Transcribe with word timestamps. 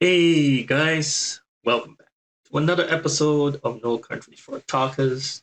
Hey 0.00 0.62
guys, 0.62 1.40
welcome 1.64 1.96
back 1.96 2.06
to 2.48 2.58
another 2.58 2.86
episode 2.88 3.60
of 3.64 3.82
No 3.82 3.98
Country 3.98 4.36
for 4.36 4.60
Otakus. 4.60 5.42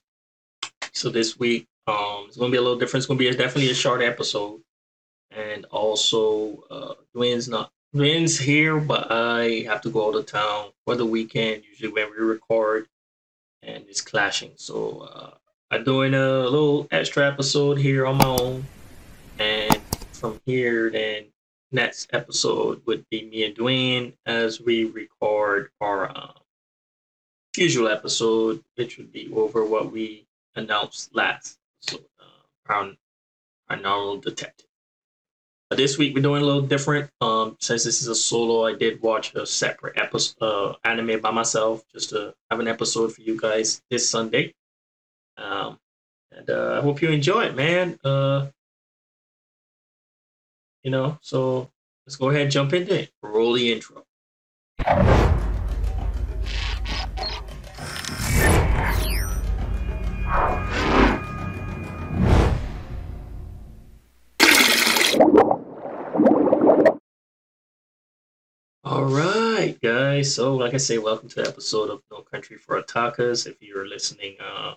So 0.93 1.09
this 1.09 1.37
week, 1.37 1.67
um, 1.87 2.27
it's 2.29 2.37
gonna 2.37 2.51
be 2.51 2.55
a 2.55 2.61
little 2.61 2.79
different. 2.79 3.01
It's 3.01 3.05
gonna 3.05 3.17
be 3.17 3.27
a, 3.27 3.33
definitely 3.33 3.69
a 3.71 3.75
short 3.75 4.01
episode, 4.01 4.61
and 5.29 5.65
also 5.71 6.63
uh, 6.71 6.93
Dwayne's 7.13 7.49
not 7.49 7.69
Dwayne's 7.93 8.39
here, 8.39 8.79
but 8.79 9.11
I 9.11 9.65
have 9.67 9.81
to 9.81 9.89
go 9.89 10.07
out 10.07 10.15
of 10.15 10.25
town 10.25 10.69
for 10.85 10.95
the 10.95 11.05
weekend. 11.05 11.63
Usually 11.69 11.91
when 11.91 12.11
we 12.11 12.23
record, 12.23 12.87
and 13.61 13.83
it's 13.89 13.99
clashing. 13.99 14.53
So 14.55 14.99
uh, 15.13 15.31
I'm 15.69 15.83
doing 15.83 16.13
a 16.13 16.43
little 16.45 16.87
extra 16.91 17.27
episode 17.27 17.77
here 17.77 18.05
on 18.05 18.19
my 18.19 18.27
own, 18.27 18.65
and 19.37 19.81
from 20.13 20.39
here 20.45 20.89
then 20.89 21.25
next 21.75 22.09
episode 22.13 22.81
would 22.85 23.05
be 23.11 23.25
me 23.25 23.43
and 23.43 23.55
Dwayne 23.55 24.13
as 24.25 24.59
we 24.59 24.85
record 24.85 25.69
our 25.81 26.09
um, 26.17 26.31
usual 27.55 27.87
episode, 27.89 28.63
which 28.75 28.97
would 28.97 29.11
be 29.11 29.31
over 29.33 29.63
what 29.65 29.91
we 29.91 30.25
announced 30.55 31.13
last 31.13 31.59
episode, 31.83 32.05
uh, 32.19 32.73
our, 32.73 32.91
our 33.69 33.77
normal 33.77 34.17
detective. 34.17 34.65
But 35.69 35.77
this 35.77 35.97
week 35.97 36.15
we're 36.15 36.21
doing 36.21 36.43
a 36.43 36.45
little 36.45 36.61
different. 36.61 37.09
Um, 37.21 37.57
since 37.59 37.83
this 37.83 38.01
is 38.01 38.07
a 38.07 38.15
solo, 38.15 38.65
I 38.65 38.75
did 38.75 39.01
watch 39.01 39.35
a 39.35 39.45
separate 39.45 39.97
episode 39.97 40.41
uh, 40.41 40.73
anime 40.83 41.19
by 41.19 41.31
myself 41.31 41.83
just 41.91 42.09
to 42.11 42.33
have 42.49 42.59
an 42.59 42.67
episode 42.67 43.13
for 43.13 43.21
you 43.21 43.39
guys 43.39 43.81
this 43.89 44.09
Sunday. 44.09 44.53
Um, 45.37 45.77
and 46.31 46.49
uh, 46.49 46.77
I 46.77 46.81
hope 46.81 47.01
you 47.01 47.09
enjoy 47.09 47.45
it, 47.45 47.55
man. 47.55 47.99
Uh, 48.03 48.47
you 50.85 50.91
know, 50.91 51.17
so 51.19 51.71
let's 52.05 52.15
go 52.15 52.29
ahead 52.29 52.43
and 52.43 52.51
jump 52.51 52.71
into 52.71 52.93
it. 52.93 53.11
Roll 53.23 53.53
the 53.53 53.73
intro. 53.73 54.05
All 68.83 69.05
right, 69.05 69.75
guys. 69.81 70.35
So, 70.35 70.55
like 70.55 70.75
I 70.75 70.77
say, 70.77 70.99
welcome 70.99 71.27
to 71.29 71.41
the 71.41 71.47
episode 71.47 71.89
of 71.89 72.03
No 72.11 72.21
Country 72.21 72.57
for 72.57 72.79
Otakus. 72.79 73.47
If 73.47 73.59
you're 73.59 73.87
listening 73.87 74.35
uh, 74.39 74.75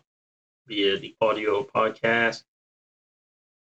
via 0.66 0.98
the 0.98 1.14
audio 1.20 1.64
podcast, 1.64 2.44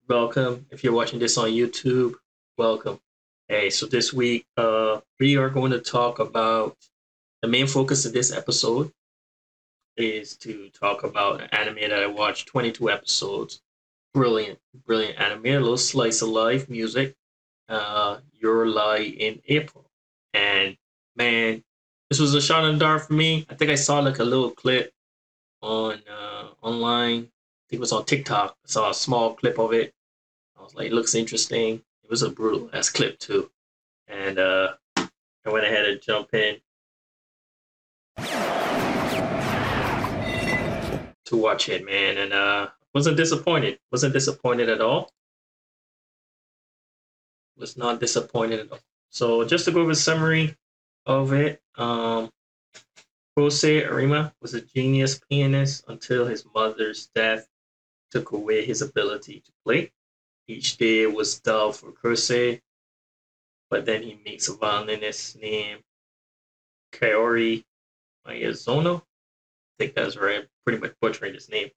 welcome. 0.09 0.65
If 0.71 0.83
you're 0.83 0.91
watching 0.91 1.19
this 1.19 1.37
on 1.37 1.47
YouTube, 1.47 2.15
welcome. 2.57 2.99
Hey, 3.47 3.71
so 3.71 3.87
this 3.87 4.13
week 4.13 4.45
uh, 4.57 4.99
we 5.19 5.37
are 5.37 5.49
going 5.49 5.71
to 5.71 5.79
talk 5.79 6.19
about 6.19 6.77
the 7.41 7.47
main 7.47 7.65
focus 7.65 8.05
of 8.05 8.13
this 8.13 8.31
episode 8.31 8.91
is 9.97 10.37
to 10.37 10.69
talk 10.69 11.03
about 11.03 11.41
an 11.41 11.49
anime 11.51 11.89
that 11.89 12.03
I 12.03 12.05
watched 12.05 12.47
22 12.47 12.91
episodes. 12.91 13.61
Brilliant, 14.13 14.59
brilliant 14.85 15.19
anime, 15.19 15.45
a 15.47 15.59
little 15.59 15.77
slice 15.77 16.21
of 16.21 16.29
life 16.29 16.69
music. 16.69 17.15
Uh, 17.69 18.19
Your 18.39 18.67
Lie 18.67 19.15
in 19.17 19.41
April. 19.47 19.85
And 20.35 20.77
man, 21.15 21.63
this 22.09 22.19
was 22.19 22.35
a 22.35 22.41
shot 22.41 22.65
in 22.65 22.73
the 22.73 22.79
dark 22.79 23.07
for 23.07 23.13
me. 23.13 23.47
I 23.49 23.55
think 23.55 23.71
I 23.71 23.75
saw 23.75 23.99
like 23.99 24.19
a 24.19 24.23
little 24.23 24.51
clip 24.51 24.91
on 25.63 25.99
uh, 26.07 26.49
online. 26.61 27.21
I 27.21 27.63
think 27.69 27.77
it 27.77 27.79
was 27.79 27.93
on 27.93 28.05
TikTok. 28.05 28.51
I 28.63 28.67
saw 28.67 28.91
a 28.91 28.93
small 28.93 29.33
clip 29.33 29.57
of 29.57 29.73
it. 29.73 29.91
I 30.59 30.61
was 30.61 30.75
like, 30.75 30.87
it 30.87 30.93
looks 30.93 31.15
interesting. 31.15 31.81
It 32.03 32.09
was 32.09 32.21
a 32.21 32.29
brutal 32.29 32.69
ass 32.73 32.89
clip 32.89 33.19
too. 33.19 33.49
And 34.07 34.37
uh, 34.37 34.73
I 34.97 35.49
went 35.49 35.65
ahead 35.65 35.85
and 35.85 36.01
jump 36.01 36.33
in 36.33 36.57
to 41.25 41.37
watch 41.37 41.69
it, 41.69 41.85
man. 41.85 42.17
And 42.17 42.33
uh, 42.33 42.69
wasn't 42.93 43.17
disappointed. 43.17 43.79
Wasn't 43.91 44.13
disappointed 44.13 44.69
at 44.69 44.81
all. 44.81 45.11
Was 47.57 47.77
not 47.77 47.99
disappointed 47.99 48.59
at 48.59 48.71
all. 48.71 48.79
So 49.09 49.45
just 49.45 49.65
to 49.65 49.71
go 49.71 49.81
over 49.81 49.91
a 49.91 49.95
summary 49.95 50.55
of 51.05 51.33
it, 51.33 51.61
um, 51.75 52.31
Kosei 53.37 53.87
Arima 53.89 54.33
was 54.41 54.53
a 54.53 54.61
genius 54.61 55.19
pianist 55.29 55.85
until 55.87 56.25
his 56.25 56.45
mother's 56.53 57.07
death 57.15 57.47
took 58.11 58.31
away 58.31 58.63
his 58.63 58.81
ability 58.81 59.41
to 59.45 59.51
play. 59.65 59.91
Each 60.47 60.77
day 60.77 61.05
was 61.05 61.39
dull 61.39 61.71
for 61.71 61.91
Kosei, 61.91 62.61
but 63.69 63.85
then 63.85 64.03
he 64.03 64.19
meets 64.25 64.49
a 64.49 64.53
violinist 64.53 65.39
named 65.39 65.81
Kaori 66.91 67.63
Miyazono. 68.27 68.97
I 68.99 69.03
think 69.79 69.95
that's 69.95 70.17
right. 70.17 70.39
I'm 70.39 70.47
pretty 70.65 70.79
much 70.79 70.93
butchering 71.01 71.33
his 71.33 71.49
name. 71.49 71.69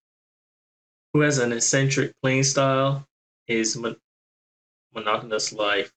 Who 1.12 1.20
has 1.20 1.38
an 1.38 1.52
eccentric 1.52 2.12
playing 2.22 2.44
style. 2.44 3.06
His 3.46 3.76
mon- 3.76 3.96
monotonous 4.94 5.52
life 5.52 5.92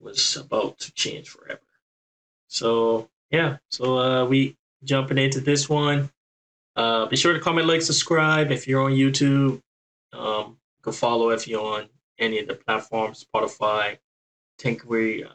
was 0.00 0.36
about 0.36 0.78
to 0.80 0.92
change 0.92 1.28
forever. 1.28 1.60
So 2.48 3.08
yeah, 3.30 3.56
so 3.70 3.98
uh, 3.98 4.24
we 4.26 4.56
jumping 4.84 5.18
into 5.18 5.40
this 5.40 5.68
one. 5.68 6.10
Uh, 6.76 7.06
be 7.06 7.16
sure 7.16 7.32
to 7.32 7.40
comment, 7.40 7.66
like, 7.66 7.82
subscribe 7.82 8.50
if 8.50 8.66
you're 8.68 8.82
on 8.82 8.92
YouTube. 8.92 9.60
Um, 10.12 10.56
you 10.80 10.84
can 10.84 10.92
follow 10.94 11.28
if 11.30 11.46
you're 11.46 11.62
on 11.62 11.88
any 12.18 12.38
of 12.38 12.48
the 12.48 12.54
platforms, 12.54 13.26
Spotify. 13.34 13.92
I 13.92 13.98
think 14.58 14.84
we 14.88 15.24
uh, 15.24 15.28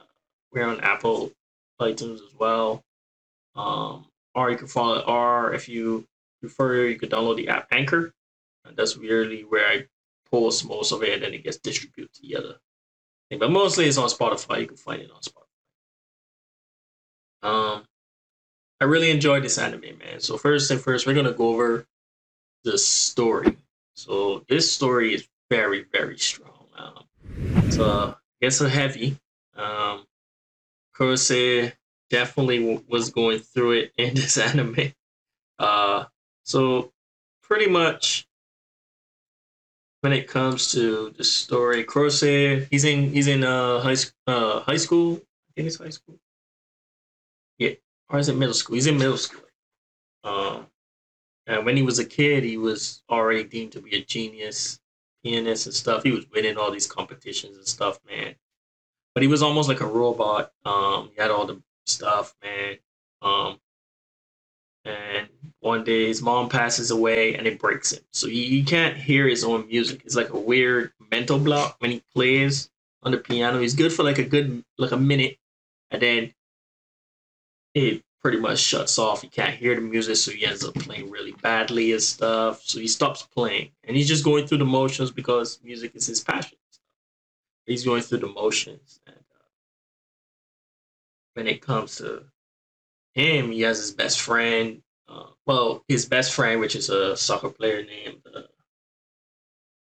we're 0.52 0.66
on 0.66 0.80
Apple 0.82 1.32
iTunes 1.80 2.16
as 2.16 2.34
well. 2.38 2.84
Um, 3.56 4.08
or 4.34 4.50
you 4.50 4.58
can 4.58 4.68
follow, 4.68 5.02
or 5.02 5.54
if 5.54 5.70
you 5.70 6.08
prefer, 6.42 6.88
you 6.88 6.98
could 6.98 7.12
download 7.12 7.38
the 7.38 7.50
app 7.50 7.68
Anchor. 7.72 8.12
And 8.66 8.76
that's 8.76 8.98
really 8.98 9.42
where 9.44 9.68
I 9.68 9.86
post 10.32 10.68
most 10.68 10.92
of 10.92 11.04
it, 11.04 11.22
and 11.22 11.36
it 11.36 11.44
gets 11.44 11.58
distributed 11.58 12.12
to 12.16 12.22
the 12.24 12.38
other 12.38 12.56
thing. 13.30 13.38
But 13.38 13.52
mostly 13.52 13.86
it's 13.86 14.00
on 14.00 14.10
Spotify. 14.10 14.62
You 14.62 14.68
can 14.68 14.78
find 14.78 15.02
it 15.02 15.12
on 15.12 15.22
Spotify. 15.22 15.44
Um, 17.48 17.84
I 18.82 18.86
really 18.86 19.12
enjoyed 19.12 19.44
this 19.44 19.60
anime, 19.60 20.00
man. 20.00 20.20
So 20.20 20.38
first 20.38 20.72
and 20.72 20.82
first, 20.82 21.06
we're 21.06 21.14
gonna 21.14 21.32
go 21.34 21.50
over 21.50 21.86
the 22.64 22.80
story. 22.80 23.58
So 23.94 24.44
this 24.50 24.72
story 24.72 25.14
is 25.14 25.28
very, 25.50 25.86
very 25.92 26.18
strong. 26.18 26.68
Um, 26.78 27.06
uh, 27.80 28.14
it's 28.42 28.62
a 28.62 28.70
heavy. 28.70 29.18
Um, 29.56 30.06
Kosei 30.96 31.74
definitely 32.10 32.60
w- 32.60 32.84
was 32.88 33.10
going 33.10 33.40
through 33.40 33.72
it 33.72 33.94
in 33.98 34.14
this 34.16 34.38
anime. 34.38 34.94
Uh, 35.60 36.06
so 36.44 36.92
pretty 37.44 37.68
much 37.68 38.28
when 40.02 40.14
it 40.14 40.28
comes 40.28 40.72
to 40.72 41.12
the 41.18 41.24
story, 41.24 41.84
Kosei, 41.84 42.68
he's 42.70 42.86
in 42.86 43.12
he's 43.12 43.28
in 43.28 43.44
uh 43.44 43.80
high 43.80 43.96
uh 44.28 44.60
high 44.62 44.78
school. 44.78 45.16
I 45.16 45.52
think 45.56 45.68
it's 45.68 45.78
high 45.78 45.90
school. 45.90 46.20
Yeah, 47.58 47.72
or 48.10 48.20
is 48.20 48.30
it 48.30 48.36
middle 48.36 48.54
school? 48.54 48.76
He's 48.76 48.88
in 48.88 48.98
middle 48.98 49.18
school. 49.18 49.42
Um, 50.24 50.68
and 51.48 51.66
when 51.66 51.78
he 51.78 51.84
was 51.84 52.00
a 52.00 52.06
kid, 52.06 52.44
he 52.44 52.58
was 52.58 53.04
already 53.10 53.44
deemed 53.44 53.72
to 53.74 53.82
be 53.82 53.96
a 53.96 54.04
genius 54.04 54.80
pianist 55.26 55.68
and 55.68 55.76
stuff. 55.76 56.04
He 56.04 56.12
was 56.14 56.28
winning 56.32 56.58
all 56.58 56.72
these 56.72 56.88
competitions 56.88 57.58
and 57.58 57.68
stuff, 57.68 58.00
man. 58.10 58.36
But 59.16 59.24
he 59.24 59.28
was 59.30 59.44
almost 59.44 59.70
like 59.70 59.82
a 59.82 59.88
robot. 59.88 60.54
Um, 60.66 61.12
he 61.16 61.22
had 61.22 61.32
all 61.32 61.48
the 61.48 61.62
stuff, 61.88 62.36
man. 62.44 62.78
Um, 63.22 63.60
and 64.86 65.28
one 65.60 65.84
day 65.84 66.08
his 66.08 66.22
mom 66.22 66.50
passes 66.50 66.92
away 66.92 67.36
and 67.36 67.48
it 67.48 67.60
breaks 67.60 67.94
him. 67.94 68.04
So 68.14 68.28
he, 68.28 68.46
he 68.48 68.64
can't 68.64 68.98
hear 68.98 69.28
his 69.28 69.44
own 69.44 69.68
music. 69.68 70.02
It's 70.06 70.16
like 70.16 70.30
a 70.32 70.40
weird 70.40 70.92
mental 71.12 71.40
block 71.40 71.78
when 71.80 71.92
he 71.92 72.04
plays 72.16 72.70
on 73.04 73.12
the 73.12 73.18
piano. 73.18 73.60
He's 73.60 73.76
good 73.76 73.94
for 73.94 74.04
like 74.04 74.20
a 74.20 74.24
good 74.24 74.64
like 74.78 74.92
a 74.92 74.98
minute, 74.98 75.38
and 75.92 76.02
then 76.02 76.34
it 77.76 78.04
pretty 78.26 78.40
much 78.40 78.58
shuts 78.58 78.98
off. 78.98 79.22
He 79.22 79.28
can't 79.28 79.54
hear 79.54 79.76
the 79.76 79.82
music, 79.82 80.16
so 80.16 80.32
he 80.32 80.48
ends 80.48 80.66
up 80.66 80.74
playing 80.74 81.12
really 81.12 81.34
badly 81.44 81.92
and 81.92 82.02
stuff. 82.02 82.64
So 82.64 82.80
he 82.80 82.88
stops 82.88 83.22
playing, 83.22 83.70
and 83.84 83.96
he's 83.96 84.08
just 84.08 84.24
going 84.24 84.48
through 84.48 84.58
the 84.58 84.66
motions 84.66 85.12
because 85.12 85.60
music 85.64 85.92
is 85.94 86.08
his 86.08 86.24
passion. 86.24 86.58
He's 87.68 87.86
going 87.86 88.02
through 88.02 88.22
the 88.22 88.28
motions, 88.28 89.00
and 89.06 89.16
uh, 89.16 89.46
when 91.36 91.46
it 91.46 91.62
comes 91.62 91.98
to 91.98 92.24
him, 93.14 93.52
he 93.52 93.62
has 93.62 93.78
his 93.78 93.92
best 93.92 94.20
friend. 94.20 94.82
Uh, 95.08 95.28
well, 95.46 95.84
his 95.88 96.08
best 96.08 96.34
friend, 96.34 96.60
which 96.60 96.76
is 96.76 96.90
a 96.90 97.16
soccer 97.16 97.50
player 97.50 97.86
named 97.86 98.24
uh, 98.36 98.42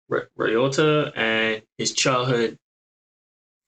R- 0.10 0.30
Ryota, 0.38 1.12
and 1.14 1.62
his 1.78 1.92
childhood 1.92 2.58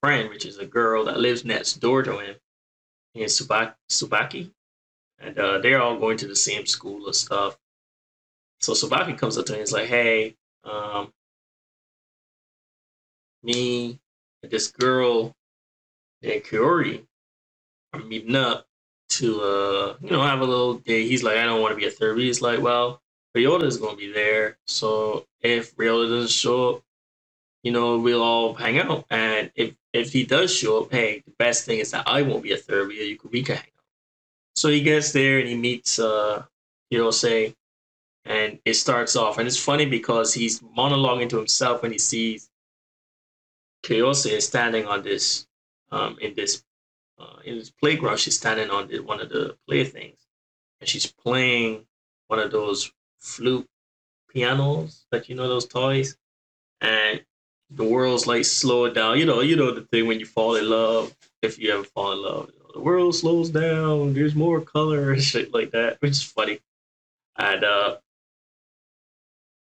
friend, 0.01 0.29
which 0.29 0.45
is 0.45 0.59
a 0.59 0.65
girl 0.65 1.03
that 1.03 1.19
lives 1.19 1.44
next 1.44 1.81
door 1.81 2.03
to 2.03 2.19
him, 2.19 2.35
in 3.15 3.25
Tsubaki. 3.25 3.73
Tsubaki 3.89 4.51
and 5.21 5.38
uh, 5.39 5.59
they're 5.59 5.81
all 5.81 5.97
going 5.97 6.18
to 6.18 6.27
the 6.27 6.35
same 6.35 6.65
school 6.65 7.06
and 7.06 7.15
stuff. 7.15 7.57
So 8.62 8.73
Tsubaki 8.73 9.18
comes 9.18 9.38
up 9.38 9.45
to 9.47 9.53
him 9.53 9.59
and 9.59 9.63
is 9.63 9.73
like, 9.73 9.88
"Hey, 9.88 10.35
um, 10.63 11.12
me 13.44 14.00
and 14.44 14.51
this 14.51 14.71
girl 14.71 15.35
named 16.21 16.44
Kiori, 16.44 17.06
are 17.94 18.00
meeting 18.00 18.35
up 18.35 18.65
to 19.09 19.41
uh 19.41 19.95
you 20.01 20.12
know 20.12 20.21
have 20.21 20.41
a 20.41 20.45
little 20.45 20.75
day. 20.75 21.07
He's 21.07 21.23
like, 21.23 21.38
I 21.38 21.45
don't 21.45 21.62
want 21.62 21.73
to 21.73 21.77
be 21.77 21.88
a 21.88 21.91
third. 21.91 22.18
He's 22.19 22.41
like, 22.41 22.62
well, 22.62 23.01
Ryota 23.35 23.63
is 23.63 23.77
gonna 23.77 23.97
be 23.97 24.12
there, 24.12 24.57
so 24.68 25.25
if 25.41 25.75
Ryota 25.75 26.09
doesn't 26.09 26.31
show 26.31 26.75
up, 26.75 26.83
you 27.63 27.71
know, 27.71 28.00
we'll 28.00 28.23
all 28.23 28.53
hang 28.53 28.79
out. 28.79 29.06
And 29.09 29.51
if 29.56 29.75
if 29.94 30.13
he 30.13 30.25
does 30.25 30.56
show 30.56 30.83
up, 30.83 30.91
hey, 30.91 31.23
the 31.25 31.33
best 31.39 31.65
thing 31.65 31.79
is 31.79 31.91
that 31.91 32.07
I 32.07 32.21
won't 32.23 32.44
be 32.44 32.53
a 32.53 32.57
third. 32.57 32.91
You 32.91 33.18
could 33.18 33.31
we 33.31 33.44
can 33.44 33.57
hang. 33.57 33.70
So 34.61 34.69
he 34.69 34.83
gets 34.83 35.11
there 35.11 35.39
and 35.39 35.47
he 35.49 35.57
meets 35.57 35.97
uh 35.97 36.43
Hirose, 36.93 37.55
and 38.25 38.59
it 38.63 38.75
starts 38.75 39.15
off, 39.15 39.39
and 39.39 39.47
it's 39.47 39.57
funny 39.57 39.87
because 39.87 40.35
he's 40.35 40.59
monologuing 40.59 41.29
to 41.29 41.37
himself 41.37 41.81
when 41.81 41.91
he 41.91 41.97
sees 41.97 42.47
Kayose 43.83 44.29
is 44.31 44.45
standing 44.45 44.85
on 44.85 45.01
this 45.01 45.47
um 45.91 46.15
in 46.21 46.35
this 46.35 46.63
uh, 47.19 47.37
in 47.43 47.57
this 47.57 47.71
playground. 47.71 48.19
She's 48.19 48.37
standing 48.37 48.69
on 48.69 48.87
one 49.03 49.19
of 49.19 49.29
the 49.29 49.57
playthings, 49.67 50.19
and 50.79 50.87
she's 50.87 51.07
playing 51.07 51.87
one 52.27 52.37
of 52.37 52.51
those 52.51 52.91
flute 53.17 53.67
pianos 54.29 55.07
that 55.11 55.27
you 55.27 55.33
know 55.33 55.47
those 55.47 55.65
toys, 55.65 56.15
and 56.81 57.25
the 57.71 57.83
world's 57.83 58.27
like 58.27 58.45
slowed 58.45 58.93
down. 58.93 59.17
You 59.17 59.25
know, 59.25 59.41
you 59.41 59.55
know 59.55 59.71
the 59.73 59.87
thing 59.87 60.05
when 60.05 60.19
you 60.19 60.27
fall 60.27 60.55
in 60.55 60.69
love. 60.69 61.15
If 61.41 61.57
you 61.57 61.73
ever 61.73 61.83
fall 61.83 62.11
in 62.11 62.21
love, 62.21 62.51
the 62.73 62.79
world 62.79 63.15
slows 63.15 63.50
down. 63.50 64.13
There's 64.13 64.35
more 64.35 64.62
color 64.62 65.12
and 65.12 65.23
shit 65.31 65.53
like 65.53 65.71
that, 65.71 65.97
which 66.01 66.12
is 66.12 66.23
funny. 66.23 66.59
And 67.38 67.63
uh, 67.63 67.97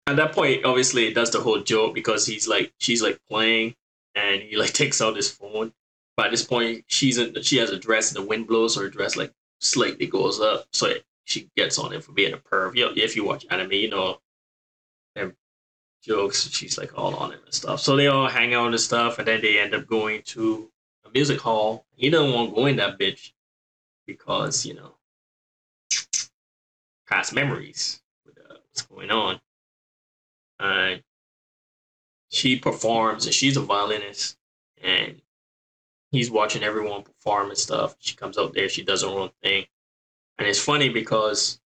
at 0.07 0.17
that 0.17 0.33
point, 0.33 0.65
obviously, 0.65 1.07
it 1.07 1.15
does 1.15 1.31
the 1.31 1.41
whole 1.41 1.61
joke 1.61 1.95
because 1.95 2.27
he's 2.27 2.49
like, 2.49 2.73
she's 2.79 3.03
like 3.03 3.21
playing, 3.29 3.75
and 4.15 4.43
he 4.43 4.57
like 4.57 4.73
takes 4.75 5.01
out 5.01 5.17
his 5.17 5.31
phone. 5.31 5.73
By 6.17 6.29
this 6.29 6.45
point, 6.45 6.85
she's 6.87 7.19
in, 7.19 7.41
she 7.43 7.59
has 7.59 7.71
a 7.71 7.79
dress, 7.79 8.15
and 8.15 8.23
the 8.23 8.29
wind 8.29 8.47
blows, 8.47 8.77
her 8.77 8.89
dress 8.89 9.17
like 9.17 9.33
slightly 9.61 10.07
goes 10.07 10.41
up, 10.41 10.67
so 10.73 10.87
it, 10.87 11.05
she 11.25 11.49
gets 11.57 11.79
on 11.79 11.93
him 11.93 12.01
for 12.01 12.13
being 12.13 12.33
a 12.33 12.37
perv. 12.37 12.75
You 12.75 12.87
know, 12.87 12.93
if 12.97 13.15
you 13.17 13.25
watch 13.25 13.47
anime, 13.51 13.73
you 13.73 13.89
know, 13.91 14.19
and 15.17 15.35
jokes. 16.03 16.49
She's 16.51 16.79
like 16.79 16.97
all 16.99 17.15
on 17.17 17.33
him 17.33 17.41
and 17.45 17.55
stuff. 17.55 17.81
So 17.81 17.97
they 17.97 18.07
all 18.07 18.29
hang 18.29 18.55
out 18.55 18.69
and 18.69 18.81
stuff, 18.81 19.19
and 19.19 19.29
then 19.29 19.41
they 19.43 19.59
end 19.59 19.75
up 19.75 19.87
going 19.87 20.23
to 20.27 20.71
music 21.13 21.41
hall. 21.41 21.87
He 21.97 22.11
doesn't 22.11 22.33
want 22.33 22.51
to 22.51 22.55
go 22.55 22.67
in 22.67 22.77
that 22.77 22.99
bitch 22.99 23.33
because 24.07 24.65
you 24.65 24.75
know 24.75 24.95
past 27.09 27.35
memories 27.35 28.01
with 28.25 28.39
uh, 28.39 28.55
what's 28.55 28.83
going 28.83 29.11
on. 29.11 29.41
And 30.59 31.03
she 32.29 32.59
performs, 32.59 33.27
and 33.27 33.35
she's 33.35 33.57
a 33.57 33.61
violinist, 33.61 34.37
and 34.83 35.21
he's 36.13 36.31
watching 36.31 36.63
everyone 36.63 37.03
perform 37.03 37.49
and 37.49 37.59
stuff. 37.59 37.97
She 37.99 38.15
comes 38.15 38.39
out 38.39 38.55
there, 38.55 38.69
she 38.69 38.85
does 38.85 39.03
her 39.03 39.09
own 39.09 39.31
thing, 39.43 39.67
and 40.39 40.47
it's 40.47 40.59
funny 40.59 40.89
because 40.89 41.61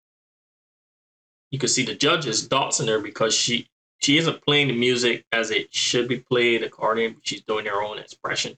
you 1.50 1.58
can 1.58 1.69
see 1.69 1.85
the 1.85 1.94
judges 1.94 2.49
doxing 2.49 2.88
her 2.88 2.99
because 2.99 3.35
she 3.35 3.69
she 4.00 4.19
isn't 4.19 4.44
playing 4.44 4.69
the 4.69 4.76
music 4.76 5.25
as 5.32 5.50
it 5.50 5.73
should 5.73 6.08
be 6.08 6.19
played 6.19 6.64
according 6.64 7.17
she's 7.23 7.43
doing 7.43 7.64
her 7.64 7.81
own 7.81 7.99
expression 7.99 8.56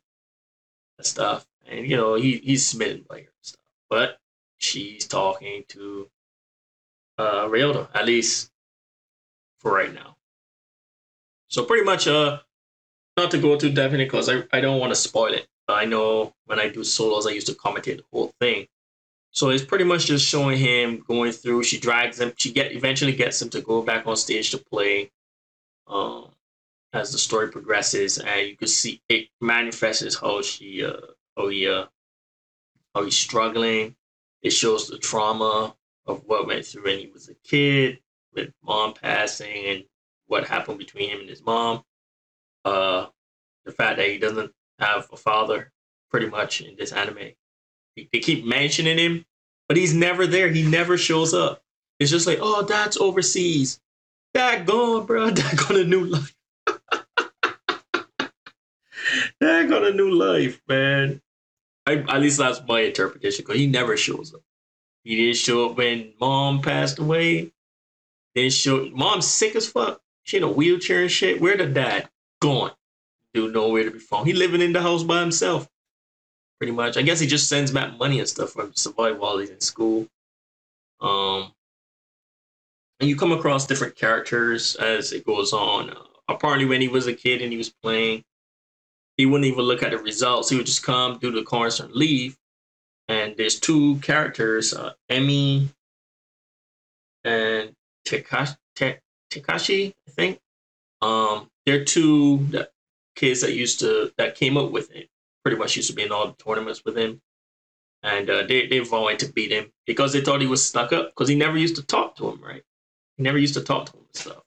stuff 1.05 1.47
and 1.67 1.87
you 1.87 1.97
know 1.97 2.15
he, 2.15 2.39
he's 2.39 2.67
smitten 2.67 3.05
by 3.09 3.21
her 3.21 3.33
stuff 3.43 3.61
but 3.89 4.19
she's 4.59 5.07
talking 5.07 5.65
to 5.69 6.09
uh 7.19 7.45
Ryota, 7.47 7.89
at 7.95 8.07
least 8.07 8.51
for 9.59 9.73
right 9.73 9.93
now 9.93 10.17
so 11.49 11.65
pretty 11.65 11.85
much 11.85 12.07
uh 12.07 12.39
not 13.17 13.31
to 13.31 13.39
go 13.39 13.57
too 13.57 13.73
definite 13.73 14.07
because 14.07 14.29
I, 14.29 14.43
I 14.53 14.61
don't 14.61 14.81
want 14.81 14.93
to 14.93 14.97
spoil 14.97 15.33
it 15.33 15.47
i 15.69 15.85
know 15.85 16.35
when 16.47 16.61
i 16.61 16.69
do 16.69 16.85
solos 16.85 17.27
i 17.27 17.31
used 17.31 17.47
to 17.49 17.55
commentate 17.55 17.99
the 17.99 18.05
whole 18.13 18.33
thing 18.41 18.67
so 19.37 19.51
it's 19.51 19.65
pretty 19.65 19.85
much 19.85 20.07
just 20.07 20.27
showing 20.27 20.57
him 20.57 21.05
going 21.07 21.31
through. 21.31 21.63
She 21.65 21.79
drags 21.79 22.19
him. 22.19 22.33
She 22.39 22.51
get 22.53 22.73
eventually 22.73 23.13
gets 23.13 23.43
him 23.43 23.51
to 23.51 23.61
go 23.61 23.83
back 23.83 24.07
on 24.07 24.17
stage 24.17 24.51
to 24.53 24.57
play 24.59 25.11
um, 25.87 26.31
as 26.97 27.13
the 27.13 27.19
story 27.19 27.51
progresses, 27.51 28.19
and 28.19 28.49
you 28.49 28.57
can 28.57 28.69
see 28.69 29.03
it 29.09 29.29
manifests 29.41 30.17
how 30.17 30.43
she, 30.43 30.85
uh, 30.85 30.97
how 31.37 31.49
he, 31.49 31.69
uh, 31.69 31.87
how 32.95 33.05
he's 33.05 33.17
struggling. 33.17 33.95
It 34.43 34.51
shows 34.51 34.89
the 34.89 34.99
trauma 34.99 35.77
of 36.07 36.25
what 36.27 36.47
went 36.47 36.65
through 36.65 36.85
when 36.85 36.99
he 36.99 37.09
was 37.09 37.29
a 37.29 37.35
kid, 37.45 37.99
with 38.35 38.53
mom 38.63 38.95
passing, 38.95 39.67
and 39.67 39.85
what 40.27 40.47
happened 40.47 40.79
between 40.79 41.11
him 41.11 41.21
and 41.21 41.29
his 41.29 41.45
mom. 41.45 41.83
Uh, 42.65 43.07
the 43.65 43.73
fact 43.73 43.99
that 43.99 44.09
he 44.09 44.19
doesn't 44.19 44.53
have 44.79 45.09
a 45.13 45.17
father, 45.17 45.73
pretty 46.11 46.29
much 46.29 46.61
in 46.61 46.77
this 46.77 46.93
anime. 46.93 47.33
They 47.97 48.21
keep 48.21 48.45
mentioning 48.45 48.99
him, 48.99 49.25
but 49.69 49.77
he's 49.77 49.95
never 49.95 50.27
there. 50.27 50.49
He 50.49 50.63
never 50.63 50.97
shows 50.97 51.35
up. 51.35 51.63
It's 51.99 52.11
just 52.11 52.27
like, 52.27 52.39
oh, 52.41 52.63
that's 52.63 52.97
overseas. 52.99 53.81
That 54.35 54.67
gone, 54.67 55.07
bro. 55.07 55.31
That 55.31 55.57
got 55.69 55.77
a 55.77 55.85
new 55.85 56.05
life. 56.05 56.36
That 59.41 59.69
got 59.69 59.85
a 59.85 59.93
new 59.93 60.11
life, 60.11 60.61
man. 60.69 61.21
I, 61.87 61.95
at 61.97 62.21
least 62.21 62.39
that's 62.39 62.61
my 62.67 62.81
interpretation 62.81 63.45
because 63.45 63.61
he 63.61 63.67
never 63.67 63.97
shows 63.97 64.35
up. 64.35 64.43
He 65.05 65.17
didn't 65.17 65.37
show 65.37 65.71
up 65.71 65.77
when 65.77 66.15
mom 66.21 66.61
passed 66.63 66.99
away. 66.99 67.53
Didn't 68.35 68.53
show. 68.53 68.91
Mom's 68.91 69.27
sick 69.27 69.55
as 69.55 69.69
fuck. 69.69 70.01
She 70.25 70.37
in 70.37 70.43
a 70.43 70.51
wheelchair 70.51 71.03
and 71.03 71.11
shit. 71.11 71.41
Where 71.41 71.57
the 71.57 71.67
dad? 71.67 72.09
Gone. 72.41 72.73
Dude, 73.33 73.55
nowhere 73.55 73.85
to 73.85 73.93
be 73.93 74.01
found. 74.01 74.27
He 74.27 74.33
living 74.33 74.61
in 74.61 74.73
the 74.73 74.83
house 74.83 75.05
by 75.05 75.21
himself. 75.21 75.69
Pretty 76.59 76.73
much. 76.73 76.97
I 76.97 77.03
guess 77.03 77.21
he 77.21 77.27
just 77.27 77.49
sends 77.49 77.71
back 77.71 77.97
money 77.99 78.19
and 78.19 78.29
stuff 78.29 78.51
for 78.51 78.65
him 78.65 78.73
to 78.73 78.81
survive 78.81 79.19
while 79.19 79.39
he's 79.39 79.51
in 79.51 79.61
school. 79.61 80.09
Um, 81.01 81.53
and 82.99 83.09
you 83.09 83.17
come 83.17 83.33
across 83.33 83.67
different 83.67 83.95
characters 83.95 84.75
as 84.77 85.13
it 85.13 85.25
goes 85.25 85.53
on. 85.53 85.91
Uh, 85.91 86.03
apparently, 86.29 86.67
when 86.67 86.81
he 86.81 86.89
was 86.89 87.07
a 87.07 87.15
kid 87.15 87.43
and 87.43 87.53
he 87.53 87.59
was 87.59 87.71
playing, 87.71 88.25
he 89.17 89.27
wouldn't 89.27 89.47
even 89.47 89.65
look 89.65 89.83
at 89.83 89.91
the 89.93 89.99
results. 89.99 90.51
He 90.51 90.57
would 90.57 90.67
just 90.67 90.83
come, 90.83 91.19
do 91.19 91.31
the 91.31 91.43
cards, 91.43 91.81
and 91.81 91.93
leave. 91.93 92.37
And 93.09 93.37
there's 93.37 93.59
two 93.61 93.97
characters, 93.99 94.75
uh, 94.75 94.93
Emi 95.11 95.69
and 97.25 97.73
Takashi, 98.07 98.57
Tekashi, 99.31 99.93
I 100.09 100.11
think. 100.11 100.41
Um, 101.03 101.49
they're 101.67 101.85
two 101.85 102.49
kids 103.15 103.41
that 103.43 103.55
used 103.55 103.81
to 103.81 104.13
that 104.19 104.35
came 104.37 104.57
up 104.57 104.71
with 104.71 104.91
him. 104.91 105.05
Pretty 105.45 105.59
much 105.59 105.77
used 105.77 105.91
to 105.91 105.97
be 105.97 106.03
in 106.03 106.13
all 106.13 106.29
the 106.29 106.45
tournaments 106.45 106.85
with 106.85 106.97
him, 106.99 107.21
and 108.03 108.29
uh, 108.31 108.45
they 108.47 108.67
they 108.67 108.81
vowed 108.81 109.19
to 109.21 109.33
beat 109.33 109.53
him 109.53 109.73
because 109.87 110.13
they 110.13 110.21
thought 110.21 110.41
he 110.41 110.47
was 110.49 110.65
stuck 110.65 110.93
up 110.93 111.11
because 111.11 111.29
he 111.29 111.37
never 111.37 111.57
used 111.57 111.77
to 111.77 111.83
talk 111.87 112.17
to 112.17 112.29
him 112.29 112.43
right. 112.43 112.63
He 113.17 113.23
never 113.23 113.39
used 113.39 113.55
to 113.55 113.63
talk 113.63 113.87
to 113.87 113.93
him 113.93 114.05
and 114.05 114.17
stuff. 114.17 114.43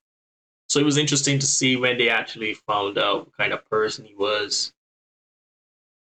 So 0.70 0.80
it 0.80 0.86
was 0.86 0.98
interesting 0.98 1.40
to 1.40 1.48
see 1.48 1.76
when 1.76 1.98
they 1.98 2.10
actually 2.10 2.54
found 2.54 2.98
out 3.00 3.26
what 3.26 3.38
kind 3.38 3.54
of 3.54 3.68
person 3.70 4.06
he 4.06 4.14
was 4.14 4.72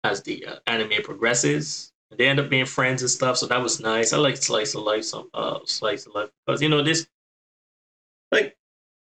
as 0.02 0.22
the 0.22 0.46
uh, 0.46 0.56
anime 0.66 1.02
progresses. 1.02 1.92
And 2.10 2.18
they 2.18 2.26
end 2.26 2.40
up 2.40 2.48
being 2.48 2.64
friends 2.64 3.02
and 3.02 3.10
stuff, 3.10 3.36
so 3.36 3.46
that 3.46 3.60
was 3.60 3.80
nice. 3.80 4.12
I 4.12 4.18
like 4.18 4.36
slice 4.36 4.74
of 4.74 4.82
life, 4.82 5.04
some 5.04 5.28
uh, 5.34 5.58
slice 5.64 6.06
of 6.06 6.14
life 6.14 6.30
because 6.46 6.62
you 6.62 6.68
know 6.68 6.82
this, 6.82 7.06
like 8.30 8.56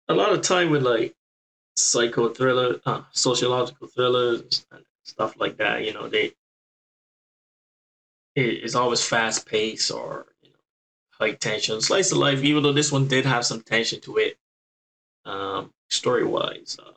a 0.08 0.14
lot 0.14 0.32
of 0.32 0.42
time 0.42 0.70
with 0.70 0.84
like 0.84 1.14
psycho 1.76 2.30
thriller, 2.30 2.80
uh, 2.86 3.02
sociological 3.12 3.88
thrillers 3.88 4.66
and 4.72 4.86
stuff 5.04 5.36
like 5.38 5.58
that. 5.58 5.84
You 5.84 5.94
know 5.94 6.08
they 6.08 6.34
it's 8.36 8.76
always 8.76 9.06
fast 9.06 9.46
paced 9.46 9.92
or 9.92 10.28
you 10.42 10.50
know 10.50 10.56
high 11.20 11.34
tension. 11.34 11.82
Slice 11.82 12.14
of 12.14 12.20
life, 12.20 12.42
even 12.42 12.64
though 12.64 12.72
this 12.72 12.92
one 12.92 13.08
did 13.08 13.26
have 13.26 13.46
some 13.46 13.62
tension 13.62 14.00
to 14.02 14.16
it, 14.18 14.38
um, 15.26 15.72
story 15.90 16.24
wise, 16.26 16.78
uh, 16.84 16.92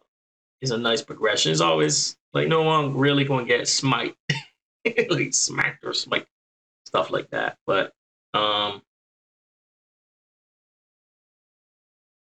is 0.61 0.71
a 0.71 0.78
nice 0.78 1.02
progression. 1.02 1.52
It's 1.52 1.61
always 1.61 2.16
like 2.33 2.49
no 2.49 2.62
one 2.62 2.97
really 2.97 3.25
to 3.25 3.45
get 3.45 3.68
smite, 3.68 4.16
like 5.11 5.35
smacked 5.35 5.85
or 5.85 5.95
smite, 5.95 6.26
stuff 6.87 7.11
like 7.11 7.30
that. 7.30 7.59
But 7.66 7.92
um, 8.35 8.83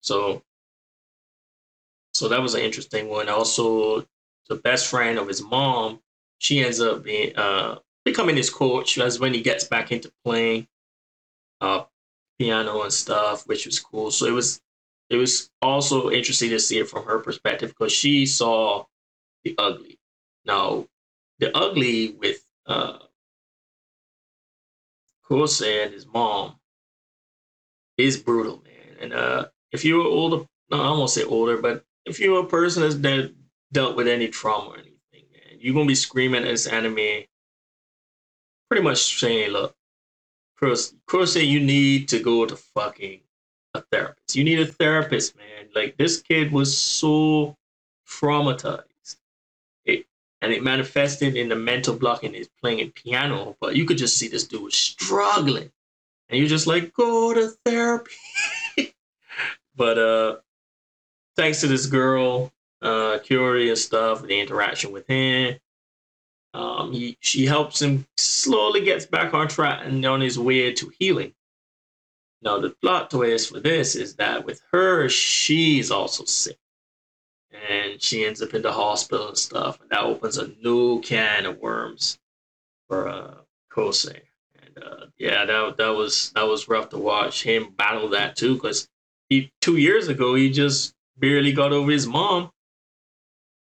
so 0.00 0.42
so 2.14 2.28
that 2.28 2.42
was 2.42 2.54
an 2.54 2.61
interesting 2.61 3.09
one. 3.09 3.28
Also, 3.28 4.06
the 4.49 4.56
best 4.56 4.88
friend 4.88 5.18
of 5.18 5.28
his 5.28 5.42
mom, 5.42 6.00
she 6.38 6.62
ends 6.62 6.80
up 6.80 7.04
being 7.04 7.37
uh 7.37 7.78
becoming 8.04 8.37
his 8.37 8.50
coach 8.50 8.99
as 8.99 9.20
when 9.20 9.35
he 9.35 9.40
gets 9.42 9.64
back 9.64 9.92
into 9.92 10.12
playing 10.25 10.66
uh, 11.61 11.85
piano 12.38 12.82
and 12.82 12.92
stuff, 12.92 13.47
which 13.47 13.66
was 13.66 13.78
cool. 13.78 14.11
So 14.11 14.26
it 14.26 14.32
was 14.32 14.61
it 15.10 15.16
was 15.16 15.50
also 15.60 16.10
interesting 16.10 16.50
to 16.50 16.60
see 16.60 16.78
it 16.78 16.88
from 16.88 17.04
her 17.04 17.18
perspective 17.18 17.70
because 17.70 17.92
she 17.92 18.26
saw 18.26 18.84
the 19.44 19.54
ugly. 19.58 19.98
Now, 20.44 20.86
the 21.40 21.54
ugly 21.56 22.12
with 22.12 22.44
uh, 22.66 22.98
Kose 25.28 25.84
and 25.84 25.92
his 25.92 26.06
mom 26.06 26.54
is 27.98 28.16
brutal, 28.16 28.62
man. 28.64 28.96
And 29.00 29.12
uh, 29.12 29.48
if 29.72 29.84
you're 29.84 30.06
older, 30.06 30.46
no, 30.70 30.80
I 30.80 30.90
won't 30.90 31.10
say 31.10 31.24
older, 31.24 31.56
but 31.56 31.84
if 32.06 32.20
you're 32.20 32.44
a 32.44 32.46
person 32.46 32.82
that's 32.82 32.94
de- 32.94 33.34
dealt 33.72 33.96
with 33.96 34.06
any 34.06 34.28
trauma 34.28 34.70
or 34.70 34.74
anything, 34.74 34.94
man, 35.12 35.58
you're 35.58 35.74
gonna 35.74 35.86
be 35.86 35.94
screaming 35.94 36.42
at 36.42 36.48
this 36.48 36.68
anime 36.68 37.24
pretty 38.68 38.84
much 38.84 39.18
saying, 39.18 39.50
look, 39.50 39.74
Chris 40.56 40.94
you 41.36 41.58
need 41.58 42.08
to 42.08 42.20
go 42.20 42.46
to 42.46 42.54
fucking 42.54 43.20
a 43.74 43.82
therapist. 43.92 44.36
You 44.36 44.44
need 44.44 44.60
a 44.60 44.66
therapist, 44.66 45.36
man. 45.36 45.68
Like 45.74 45.96
this 45.96 46.22
kid 46.22 46.52
was 46.52 46.76
so 46.76 47.56
traumatized. 48.08 49.16
It 49.84 50.06
and 50.40 50.52
it 50.52 50.62
manifested 50.62 51.36
in 51.36 51.48
the 51.48 51.56
mental 51.56 51.94
block 51.94 52.24
and 52.24 52.34
his 52.34 52.48
playing 52.60 52.90
piano, 52.92 53.56
but 53.60 53.76
you 53.76 53.84
could 53.84 53.98
just 53.98 54.16
see 54.16 54.28
this 54.28 54.46
dude 54.46 54.62
was 54.62 54.76
struggling. 54.76 55.70
And 56.28 56.38
you're 56.38 56.48
just 56.48 56.66
like, 56.66 56.94
go 56.94 57.34
to 57.34 57.52
therapy. 57.64 58.12
but 59.76 59.98
uh 59.98 60.36
thanks 61.36 61.60
to 61.60 61.66
this 61.66 61.86
girl, 61.86 62.52
uh 62.82 63.18
Curie 63.22 63.68
and 63.68 63.78
stuff, 63.78 64.22
the 64.22 64.40
interaction 64.40 64.92
with 64.92 65.06
him. 65.06 65.58
Um, 66.52 66.92
he, 66.92 67.16
she 67.20 67.46
helps 67.46 67.80
him 67.80 68.06
slowly 68.16 68.80
gets 68.80 69.06
back 69.06 69.34
on 69.34 69.46
track 69.46 69.82
and 69.84 70.04
on 70.04 70.20
his 70.20 70.36
way 70.36 70.72
to 70.72 70.92
healing. 70.98 71.32
Now, 72.42 72.59
the 72.59 72.70
plot 72.70 73.11
twist 73.11 73.50
for 73.50 73.61
this 73.61 73.94
is 73.94 74.16
that 74.16 74.44
with 74.44 74.62
her, 74.73 75.09
she's 75.09 75.90
also 75.90 76.25
sick. 76.25 76.59
And 77.68 78.00
she 78.00 78.25
ends 78.25 78.40
up 78.40 78.54
in 78.54 78.62
the 78.62 78.73
hospital 78.73 79.28
and 79.28 79.37
stuff. 79.38 79.80
And 79.80 79.90
that 79.90 80.04
opens 80.04 80.38
a 80.38 80.49
new 80.62 81.00
can 81.00 81.47
of 81.47 81.59
worms 81.59 82.18
for 82.88 83.09
uh, 83.09 83.35
Kosei. 83.70 84.20
And 84.62 84.85
uh, 84.85 85.06
yeah, 85.18 85.44
that, 85.44 85.76
that 85.76 85.90
was 85.90 86.30
that 86.35 86.47
was 86.47 86.68
rough 86.68 86.88
to 86.90 86.99
watch 86.99 87.42
him 87.42 87.75
battle 87.76 88.09
that 88.11 88.37
too, 88.37 88.54
because 88.54 88.88
he 89.28 89.52
two 89.61 89.76
years 89.76 90.09
ago 90.09 90.35
he 90.35 90.50
just 90.50 90.94
barely 91.18 91.52
got 91.52 91.73
over 91.73 91.90
his 91.90 92.06
mom 92.06 92.50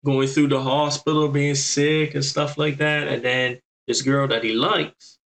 going 0.05 0.27
through 0.27 0.48
the 0.48 0.62
hospital, 0.62 1.27
being 1.27 1.55
sick 1.55 2.15
and 2.15 2.24
stuff 2.24 2.57
like 2.57 2.77
that. 2.77 3.07
And 3.07 3.24
then 3.24 3.59
this 3.88 4.01
girl 4.01 4.27
that 4.27 4.43
he 4.43 4.53
likes, 4.53 5.19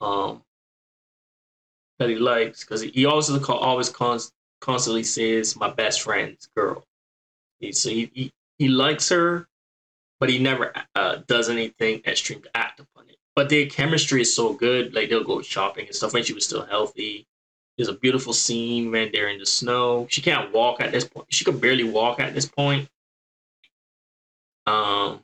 um, 0.00 0.42
that 1.98 2.08
he 2.10 2.16
likes, 2.16 2.64
because 2.64 2.82
he 2.82 3.06
also 3.06 3.42
always 3.54 3.90
const- 3.90 4.32
constantly 4.60 5.04
says, 5.04 5.56
"My 5.56 5.70
best 5.70 6.02
friend's 6.02 6.48
girl." 6.56 6.84
He, 7.60 7.72
so 7.72 7.90
he, 7.90 8.10
he 8.14 8.32
he 8.58 8.68
likes 8.68 9.08
her, 9.10 9.48
but 10.20 10.30
he 10.30 10.38
never 10.38 10.72
uh, 10.94 11.16
does 11.26 11.48
anything 11.50 12.02
extreme 12.06 12.42
to 12.42 12.56
act 12.56 12.80
upon 12.80 13.08
it. 13.08 13.16
But 13.36 13.48
their 13.48 13.66
chemistry 13.66 14.22
is 14.22 14.34
so 14.34 14.52
good. 14.54 14.94
Like 14.94 15.08
they'll 15.08 15.24
go 15.24 15.42
shopping 15.42 15.86
and 15.86 15.94
stuff 15.94 16.14
when 16.14 16.24
she 16.24 16.34
was 16.34 16.44
still 16.44 16.64
healthy. 16.66 17.26
There's 17.76 17.88
a 17.88 17.94
beautiful 17.94 18.32
scene 18.32 18.90
when 18.92 19.10
they're 19.12 19.28
in 19.28 19.38
the 19.40 19.46
snow. 19.46 20.06
She 20.10 20.22
can't 20.22 20.52
walk 20.52 20.80
at 20.80 20.92
this 20.92 21.04
point. 21.04 21.26
She 21.30 21.44
could 21.44 21.60
barely 21.60 21.84
walk 21.84 22.20
at 22.20 22.34
this 22.34 22.46
point 22.46 22.88
um, 24.66 25.20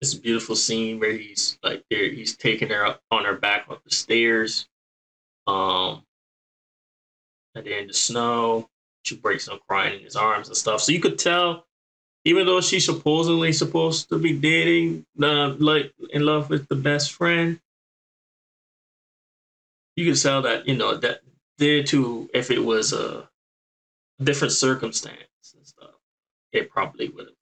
it's 0.00 0.14
a 0.14 0.20
beautiful 0.20 0.56
scene 0.56 1.00
where 1.00 1.12
he's 1.12 1.58
like 1.62 1.84
there, 1.90 2.08
he's 2.10 2.36
taking 2.36 2.68
her 2.68 2.84
up 2.84 3.00
on 3.10 3.24
her 3.24 3.34
back 3.34 3.66
up 3.70 3.82
the 3.84 3.90
stairs. 3.90 4.68
Um, 5.46 6.02
and 7.54 7.66
then 7.66 7.86
the 7.86 7.94
snow, 7.94 8.68
she 9.02 9.16
breaks 9.16 9.46
down 9.46 9.60
crying 9.68 9.98
in 9.98 10.04
his 10.04 10.16
arms 10.16 10.48
and 10.48 10.56
stuff. 10.56 10.80
So 10.80 10.92
you 10.92 11.00
could 11.00 11.18
tell, 11.18 11.66
even 12.24 12.46
though 12.46 12.60
she's 12.60 12.84
supposedly 12.84 13.52
supposed 13.52 14.08
to 14.08 14.18
be 14.18 14.32
dating, 14.32 15.06
uh, 15.22 15.54
like 15.58 15.92
in 16.10 16.24
love 16.24 16.50
with 16.50 16.68
the 16.68 16.76
best 16.76 17.12
friend, 17.12 17.60
you 19.96 20.10
could 20.10 20.20
tell 20.20 20.42
that 20.42 20.66
you 20.66 20.76
know 20.76 20.96
that 20.96 21.20
there 21.58 21.82
too, 21.82 22.28
if 22.34 22.50
it 22.50 22.58
was 22.58 22.92
a 22.92 23.28
different 24.22 24.52
circumstance 24.52 25.54
and 25.54 25.66
stuff, 25.66 25.94
it 26.52 26.70
probably 26.70 27.08
would 27.08 27.26
have 27.26 27.34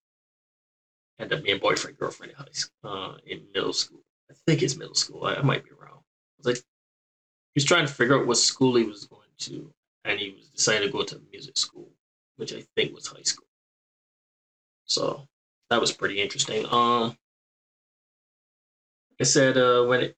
ended 1.19 1.39
up 1.39 1.45
being 1.45 1.59
boyfriend 1.59 1.99
girlfriend 1.99 2.33
in 2.33 2.37
high 2.37 2.53
school, 2.53 2.75
uh, 2.85 3.15
in 3.27 3.43
middle 3.55 3.73
school. 3.73 4.01
I 4.31 4.35
think 4.47 4.63
it's 4.63 4.77
middle 4.77 4.95
school. 4.95 5.25
I, 5.25 5.37
I 5.37 5.43
might 5.43 5.65
be 5.65 5.71
wrong. 5.71 6.01
like 6.45 6.59
he 7.55 7.59
was 7.59 7.65
trying 7.65 7.87
to 7.87 7.93
figure 7.93 8.19
out 8.19 8.27
what 8.27 8.39
school 8.39 8.77
he 8.77 8.85
was 8.85 9.05
going 9.05 9.29
to, 9.39 9.73
and 10.05 10.19
he 10.19 10.31
was 10.31 10.49
deciding 10.49 10.89
to 10.89 10.93
go 10.93 11.03
to 11.03 11.21
music 11.31 11.57
school, 11.59 11.89
which 12.37 12.53
I 12.53 12.63
think 12.77 12.95
was 12.95 13.07
high 13.07 13.23
school. 13.23 13.47
So 14.87 15.27
that 15.71 15.81
was 15.81 15.93
pretty 15.93 16.21
interesting. 16.21 16.67
Um, 16.71 17.17
I 19.21 19.25
said 19.25 19.57
uh, 19.57 19.85
when 19.85 20.01
it 20.01 20.17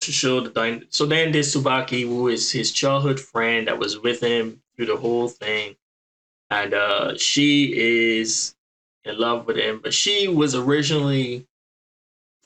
to 0.00 0.12
show 0.12 0.40
the 0.40 0.50
dyn- 0.50 0.86
so 0.90 1.06
then 1.06 1.32
this 1.32 1.54
Tsubaki, 1.54 2.02
who 2.02 2.28
is 2.28 2.50
his 2.50 2.72
childhood 2.72 3.18
friend 3.18 3.66
that 3.66 3.78
was 3.78 3.98
with 3.98 4.20
him 4.20 4.62
through 4.76 4.86
the 4.86 4.96
whole 4.96 5.28
thing, 5.28 5.76
and 6.50 6.72
uh, 6.74 7.16
she 7.16 7.72
is 8.20 8.54
in 9.04 9.18
love 9.18 9.46
with 9.46 9.56
him, 9.56 9.80
but 9.82 9.92
she 9.92 10.28
was 10.28 10.54
originally 10.54 11.46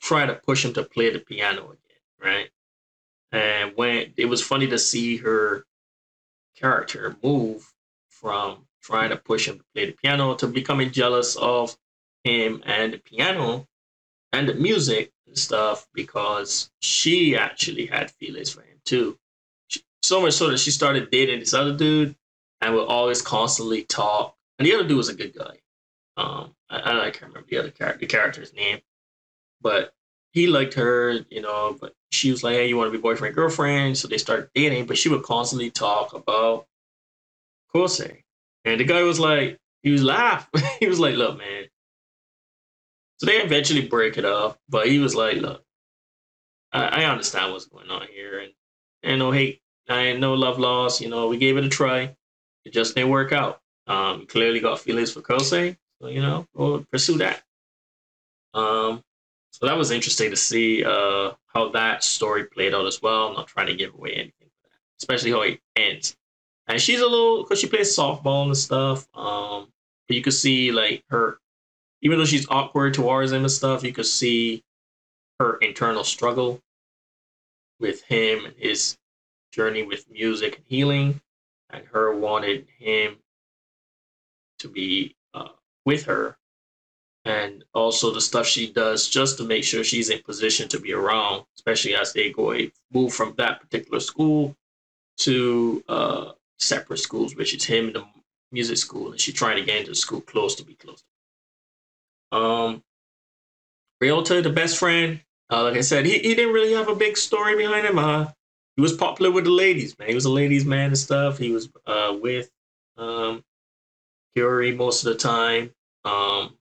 trying 0.00 0.28
to 0.28 0.34
push 0.34 0.64
him 0.64 0.72
to 0.74 0.82
play 0.82 1.10
the 1.10 1.18
piano 1.18 1.64
again, 1.64 2.00
right? 2.20 2.50
And 3.32 3.72
when 3.76 4.12
it 4.16 4.26
was 4.26 4.42
funny 4.42 4.66
to 4.68 4.78
see 4.78 5.16
her 5.18 5.64
character 6.56 7.16
move 7.22 7.72
from 8.10 8.66
trying 8.82 9.10
to 9.10 9.16
push 9.16 9.48
him 9.48 9.58
to 9.58 9.64
play 9.74 9.86
the 9.86 9.92
piano 9.92 10.34
to 10.34 10.46
becoming 10.46 10.90
jealous 10.90 11.36
of 11.36 11.76
him 12.24 12.62
and 12.66 12.92
the 12.92 12.98
piano 12.98 13.66
and 14.32 14.48
the 14.48 14.54
music 14.54 15.12
and 15.26 15.38
stuff 15.38 15.88
because 15.94 16.70
she 16.80 17.36
actually 17.36 17.86
had 17.86 18.10
feelings 18.10 18.50
for 18.50 18.62
him 18.62 18.78
too. 18.84 19.18
So 20.02 20.20
much 20.20 20.34
so 20.34 20.50
that 20.50 20.58
she 20.58 20.70
started 20.70 21.10
dating 21.10 21.40
this 21.40 21.54
other 21.54 21.76
dude 21.76 22.16
and 22.60 22.74
would 22.74 22.86
always 22.86 23.22
constantly 23.22 23.82
talk. 23.84 24.36
And 24.58 24.66
the 24.66 24.74
other 24.74 24.86
dude 24.86 24.96
was 24.96 25.08
a 25.08 25.14
good 25.14 25.34
guy. 25.34 25.58
Um, 26.16 26.54
I, 26.68 27.06
I 27.06 27.10
can't 27.10 27.32
remember 27.32 27.48
the 27.48 27.58
other 27.58 27.96
the 27.98 28.06
character's 28.06 28.52
name, 28.52 28.80
but 29.60 29.94
he 30.32 30.46
liked 30.46 30.74
her, 30.74 31.20
you 31.30 31.40
know. 31.40 31.76
But 31.80 31.94
she 32.10 32.30
was 32.30 32.42
like, 32.42 32.54
"Hey, 32.54 32.68
you 32.68 32.76
want 32.76 32.92
to 32.92 32.96
be 32.96 33.02
boyfriend 33.02 33.34
girlfriend?" 33.34 33.96
So 33.98 34.08
they 34.08 34.18
started 34.18 34.50
dating. 34.54 34.86
But 34.86 34.98
she 34.98 35.08
would 35.08 35.22
constantly 35.22 35.70
talk 35.70 36.14
about 36.14 36.66
Kosei, 37.74 38.22
and 38.64 38.80
the 38.80 38.84
guy 38.84 39.02
was 39.02 39.20
like, 39.20 39.58
he 39.82 39.90
was 39.90 40.02
laugh. 40.02 40.48
he 40.80 40.86
was 40.88 41.00
like, 41.00 41.16
"Look, 41.16 41.38
man." 41.38 41.64
So 43.18 43.26
they 43.26 43.36
eventually 43.36 43.86
break 43.86 44.18
it 44.18 44.24
up, 44.24 44.58
but 44.68 44.88
he 44.88 44.98
was 44.98 45.14
like, 45.14 45.36
"Look, 45.36 45.62
I, 46.72 47.02
I 47.02 47.04
understand 47.04 47.52
what's 47.52 47.66
going 47.66 47.90
on 47.90 48.06
here, 48.08 48.40
and 48.40 48.52
and 49.02 49.18
no 49.18 49.30
hate, 49.30 49.60
I 49.88 50.00
ain't 50.00 50.20
no 50.20 50.34
love 50.34 50.58
lost. 50.58 51.00
You 51.00 51.08
know, 51.08 51.28
we 51.28 51.38
gave 51.38 51.56
it 51.56 51.64
a 51.64 51.68
try. 51.68 52.14
It 52.64 52.72
just 52.72 52.94
didn't 52.94 53.10
work 53.10 53.32
out. 53.32 53.60
Um, 53.86 54.26
clearly 54.26 54.60
got 54.60 54.78
feelings 54.78 55.12
for 55.12 55.20
Kosei, 55.20 55.76
so, 56.00 56.08
you 56.08 56.22
know, 56.22 56.46
we'll 56.54 56.84
pursue 56.90 57.18
that. 57.18 57.42
Um, 58.54 59.02
so 59.52 59.66
that 59.66 59.76
was 59.76 59.92
interesting 59.92 60.30
to 60.30 60.36
see 60.36 60.84
uh, 60.84 61.32
how 61.46 61.68
that 61.70 62.02
story 62.02 62.44
played 62.46 62.74
out 62.74 62.86
as 62.86 63.00
well. 63.00 63.28
I'm 63.28 63.34
not 63.34 63.46
trying 63.46 63.68
to 63.68 63.74
give 63.74 63.94
away 63.94 64.14
anything 64.14 64.42
especially 65.02 65.32
how 65.32 65.42
it 65.42 65.60
ends. 65.76 66.16
And 66.68 66.80
she's 66.80 67.00
a 67.00 67.06
little 67.06 67.42
because 67.42 67.60
she 67.60 67.66
plays 67.66 67.94
softball 67.94 68.46
and 68.46 68.56
stuff. 68.56 69.06
Um, 69.14 69.68
but 70.06 70.16
you 70.16 70.22
could 70.22 70.32
see 70.32 70.70
like 70.70 71.02
her, 71.10 71.38
even 72.00 72.18
though 72.18 72.24
she's 72.24 72.48
awkward 72.48 72.94
towards 72.94 73.32
him 73.32 73.42
and 73.42 73.50
stuff, 73.50 73.82
you 73.82 73.92
could 73.92 74.06
see 74.06 74.62
her 75.40 75.56
internal 75.56 76.04
struggle 76.04 76.60
with 77.80 78.02
him 78.04 78.44
and 78.44 78.54
his 78.56 78.96
journey 79.50 79.82
with 79.82 80.08
music 80.10 80.56
and 80.56 80.64
healing, 80.66 81.20
and 81.70 81.84
her 81.86 82.16
wanted 82.16 82.66
him 82.78 83.16
to 84.60 84.68
be 84.68 85.16
uh, 85.34 85.48
with 85.84 86.04
her 86.04 86.38
and 87.24 87.64
also 87.72 88.12
the 88.12 88.20
stuff 88.20 88.46
she 88.46 88.72
does 88.72 89.08
just 89.08 89.38
to 89.38 89.44
make 89.44 89.64
sure 89.64 89.84
she's 89.84 90.10
in 90.10 90.20
position 90.22 90.68
to 90.68 90.80
be 90.80 90.92
around, 90.92 91.44
especially 91.56 91.94
as 91.94 92.12
they 92.12 92.30
go 92.30 92.56
move 92.92 93.12
from 93.12 93.34
that 93.36 93.60
particular 93.60 94.00
school 94.00 94.56
to 95.18 95.84
uh, 95.88 96.32
separate 96.58 96.98
schools, 96.98 97.36
which 97.36 97.54
is 97.54 97.64
him 97.64 97.88
in 97.88 97.92
the 97.92 98.04
music 98.50 98.76
school, 98.76 99.12
and 99.12 99.20
she's 99.20 99.34
trying 99.34 99.56
to 99.56 99.64
get 99.64 99.78
into 99.78 99.90
the 99.90 99.96
school 99.96 100.20
close 100.20 100.54
to 100.56 100.64
be 100.64 100.74
close. 100.74 101.04
Um, 102.32 102.82
Ryota, 104.02 104.42
the 104.42 104.50
best 104.50 104.78
friend, 104.78 105.20
uh, 105.50 105.64
like 105.64 105.76
I 105.76 105.80
said, 105.82 106.06
he, 106.06 106.18
he 106.18 106.34
didn't 106.34 106.54
really 106.54 106.72
have 106.72 106.88
a 106.88 106.94
big 106.94 107.16
story 107.16 107.56
behind 107.56 107.86
him. 107.86 107.98
Uh, 107.98 108.26
he 108.76 108.82
was 108.82 108.94
popular 108.94 109.30
with 109.30 109.44
the 109.44 109.50
ladies, 109.50 109.96
man. 109.98 110.08
He 110.08 110.14
was 110.14 110.24
a 110.24 110.30
ladies' 110.30 110.64
man 110.64 110.86
and 110.86 110.98
stuff. 110.98 111.38
He 111.38 111.52
was 111.52 111.68
uh, 111.86 112.16
with 112.20 112.50
um, 112.96 113.44
Curie 114.34 114.74
most 114.74 115.04
of 115.04 115.12
the 115.12 115.18
time. 115.18 115.72
Um, 116.04 116.56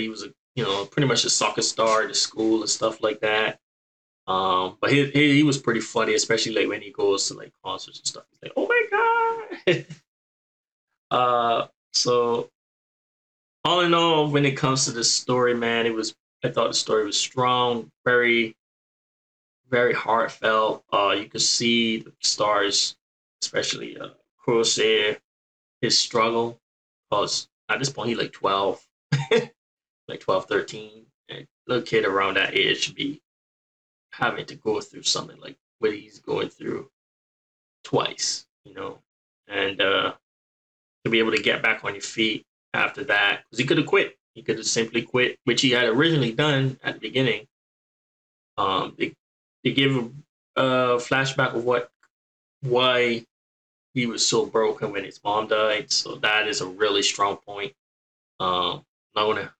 he 0.00 0.08
was 0.08 0.24
a 0.24 0.32
you 0.54 0.64
know 0.64 0.84
pretty 0.86 1.08
much 1.08 1.24
a 1.24 1.30
soccer 1.30 1.62
star 1.62 2.02
at 2.02 2.08
the 2.08 2.14
school 2.14 2.60
and 2.60 2.70
stuff 2.70 3.02
like 3.02 3.20
that. 3.20 3.58
Um, 4.26 4.78
but 4.80 4.92
he, 4.92 5.06
he, 5.10 5.34
he 5.34 5.42
was 5.42 5.58
pretty 5.58 5.80
funny, 5.80 6.14
especially 6.14 6.54
like 6.54 6.68
when 6.68 6.80
he 6.80 6.90
goes 6.90 7.26
to 7.28 7.34
like 7.34 7.52
concerts 7.64 7.98
and 7.98 8.06
stuff. 8.06 8.24
He's 8.30 8.42
like, 8.42 8.52
"Oh 8.56 8.68
my 8.68 9.56
god!" 9.66 9.86
uh, 11.10 11.66
so 11.92 12.48
all 13.64 13.80
in 13.80 13.94
all, 13.94 14.30
when 14.30 14.44
it 14.44 14.56
comes 14.56 14.84
to 14.84 14.92
the 14.92 15.04
story, 15.04 15.54
man, 15.54 15.86
it 15.86 15.94
was 15.94 16.14
I 16.44 16.48
thought 16.50 16.68
the 16.68 16.74
story 16.74 17.04
was 17.04 17.16
strong, 17.16 17.90
very, 18.04 18.56
very 19.70 19.94
heartfelt. 19.94 20.84
Uh, 20.92 21.14
you 21.16 21.26
could 21.26 21.42
see 21.42 21.98
the 21.98 22.12
stars, 22.20 22.96
especially 23.42 23.96
uh, 23.98 24.08
his 25.80 25.98
struggle 25.98 26.58
because 27.08 27.48
at 27.68 27.78
this 27.78 27.90
point 27.90 28.08
he's 28.08 28.18
like 28.18 28.32
12, 28.32 28.84
like 30.12 30.20
12, 30.20 30.44
13. 30.46 31.06
And 31.30 31.46
little 31.66 31.82
kid 31.82 32.04
around 32.04 32.34
that 32.34 32.54
age 32.54 32.80
should 32.80 32.94
be 32.94 33.20
having 34.12 34.44
to 34.46 34.54
go 34.56 34.80
through 34.80 35.04
something 35.04 35.40
like 35.40 35.56
what 35.78 35.94
he's 35.94 36.18
going 36.18 36.50
through 36.50 36.90
twice, 37.82 38.46
you 38.64 38.74
know, 38.74 38.98
and 39.48 39.80
uh, 39.80 40.12
to 41.04 41.10
be 41.10 41.18
able 41.18 41.32
to 41.32 41.42
get 41.42 41.62
back 41.62 41.82
on 41.84 41.94
your 41.94 42.02
feet 42.02 42.44
after 42.74 43.04
that, 43.04 43.42
because 43.44 43.58
he 43.58 43.64
could 43.64 43.78
have 43.78 43.86
quit. 43.86 44.18
He 44.34 44.42
could 44.42 44.58
have 44.58 44.66
simply 44.66 45.02
quit, 45.02 45.38
which 45.44 45.62
he 45.62 45.70
had 45.70 45.88
originally 45.88 46.32
done 46.32 46.78
at 46.82 46.94
the 46.94 47.00
beginning. 47.00 47.46
Um, 48.58 48.94
they, 48.98 49.14
they 49.64 49.72
give 49.72 50.10
a 50.56 50.62
flashback 50.98 51.54
of 51.54 51.64
what, 51.64 51.90
why 52.60 53.24
he 53.94 54.06
was 54.06 54.26
so 54.26 54.46
broken 54.46 54.92
when 54.92 55.04
his 55.04 55.20
mom 55.24 55.48
died. 55.48 55.90
So 55.90 56.16
that 56.16 56.48
is 56.48 56.60
a 56.60 56.66
really 56.66 57.02
strong 57.02 57.38
point. 57.38 57.72
Um, 58.40 58.84
I'm 59.14 59.28
not 59.28 59.34
gonna 59.34 59.54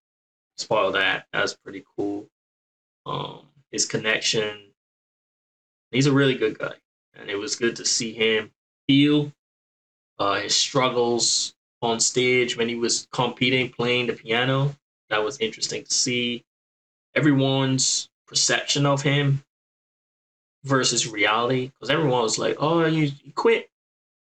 spoil 0.57 0.93
that. 0.93 1.27
That's 1.33 1.55
pretty 1.55 1.85
cool. 1.97 2.29
Um, 3.07 3.49
his 3.71 3.87
connection. 3.87 4.73
He's 5.91 6.07
a 6.07 6.13
really 6.13 6.35
good 6.35 6.59
guy, 6.59 6.75
and 7.15 7.29
it 7.31 7.37
was 7.37 7.57
good 7.57 7.77
to 7.77 7.85
see 7.85 8.13
him 8.13 8.51
feel 8.89 9.33
Uh, 10.19 10.41
his 10.41 10.55
struggles 10.55 11.55
on 11.81 11.99
stage 11.99 12.57
when 12.57 12.69
he 12.69 12.77
was 12.77 13.09
competing, 13.13 13.71
playing 13.71 14.07
the 14.07 14.13
piano. 14.13 14.77
That 15.09 15.25
was 15.25 15.39
interesting 15.41 15.85
to 15.85 15.93
see. 15.93 16.45
Everyone's 17.15 18.09
perception 18.29 18.87
of 18.87 19.03
him 19.03 19.43
versus 20.65 21.09
reality, 21.09 21.69
because 21.69 21.91
everyone 21.91 22.23
was 22.23 22.39
like, 22.39 22.57
"Oh, 22.61 22.85
you, 22.87 23.11
quit, 23.35 23.69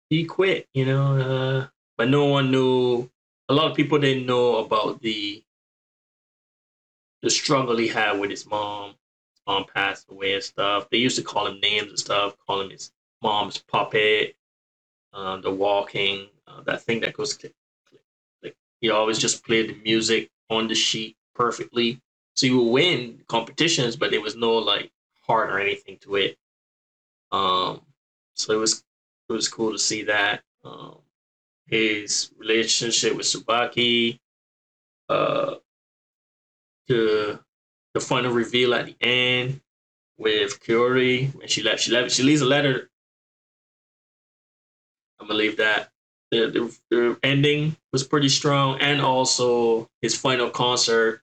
he 0.09 0.25
quit," 0.25 0.67
you 0.73 0.85
know. 0.85 1.19
Uh, 1.19 1.67
but 1.97 2.09
no 2.09 2.25
one 2.25 2.51
knew. 2.51 3.09
A 3.49 3.53
lot 3.53 3.69
of 3.69 3.77
people 3.77 3.99
didn't 3.99 4.25
know 4.25 4.57
about 4.57 5.01
the 5.01 5.43
the 7.21 7.29
struggle 7.29 7.77
he 7.77 7.87
had 7.87 8.19
with 8.19 8.29
his 8.29 8.45
mom. 8.45 8.91
His 9.31 9.41
mom 9.47 9.65
passed 9.73 10.09
away 10.09 10.33
and 10.33 10.43
stuff. 10.43 10.89
They 10.89 10.97
used 10.97 11.17
to 11.17 11.23
call 11.23 11.47
him 11.47 11.59
names 11.59 11.89
and 11.89 11.99
stuff, 11.99 12.35
call 12.45 12.61
him 12.61 12.69
his 12.69 12.91
mom's 13.21 13.57
puppet, 13.57 14.35
um, 15.13 15.41
the 15.41 15.51
walking, 15.51 16.27
uh, 16.47 16.61
that 16.63 16.81
thing 16.81 16.99
that 17.01 17.13
goes 17.13 17.33
click, 17.33 17.53
click, 17.89 18.01
click. 18.41 18.55
He 18.81 18.89
always 18.89 19.17
just 19.17 19.45
played 19.45 19.69
the 19.69 19.75
music 19.83 20.29
on 20.49 20.67
the 20.67 20.75
sheet 20.75 21.17
perfectly. 21.33 22.01
So 22.35 22.45
you 22.45 22.61
would 22.61 22.71
win 22.71 23.21
competitions, 23.27 23.95
but 23.95 24.11
there 24.11 24.21
was 24.21 24.35
no 24.35 24.53
like 24.53 24.91
heart 25.21 25.49
or 25.49 25.59
anything 25.59 25.97
to 25.99 26.15
it. 26.15 26.37
Um, 27.31 27.81
so 28.33 28.53
it 28.53 28.57
was 28.57 28.83
it 29.29 29.33
was 29.33 29.47
cool 29.47 29.71
to 29.71 29.79
see 29.79 30.03
that. 30.03 30.43
Um, 30.63 30.97
his 31.67 32.31
relationship 32.37 33.15
with 33.15 33.25
Tsubaki, 33.25 34.19
uh, 35.09 35.55
the 36.87 37.39
the 37.93 37.99
final 37.99 38.31
reveal 38.31 38.73
at 38.73 38.85
the 38.85 38.95
end 39.01 39.61
with 40.17 40.61
Kyori 40.63 41.33
when 41.35 41.47
she 41.47 41.63
left. 41.63 41.81
She 41.81 41.91
left. 41.91 42.11
She 42.11 42.23
leaves 42.23 42.41
a 42.41 42.45
letter. 42.45 42.89
I'm 45.19 45.27
believe 45.27 45.57
that 45.57 45.91
the, 46.31 46.47
the, 46.49 46.77
the 46.89 47.19
ending 47.23 47.75
was 47.91 48.03
pretty 48.03 48.29
strong, 48.29 48.79
and 48.79 49.01
also 49.01 49.89
his 50.01 50.15
final 50.15 50.49
concert, 50.49 51.21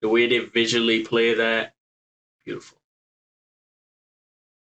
the 0.00 0.08
way 0.08 0.26
they 0.26 0.38
visually 0.38 1.04
play 1.04 1.34
that, 1.34 1.74
beautiful. 2.44 2.78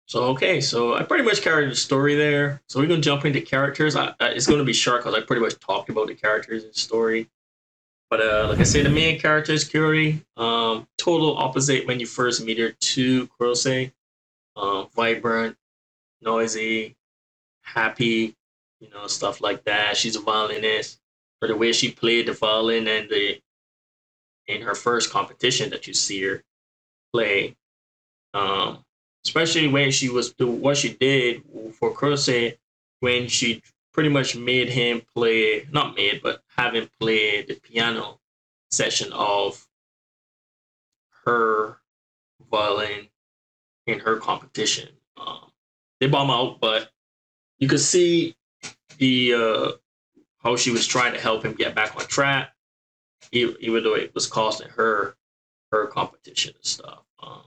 So 0.06 0.24
okay, 0.24 0.60
so 0.60 0.94
I 0.94 1.02
pretty 1.02 1.24
much 1.24 1.42
carried 1.42 1.70
the 1.70 1.76
story 1.76 2.14
there. 2.14 2.62
So 2.68 2.78
we're 2.78 2.86
gonna 2.86 3.00
jump 3.00 3.24
into 3.24 3.40
characters. 3.40 3.96
I, 3.96 4.14
I, 4.20 4.28
it's 4.28 4.46
gonna 4.46 4.64
be 4.64 4.72
short 4.72 5.02
because 5.02 5.14
I 5.14 5.24
pretty 5.24 5.42
much 5.42 5.58
talked 5.58 5.88
about 5.88 6.08
the 6.08 6.14
characters 6.14 6.64
and 6.64 6.74
story. 6.74 7.28
But 8.14 8.22
uh, 8.22 8.46
like 8.48 8.60
I 8.60 8.62
say, 8.62 8.80
the 8.80 8.90
main 8.90 9.18
character 9.18 9.50
is 9.50 9.68
Kyori. 9.68 10.22
Um, 10.36 10.86
total 10.96 11.36
opposite 11.36 11.84
when 11.84 11.98
you 11.98 12.06
first 12.06 12.44
meet 12.44 12.60
her 12.60 12.70
to 12.70 13.26
Kurose. 13.26 13.90
Um, 14.54 14.86
vibrant, 14.94 15.56
noisy, 16.22 16.94
happy, 17.62 18.36
you 18.78 18.88
know, 18.90 19.08
stuff 19.08 19.40
like 19.40 19.64
that. 19.64 19.96
She's 19.96 20.14
a 20.14 20.20
violinist. 20.20 21.00
For 21.40 21.48
the 21.48 21.56
way 21.56 21.72
she 21.72 21.90
played 21.90 22.28
the 22.28 22.34
violin 22.34 22.86
and 22.86 23.10
the 23.10 23.40
in 24.46 24.62
her 24.62 24.76
first 24.76 25.10
competition 25.10 25.70
that 25.70 25.88
you 25.88 25.92
see 25.92 26.22
her 26.22 26.44
play, 27.12 27.56
um, 28.32 28.84
especially 29.26 29.66
when 29.66 29.90
she 29.90 30.08
was 30.08 30.34
the 30.34 30.46
what 30.46 30.76
she 30.76 30.94
did 30.94 31.42
for 31.80 31.92
Kurose 31.92 32.58
when 33.00 33.26
she 33.26 33.60
pretty 33.94 34.08
much 34.10 34.36
made 34.36 34.68
him 34.68 35.00
play, 35.14 35.66
not 35.72 35.96
made, 35.96 36.20
but 36.22 36.42
have 36.56 36.74
him 36.74 36.90
play 37.00 37.42
the 37.42 37.54
piano 37.54 38.18
section 38.70 39.10
of 39.12 39.66
her 41.24 41.78
violin 42.50 43.08
in 43.86 44.00
her 44.00 44.16
competition. 44.16 44.88
Um, 45.16 45.52
they 46.00 46.08
bomb 46.08 46.30
out, 46.30 46.60
but 46.60 46.90
you 47.58 47.68
could 47.68 47.80
see 47.80 48.36
the 48.98 49.34
uh, 49.34 49.72
how 50.42 50.56
she 50.56 50.72
was 50.72 50.86
trying 50.86 51.12
to 51.14 51.20
help 51.20 51.44
him 51.44 51.54
get 51.54 51.74
back 51.74 51.94
on 51.96 52.02
track, 52.06 52.52
even, 53.30 53.56
even 53.60 53.84
though 53.84 53.94
it 53.94 54.12
was 54.12 54.26
costing 54.26 54.68
her 54.70 55.16
her 55.70 55.86
competition 55.86 56.52
and 56.56 56.64
stuff. 56.64 57.04
Um, 57.22 57.42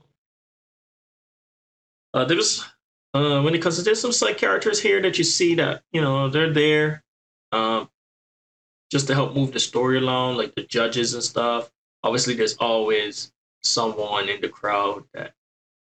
uh, 2.13 2.25
there 2.25 2.37
was 2.37 2.65
uh, 3.13 3.41
when 3.41 3.55
it 3.55 3.61
comes 3.61 3.77
to 3.77 3.83
there's 3.83 4.01
some 4.01 4.11
side 4.11 4.37
characters 4.37 4.81
here 4.81 5.01
that 5.01 5.17
you 5.17 5.23
see 5.23 5.55
that 5.55 5.83
you 5.91 6.01
know 6.01 6.29
they're 6.29 6.53
there 6.53 7.03
um, 7.51 7.89
just 8.91 9.07
to 9.07 9.13
help 9.13 9.35
move 9.35 9.51
the 9.51 9.59
story 9.59 9.97
along, 9.97 10.37
like 10.37 10.55
the 10.55 10.63
judges 10.63 11.13
and 11.13 11.23
stuff. 11.23 11.69
Obviously, 12.03 12.33
there's 12.35 12.55
always 12.57 13.31
someone 13.63 14.29
in 14.29 14.41
the 14.41 14.49
crowd 14.49 15.03
that, 15.13 15.33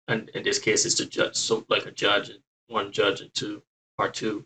and 0.08 0.28
in 0.30 0.42
this 0.42 0.58
case, 0.58 0.84
it's 0.84 0.96
the 0.96 1.04
judge, 1.06 1.36
so 1.36 1.64
like 1.68 1.86
a 1.86 1.90
judge, 1.90 2.30
one 2.68 2.90
judge 2.92 3.20
and 3.20 3.32
two, 3.34 3.62
part 3.96 4.14
two, 4.14 4.44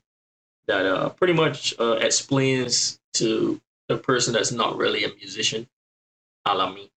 that 0.66 0.85
uh, 0.85 1.09
pretty 1.11 1.33
much 1.33 1.74
uh, 1.79 1.92
explains 2.00 3.00
to 3.14 3.61
the 3.88 3.96
person 3.96 4.33
that's 4.33 4.53
not 4.53 4.77
really 4.77 5.05
a 5.05 5.14
musician, 5.14 5.66
a 6.44 6.55
la 6.55 6.70
me, 6.72 6.90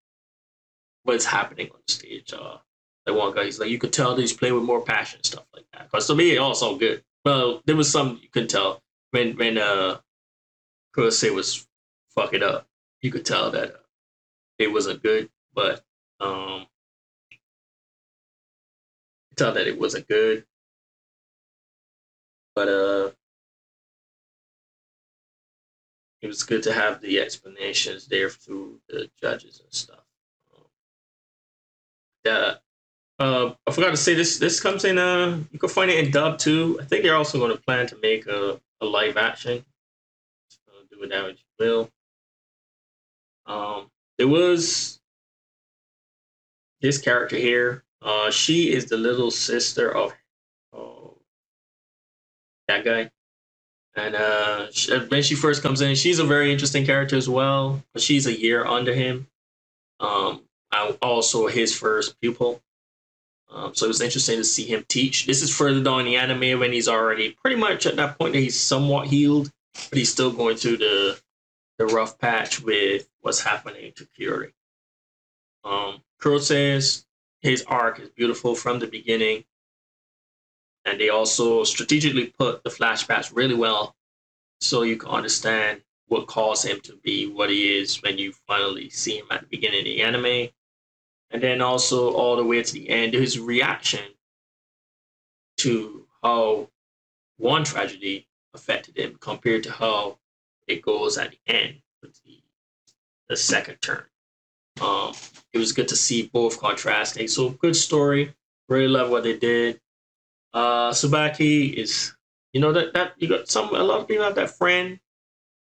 what's 1.03 1.25
happening 1.25 1.69
on 1.71 1.79
the 1.87 1.93
stage. 1.93 2.33
Uh, 2.33 2.57
like 3.07 3.15
one 3.17 3.33
guy, 3.33 3.45
he's 3.45 3.59
like, 3.59 3.69
you 3.69 3.79
could 3.79 3.93
tell 3.93 4.15
that 4.15 4.21
he's 4.21 4.33
playing 4.33 4.55
with 4.55 4.63
more 4.63 4.81
passion, 4.81 5.23
stuff 5.23 5.45
like 5.55 5.65
that. 5.73 5.83
Because 5.83 6.07
to 6.07 6.15
me, 6.15 6.33
it 6.33 6.37
all 6.37 6.53
sounded 6.53 6.79
good. 6.79 7.03
Well, 7.25 7.61
there 7.65 7.75
was 7.75 7.91
some 7.91 8.19
you 8.21 8.29
could 8.29 8.49
tell 8.49 8.81
when 9.11 9.35
when 9.37 9.57
uh 9.57 9.99
Kurose 10.95 11.33
was 11.33 11.67
fucking 12.15 12.43
up. 12.43 12.67
You 13.01 13.11
could 13.11 13.25
tell 13.25 13.51
that 13.51 13.69
uh, 13.75 13.77
it 14.57 14.71
wasn't 14.73 15.03
good, 15.03 15.29
but 15.53 15.83
um, 16.19 16.65
you 19.29 19.35
tell 19.35 19.53
that 19.53 19.67
it 19.67 19.79
wasn't 19.79 20.07
good. 20.07 20.45
But 22.55 22.67
uh, 22.69 23.11
it 26.21 26.27
was 26.27 26.41
good 26.43 26.63
to 26.63 26.73
have 26.73 27.01
the 27.01 27.19
explanations 27.19 28.07
there 28.07 28.29
through 28.29 28.79
the 28.89 29.11
judges 29.21 29.59
and 29.63 29.71
stuff. 29.71 30.03
Um, 30.55 30.65
yeah, 32.25 32.55
uh, 33.19 33.53
I 33.65 33.71
forgot 33.71 33.91
to 33.91 33.97
say 33.97 34.13
this. 34.13 34.37
This 34.37 34.59
comes 34.59 34.85
in. 34.85 34.97
Uh, 34.97 35.39
you 35.51 35.59
can 35.59 35.69
find 35.69 35.89
it 35.89 36.03
in 36.03 36.11
dub 36.11 36.37
too. 36.37 36.79
I 36.81 36.85
think 36.85 37.03
they're 37.03 37.15
also 37.15 37.39
going 37.39 37.55
to 37.55 37.61
plan 37.61 37.87
to 37.87 37.97
make 38.01 38.27
a, 38.27 38.59
a 38.81 38.85
live 38.85 39.17
action. 39.17 39.65
So 40.49 40.71
do 40.91 41.03
as 41.03 41.37
you 41.37 41.65
will. 41.65 41.89
Um, 43.45 43.89
there 44.17 44.27
was 44.27 44.99
this 46.81 46.99
character 46.99 47.37
here. 47.37 47.83
Uh, 48.01 48.29
she 48.29 48.71
is 48.71 48.85
the 48.85 48.97
little 48.97 49.31
sister 49.31 49.95
of 49.95 50.13
that 52.67 52.83
guy. 52.83 53.09
And 53.95 54.15
uh, 54.15 54.71
she, 54.71 54.95
when 54.95 55.23
she 55.23 55.35
first 55.35 55.63
comes 55.63 55.81
in, 55.81 55.95
she's 55.95 56.19
a 56.19 56.23
very 56.23 56.51
interesting 56.51 56.85
character 56.85 57.15
as 57.15 57.27
well. 57.27 57.81
But 57.93 58.03
she's 58.03 58.27
a 58.27 58.39
year 58.39 58.65
under 58.65 58.93
him. 58.93 59.27
Um, 59.99 60.43
I'm 60.71 60.95
also 61.01 61.47
his 61.47 61.75
first 61.75 62.19
pupil. 62.21 62.61
Um, 63.49 63.73
so 63.73 63.85
it 63.85 63.89
was 63.89 64.01
interesting 64.01 64.37
to 64.37 64.43
see 64.43 64.65
him 64.65 64.85
teach. 64.87 65.25
This 65.25 65.41
is 65.41 65.55
further 65.55 65.81
down 65.81 66.01
in 66.01 66.05
the 66.05 66.17
anime 66.17 66.59
when 66.59 66.73
he's 66.73 66.87
already 66.87 67.31
pretty 67.31 67.55
much 67.55 67.85
at 67.85 67.95
that 67.95 68.17
point 68.19 68.33
that 68.33 68.39
he's 68.39 68.59
somewhat 68.59 69.07
healed, 69.07 69.51
but 69.89 69.97
he's 69.97 70.11
still 70.11 70.31
going 70.31 70.57
through 70.57 70.77
the 70.77 71.19
the 71.77 71.85
rough 71.85 72.17
patch 72.17 72.61
with 72.61 73.07
what's 73.21 73.41
happening 73.41 73.93
to 73.95 74.05
Kyori. 74.05 74.51
Um, 75.63 76.01
says 76.39 77.05
his 77.41 77.63
arc 77.67 77.99
is 77.99 78.09
beautiful 78.09 78.55
from 78.55 78.79
the 78.79 78.87
beginning, 78.87 79.45
and 80.85 80.99
they 80.99 81.09
also 81.09 81.63
strategically 81.63 82.27
put 82.27 82.63
the 82.63 82.69
flashbacks 82.69 83.35
really 83.35 83.55
well, 83.55 83.95
so 84.59 84.81
you 84.81 84.97
can 84.97 85.09
understand 85.09 85.83
what 86.07 86.27
caused 86.27 86.65
him 86.65 86.79
to 86.81 86.95
be 87.03 87.27
what 87.27 87.49
he 87.49 87.77
is 87.77 88.01
when 88.01 88.17
you 88.17 88.33
finally 88.47 88.89
see 88.89 89.17
him 89.17 89.27
at 89.29 89.41
the 89.41 89.47
beginning 89.47 89.79
of 89.79 89.85
the 89.85 90.01
anime 90.01 90.49
and 91.31 91.41
then 91.41 91.61
also 91.61 92.11
all 92.13 92.35
the 92.35 92.43
way 92.43 92.63
to 92.63 92.73
the 92.73 92.89
end, 92.89 93.13
his 93.13 93.39
reaction 93.39 94.03
to 95.57 96.05
how 96.23 96.69
one 97.37 97.63
tragedy 97.63 98.27
affected 98.53 98.97
him 98.97 99.17
compared 99.19 99.63
to 99.63 99.71
how 99.71 100.17
it 100.67 100.81
goes 100.81 101.17
at 101.17 101.31
the 101.31 101.53
end 101.53 101.81
with 102.01 102.21
the, 102.23 102.41
the 103.29 103.37
second 103.37 103.77
turn. 103.81 104.03
Um, 104.81 105.13
it 105.53 105.57
was 105.57 105.71
good 105.71 105.87
to 105.89 105.95
see 105.95 106.29
both 106.31 106.59
contrasting. 106.59 107.27
So 107.27 107.49
good 107.49 107.75
story. 107.75 108.33
Really 108.69 108.87
love 108.87 109.09
what 109.09 109.23
they 109.23 109.37
did. 109.37 109.79
Uh, 110.53 110.91
Tsubaki 110.91 111.73
is, 111.73 112.13
you 112.53 112.61
know, 112.61 112.71
that 112.73 112.93
that 112.93 113.13
you 113.17 113.27
got 113.27 113.49
some 113.49 113.73
a 113.73 113.83
lot 113.83 114.01
of 114.01 114.07
people 114.07 114.23
have 114.23 114.35
that 114.35 114.51
friend 114.51 114.99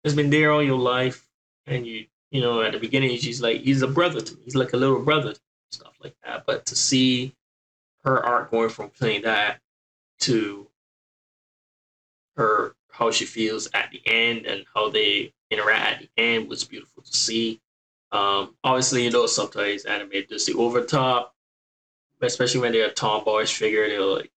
has 0.04 0.14
been 0.14 0.30
there 0.30 0.52
all 0.52 0.62
your 0.62 0.78
life, 0.78 1.28
and 1.66 1.86
you 1.86 2.06
you 2.30 2.40
know 2.40 2.62
at 2.62 2.72
the 2.72 2.78
beginning 2.78 3.16
she's 3.18 3.40
like 3.40 3.60
he's 3.62 3.82
a 3.82 3.88
brother 3.88 4.20
to 4.20 4.34
me. 4.36 4.42
He's 4.44 4.54
like 4.54 4.72
a 4.72 4.76
little 4.76 5.00
brother, 5.02 5.34
stuff 5.74 5.94
like 6.02 6.16
that. 6.24 6.44
But 6.46 6.66
to 6.66 6.76
see 6.76 7.34
her 8.04 8.24
art 8.24 8.50
going 8.50 8.68
from 8.70 8.90
playing 8.90 9.22
that 9.22 9.60
to 10.20 10.68
her 12.36 12.74
how 12.90 13.10
she 13.10 13.24
feels 13.24 13.68
at 13.74 13.90
the 13.90 14.00
end 14.06 14.46
and 14.46 14.64
how 14.74 14.88
they 14.88 15.32
interact 15.50 15.92
at 15.92 16.00
the 16.00 16.22
end 16.22 16.48
was 16.48 16.64
beautiful 16.64 17.02
to 17.02 17.16
see. 17.16 17.60
Um, 18.12 18.54
obviously, 18.62 19.04
you 19.04 19.10
know, 19.10 19.26
sometimes 19.26 19.84
anime 19.84 20.10
does 20.28 20.46
the 20.46 20.54
over 20.54 20.82
top, 20.82 21.34
especially 22.22 22.60
when 22.60 22.72
they're 22.72 22.88
a 22.88 22.92
tomboyish 22.92 23.56
figure, 23.56 23.88
they'll 23.88 24.14
like 24.14 24.30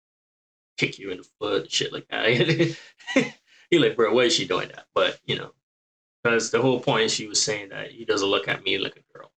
kick 0.77 0.97
you 0.97 1.11
in 1.11 1.17
the 1.17 1.27
foot 1.39 1.61
and 1.63 1.71
shit 1.71 1.93
like 1.93 2.07
that. 2.09 2.75
You're 3.71 3.81
like, 3.81 3.95
bro, 3.95 4.13
why 4.13 4.23
is 4.23 4.33
she 4.33 4.47
doing 4.47 4.69
that? 4.69 4.87
But 4.95 5.19
you 5.25 5.37
know, 5.37 5.51
because 6.23 6.49
the 6.49 6.61
whole 6.61 6.79
point 6.79 7.11
she 7.11 7.27
was 7.27 7.41
saying 7.41 7.69
that 7.69 7.91
he 7.91 8.05
doesn't 8.05 8.27
look 8.27 8.47
at 8.47 8.63
me 8.63 8.77
like 8.77 8.95
a 8.95 9.17
girl. 9.17 9.31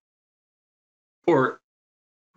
Poor, 1.26 1.59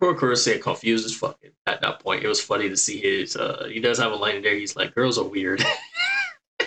poor 0.00 0.14
confused 0.14 1.06
as 1.06 1.14
fuck 1.14 1.38
at 1.66 1.80
that 1.80 2.00
point. 2.00 2.24
It 2.24 2.28
was 2.28 2.40
funny 2.40 2.68
to 2.68 2.76
see 2.76 3.00
his. 3.00 3.36
Uh, 3.36 3.68
he 3.70 3.80
does 3.80 3.98
have 3.98 4.12
a 4.12 4.16
line 4.16 4.36
in 4.36 4.42
there. 4.42 4.56
He's 4.56 4.76
like, 4.76 4.94
"Girls 4.94 5.18
are 5.18 5.24
weird." 5.24 5.62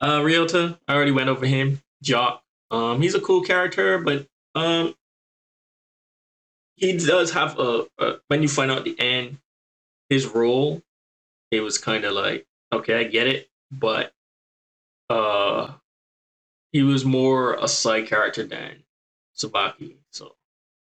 uh, 0.00 0.20
Ryota, 0.20 0.78
I 0.88 0.94
already 0.94 1.12
went 1.12 1.28
over 1.28 1.46
him. 1.46 1.80
Jock, 2.02 2.42
um, 2.70 3.00
he's 3.02 3.14
a 3.14 3.20
cool 3.20 3.42
character, 3.42 3.98
but 3.98 4.26
um, 4.54 4.94
he 6.76 6.96
does 6.96 7.32
have 7.32 7.58
a, 7.58 7.86
a 7.98 8.16
when 8.28 8.42
you 8.42 8.48
find 8.48 8.70
out 8.70 8.84
the 8.84 8.98
end, 8.98 9.38
his 10.08 10.26
role, 10.26 10.82
it 11.50 11.60
was 11.60 11.78
kind 11.78 12.04
of 12.04 12.12
like, 12.14 12.46
okay, 12.72 13.00
I 13.00 13.04
get 13.04 13.26
it, 13.26 13.48
but 13.70 14.12
uh, 15.08 15.72
he 16.72 16.82
was 16.82 17.04
more 17.04 17.54
a 17.54 17.68
side 17.68 18.06
character 18.06 18.44
than 18.44 18.82
Tsubaki. 19.36 19.96
So 20.10 20.34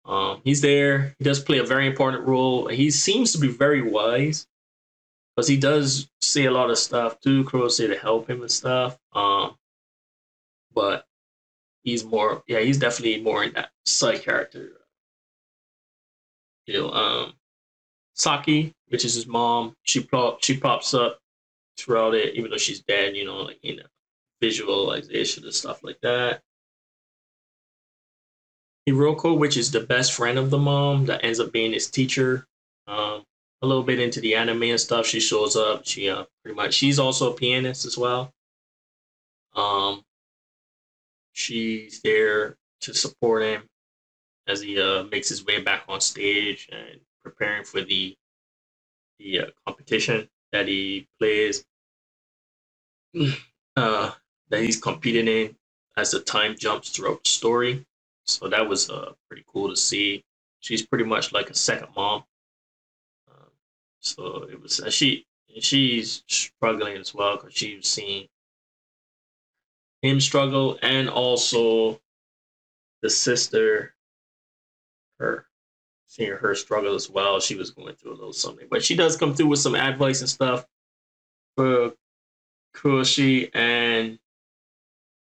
um, 0.06 0.40
he's 0.44 0.60
there. 0.60 1.14
He 1.18 1.24
does 1.24 1.40
play 1.40 1.58
a 1.58 1.64
very 1.64 1.86
important 1.86 2.26
role. 2.26 2.68
He 2.68 2.90
seems 2.90 3.32
to 3.32 3.38
be 3.38 3.48
very 3.48 3.82
wise 3.82 4.46
because 5.34 5.48
he 5.48 5.56
does 5.56 6.08
say 6.20 6.44
a 6.46 6.50
lot 6.50 6.70
of 6.70 6.78
stuff 6.78 7.20
to 7.20 7.44
Kurose 7.44 7.86
to 7.86 7.98
help 7.98 8.30
him 8.30 8.40
and 8.40 8.50
stuff. 8.50 8.98
Um, 9.12 9.56
but 10.74 11.06
he's 11.82 12.04
more, 12.04 12.42
yeah, 12.46 12.60
he's 12.60 12.78
definitely 12.78 13.20
more 13.22 13.44
in 13.44 13.52
that 13.54 13.70
side 13.84 14.22
character. 14.22 14.72
You 16.66 16.74
know, 16.74 16.90
um, 16.90 17.32
Saki, 18.14 18.74
which 18.88 19.04
is 19.04 19.14
his 19.14 19.26
mom, 19.26 19.76
she 19.82 20.02
pop, 20.02 20.42
she 20.42 20.56
pops 20.56 20.94
up 20.94 21.20
throughout 21.76 22.14
it, 22.14 22.34
even 22.34 22.50
though 22.50 22.56
she's 22.56 22.80
dead. 22.80 23.14
You 23.16 23.24
know, 23.24 23.38
like 23.42 23.58
you 23.62 23.76
know, 23.76 23.86
visualization 24.40 25.44
and 25.44 25.54
stuff 25.54 25.84
like 25.84 26.00
that. 26.02 26.42
Hiroko, 28.88 29.36
which 29.36 29.56
is 29.56 29.70
the 29.70 29.80
best 29.80 30.12
friend 30.12 30.38
of 30.38 30.50
the 30.50 30.58
mom, 30.58 31.06
that 31.06 31.24
ends 31.24 31.40
up 31.40 31.52
being 31.52 31.72
his 31.72 31.90
teacher. 31.90 32.46
Um, 32.86 33.24
a 33.62 33.66
little 33.66 33.82
bit 33.82 34.00
into 34.00 34.20
the 34.20 34.34
anime 34.36 34.64
and 34.64 34.80
stuff. 34.80 35.06
She 35.06 35.20
shows 35.20 35.56
up. 35.56 35.86
She 35.86 36.08
uh, 36.10 36.24
pretty 36.42 36.56
much 36.56 36.74
she's 36.74 36.98
also 36.98 37.32
a 37.32 37.36
pianist 37.36 37.84
as 37.84 37.98
well. 37.98 38.32
Um, 39.54 40.04
she's 41.32 42.00
there 42.02 42.56
to 42.82 42.94
support 42.94 43.42
him 43.42 43.62
as 44.46 44.60
he 44.60 44.80
uh, 44.80 45.04
makes 45.04 45.28
his 45.28 45.44
way 45.44 45.60
back 45.60 45.84
on 45.88 46.00
stage 46.00 46.68
and 46.72 47.00
preparing 47.24 47.64
for 47.64 47.82
the 47.82 48.16
the 49.18 49.40
uh, 49.40 49.46
competition 49.66 50.28
that 50.52 50.68
he 50.68 51.08
plays 51.18 51.64
uh, 53.76 54.12
that 54.50 54.62
he's 54.62 54.80
competing 54.80 55.28
in 55.28 55.56
as 55.96 56.10
the 56.12 56.20
time 56.20 56.56
jumps 56.58 56.90
throughout 56.90 57.22
the 57.24 57.30
story. 57.30 57.86
So 58.26 58.48
that 58.48 58.68
was 58.68 58.90
uh, 58.90 59.12
pretty 59.28 59.44
cool 59.46 59.70
to 59.70 59.76
see. 59.76 60.24
She's 60.60 60.84
pretty 60.84 61.04
much 61.04 61.32
like 61.32 61.48
a 61.50 61.54
second 61.54 61.88
mom. 61.94 62.24
Um, 63.30 63.50
so 64.00 64.46
it 64.50 64.60
was 64.60 64.80
uh, 64.80 64.90
she 64.90 65.26
she's 65.60 66.24
struggling 66.26 66.96
as 66.96 67.14
well 67.14 67.36
because 67.36 67.54
she's 67.54 67.86
seen 67.86 68.28
him 70.02 70.20
struggle 70.20 70.78
and 70.82 71.08
also 71.08 72.00
the 73.02 73.10
sister 73.10 73.94
her 75.18 75.46
seeing 76.08 76.32
her 76.32 76.54
struggle 76.54 76.94
as 76.94 77.08
well. 77.08 77.40
She 77.40 77.54
was 77.54 77.70
going 77.70 77.94
through 77.94 78.12
a 78.12 78.14
little 78.14 78.32
something, 78.32 78.66
but 78.70 78.84
she 78.84 78.96
does 78.96 79.16
come 79.16 79.34
through 79.34 79.48
with 79.48 79.60
some 79.60 79.74
advice 79.74 80.20
and 80.20 80.28
stuff 80.28 80.66
for 81.56 81.92
Kuroshi 82.74 83.50
and 83.54 84.18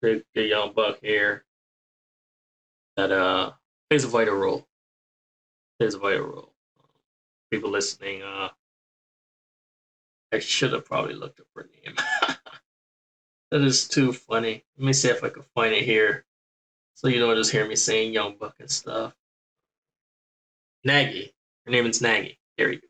the, 0.01 0.25
the 0.35 0.43
young 0.43 0.73
buck 0.73 0.99
here 1.03 1.45
that 2.97 3.13
uh 3.13 3.53
plays 3.91 4.05
a 4.05 4.09
vital 4.09 4.35
role. 4.35 4.67
Plays 5.79 5.95
a 5.95 5.99
vital 5.99 6.27
role. 6.27 6.53
people 7.51 7.71
listening, 7.71 8.23
uh, 8.23 8.49
I 10.33 10.39
should 10.39 10.73
have 10.73 10.85
probably 10.85 11.15
looked 11.15 11.41
up 11.41 11.47
her 11.55 11.69
name. 11.85 11.97
that 13.51 13.61
is 13.61 13.89
too 13.89 14.13
funny. 14.13 14.65
Let 14.79 14.87
me 14.87 14.93
see 14.93 15.09
if 15.09 15.23
I 15.23 15.29
can 15.29 15.45
find 15.55 15.73
it 15.73 15.85
here. 15.85 16.25
So 16.95 17.09
you 17.09 17.19
don't 17.19 17.37
just 17.37 17.53
hear 17.53 17.67
me 17.67 17.77
saying 17.77 18.13
young 18.13 18.37
buck 18.37 18.57
and 18.61 18.71
stuff. 18.71 19.15
Nagi. 20.87 21.33
Her 21.65 21.73
name 21.73 21.87
is 21.87 22.01
Nagi. 22.01 22.37
There 22.57 22.73
you 22.73 22.81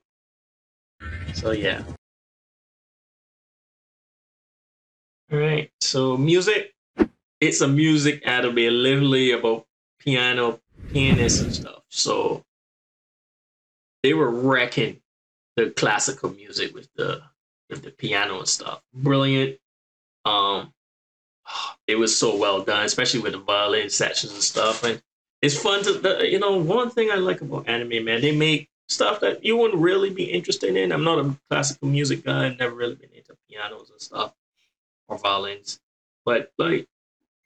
go. 1.01 1.09
So 1.35 1.51
yeah. 1.53 1.83
All 5.33 5.39
right. 5.39 5.71
So 5.81 6.17
music. 6.17 6.73
It's 7.41 7.61
a 7.61 7.69
music 7.69 8.23
anime, 8.27 8.55
literally 8.55 9.33
about 9.33 9.67
piano, 10.05 10.61
pianists 10.93 11.43
and 11.43 11.53
stuff. 11.53 11.83
So 11.89 12.45
they 14.03 14.15
were 14.15 14.31
wrecking 14.31 15.01
the 15.57 15.71
classical 15.71 16.31
music 16.31 16.75
with 16.75 16.89
the 16.95 17.23
with 17.71 17.83
the 17.83 17.91
piano 17.91 18.39
and 18.39 18.49
stuff. 18.49 18.83
Brilliant. 18.93 19.59
Um, 20.25 20.73
it 21.87 21.97
was 21.97 22.17
so 22.17 22.37
well 22.37 22.63
done, 22.63 22.85
especially 22.85 23.21
with 23.21 23.33
the 23.33 23.39
violin 23.39 23.91
sections 23.91 24.33
and 24.33 24.43
stuff. 24.43 24.85
And 24.85 25.03
it's 25.43 25.59
fun 25.59 25.83
to, 25.85 26.27
you 26.29 26.39
know, 26.39 26.57
one 26.57 26.91
thing 26.91 27.11
I 27.11 27.17
like 27.17 27.41
about 27.41 27.69
anime, 27.69 28.05
man, 28.05 28.21
they 28.21 28.35
make 28.35 28.69
stuff 28.89 29.21
that 29.21 29.45
you 29.45 29.57
wouldn't 29.57 29.81
really 29.81 30.11
be 30.11 30.25
interested 30.25 30.77
in. 30.77 30.93
I'm 30.93 31.05
not 31.05 31.19
a 31.19 31.37
classical 31.51 31.89
music 31.89 32.25
guy. 32.25 32.47
I've 32.47 32.59
never 32.59 32.75
really 32.75 32.95
been 32.95 33.11
into 33.15 33.37
pianos 33.49 33.91
and 33.91 34.01
stuff 34.01 34.35
or 35.09 35.19
violins, 35.19 35.81
but 36.25 36.51
like, 36.59 36.87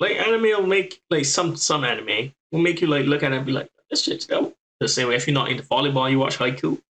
like 0.00 0.16
anime 0.16 0.42
will 0.42 0.66
make 0.66 1.00
like 1.10 1.24
some 1.24 1.56
some 1.56 1.84
anime 1.84 2.32
will 2.52 2.60
make 2.60 2.80
you 2.80 2.86
like 2.86 3.06
look 3.06 3.22
at 3.22 3.32
it 3.32 3.36
and 3.36 3.46
be 3.46 3.52
like, 3.52 3.70
this 3.90 4.02
shit's 4.02 4.26
dope. 4.26 4.56
The 4.80 4.88
same 4.88 5.08
way 5.08 5.16
if 5.16 5.26
you're 5.26 5.34
not 5.34 5.50
into 5.50 5.64
volleyball, 5.64 6.10
you 6.10 6.18
watch 6.18 6.38
Haikyuu. 6.38 6.62
You 6.62 6.80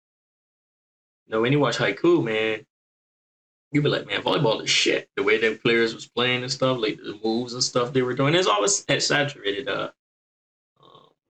know, 1.29 1.41
when 1.41 1.53
you 1.53 1.61
watch 1.61 1.79
Haikyuu, 1.79 2.23
man, 2.23 2.67
you 3.73 3.83
be 3.83 3.89
like, 3.89 4.07
man, 4.07 4.23
volleyball 4.23 4.63
is 4.63 4.71
shit. 4.71 5.09
The 5.17 5.23
way 5.23 5.39
that 5.39 5.63
players 5.63 5.95
was 5.95 6.07
playing 6.07 6.43
and 6.43 6.53
stuff, 6.53 6.79
like 6.79 6.99
the 6.99 7.19
moves 7.25 7.55
and 7.55 7.65
stuff 7.65 7.93
they 7.93 8.03
were 8.03 8.15
doing, 8.15 8.35
it's 8.35 8.47
always 8.47 8.85
exaggerated. 8.89 9.69
Uh, 9.69 9.91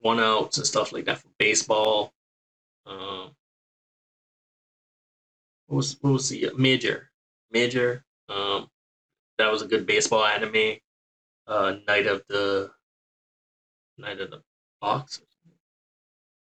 one 0.01 0.21
outs 0.21 0.59
and 0.59 0.67
stuff 0.67 0.93
like 0.93 1.05
that 1.07 1.19
for 1.19 1.29
baseball. 1.39 2.13
Um, 2.87 3.31
what 5.67 5.77
was 5.77 5.99
what 6.01 6.13
was 6.13 6.29
the 6.29 6.49
uh, 6.49 6.55
major 6.57 7.11
major? 7.51 8.05
Um, 8.29 8.69
that 9.39 9.51
was 9.51 9.63
a 9.63 9.67
good 9.67 9.87
baseball 9.87 10.25
anime. 10.25 10.79
Uh, 11.49 11.77
Night 11.87 12.07
of 12.07 12.23
the 12.29 12.71
Night 13.97 14.21
of 14.21 14.31
the 14.31 14.43
Box, 14.83 15.23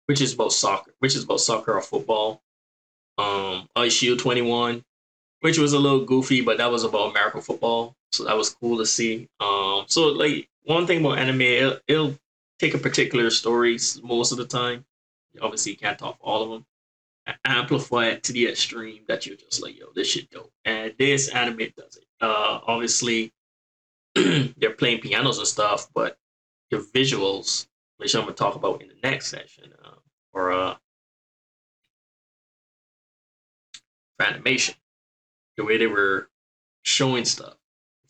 which 0.08 0.22
is 0.22 0.34
about 0.34 0.52
soccer, 0.52 0.94
which 1.00 1.16
is 1.16 1.24
about 1.24 1.40
soccer 1.40 1.74
or 1.74 1.82
football. 1.82 2.42
Um, 3.20 3.68
Shield 3.90 4.20
Twenty 4.20 4.42
One, 4.42 4.84
which 5.42 5.60
was 5.60 5.74
a 5.74 5.80
little 5.80 6.04
goofy, 6.04 6.42
but 6.42 6.58
that 6.58 6.72
was 6.72 6.84
about 6.84 7.12
American 7.12 7.42
football, 7.42 7.96
so 8.12 8.24
that 8.24 8.36
was 8.36 8.50
cool 8.50 8.78
to 8.80 8.86
see. 8.86 9.28
Um, 9.40 9.86
so 9.88 10.08
like 10.08 10.50
one 10.64 10.88
thing 10.88 11.00
about 11.00 11.20
anime, 11.20 11.42
it'll, 11.42 11.78
it'll 11.88 12.20
take 12.60 12.74
a 12.74 12.80
particular 12.80 13.30
story 13.30 13.78
most 14.04 14.32
of 14.32 14.38
the 14.40 14.46
time. 14.46 14.84
Obviously, 15.42 15.74
you 15.74 15.78
can't 15.78 16.00
talk 16.00 16.18
all 16.22 16.44
of 16.44 16.50
them. 16.50 16.66
Amplify 17.46 18.08
it 18.08 18.24
to 18.24 18.34
the 18.34 18.48
extreme 18.48 19.02
that 19.08 19.26
you're 19.26 19.36
just 19.36 19.62
like, 19.62 19.78
yo, 19.78 19.88
this 19.94 20.08
shit 20.08 20.30
dope. 20.32 20.52
And 20.66 20.94
this 20.98 21.30
anime 21.30 21.72
does 21.78 21.98
it. 21.98 22.06
Uh, 22.20 22.60
obviously, 22.66 23.32
they're 24.58 24.72
playing 24.72 25.02
pianos 25.02 25.38
and 25.40 25.48
stuff, 25.48 25.88
but 25.94 26.18
the 26.72 26.78
visuals, 26.78 27.68
which 27.98 28.16
I'm 28.16 28.24
gonna 28.24 28.34
talk 28.34 28.56
about 28.56 28.82
in 28.82 28.90
the 28.90 28.96
next 29.04 29.28
session, 29.28 29.74
uh, 29.84 29.96
or 30.34 30.52
uh, 30.52 30.76
animation, 34.20 34.76
the 35.58 35.64
way 35.66 35.78
they 35.78 35.88
were 35.88 36.30
showing 36.84 37.26
stuff, 37.26 37.56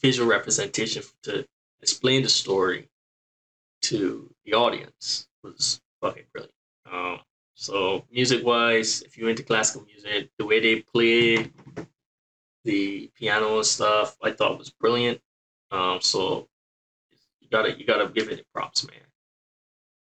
visual 0.02 0.30
representation 0.30 1.04
to 1.24 1.48
explain 1.82 2.24
the 2.24 2.30
story 2.30 2.90
to 3.82 4.34
the 4.46 4.54
audience 4.54 5.28
was 5.44 5.82
fucking 6.02 6.26
brilliant. 6.34 6.54
Um, 6.92 7.20
So 7.56 8.06
music 8.12 8.46
wise, 8.46 9.02
if 9.04 9.18
you're 9.18 9.30
into 9.30 9.44
classical 9.44 9.86
music, 9.86 10.30
the 10.38 10.46
way 10.46 10.60
they 10.60 10.82
played 10.82 11.52
the 12.64 13.12
piano 13.16 13.58
and 13.58 13.66
stuff, 13.66 14.18
I 14.24 14.32
thought 14.32 14.60
was 14.60 14.70
brilliant. 14.72 15.22
Um, 15.72 16.00
so 16.02 16.48
you 17.42 17.48
gotta 17.50 17.78
you 17.78 17.86
gotta 17.86 18.10
give 18.10 18.30
it 18.30 18.46
props, 18.54 18.88
man. 18.88 19.00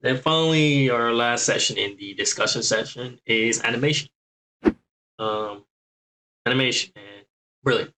Then 0.01 0.17
finally, 0.17 0.89
our 0.89 1.13
last 1.13 1.45
session 1.45 1.77
in 1.77 1.97
the 1.97 2.15
discussion 2.15 2.63
session 2.63 3.21
is 3.27 3.61
animation. 3.63 4.09
Um, 5.19 5.65
animation, 6.47 6.93
man, 6.97 7.25
brilliant. 7.63 7.93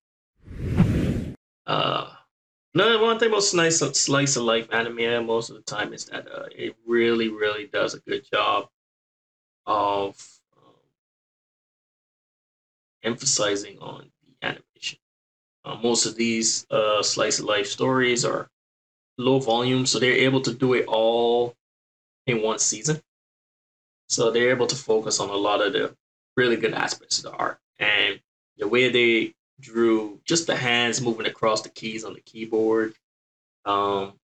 Uh, 1.67 2.11
no, 2.75 3.03
one 3.03 3.19
thing 3.19 3.29
about 3.29 3.45
slice 3.45 3.83
of, 3.83 3.95
slice 3.95 4.37
of 4.37 4.43
life 4.45 4.67
anime 4.73 5.27
most 5.27 5.51
of 5.51 5.57
the 5.57 5.63
time 5.63 5.93
is 5.93 6.07
that 6.07 6.27
uh, 6.27 6.47
it 6.51 6.75
really, 6.87 7.29
really 7.29 7.67
does 7.67 7.95
a 7.95 8.01
good 8.01 8.25
job 8.33 8.69
of 9.67 10.17
um, 10.57 10.75
emphasizing 13.05 13.79
on 13.79 14.11
the 14.27 14.47
animation. 14.47 14.99
Uh, 15.65 15.77
most 15.83 16.07
of 16.07 16.17
these 16.17 16.67
uh, 16.71 17.03
slice 17.03 17.39
of 17.39 17.45
life 17.45 17.67
stories 17.67 18.25
are 18.25 18.49
low 19.19 19.39
volume, 19.39 19.87
so 19.87 19.99
they're 19.99 20.13
able 20.13 20.41
to 20.41 20.53
do 20.53 20.75
it 20.75 20.87
all 20.87 21.55
in 22.27 22.43
one 22.43 22.59
season. 22.59 23.01
So 24.09 24.31
they're 24.31 24.51
able 24.51 24.67
to 24.67 24.77
focus 24.77 25.21
on 25.21 25.31
a 25.31 25.35
lot 25.35 25.65
of 25.65 25.73
the 25.73 25.95
really 26.37 26.57
good 26.57 26.75
aspects 26.75 27.19
of 27.19 27.25
the 27.25 27.37
art. 27.37 27.59
And 27.79 28.21
the 28.59 28.69
way 28.69 28.91
they 28.91 29.35
drew 29.61 30.21
just 30.25 30.47
the 30.47 30.57
hands 30.57 31.01
moving 31.01 31.27
across 31.27 31.63
the 31.63 31.69
keys 31.69 32.05
on 32.05 32.15
the 32.15 32.21
keyboard. 32.21 32.95
Um, 33.65 34.15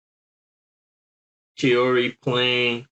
Kaori 1.58 2.20
playing 2.20 2.86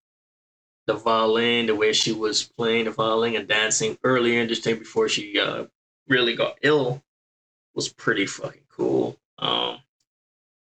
the 0.86 0.94
violin, 0.94 1.66
the 1.66 1.74
way 1.74 1.92
she 1.92 2.12
was 2.12 2.44
playing 2.56 2.84
the 2.84 2.90
violin 2.92 3.36
and 3.36 3.48
dancing 3.48 3.98
earlier 4.04 4.40
in 4.40 4.48
this 4.48 4.60
day 4.60 4.74
before 4.74 5.08
she 5.08 5.38
uh, 5.38 5.66
really 6.08 6.36
got 6.36 6.58
ill 6.62 7.02
was 7.76 7.88
pretty 7.90 8.26
fucking 8.26 8.64
cool. 8.68 9.16
Um, 9.38 9.78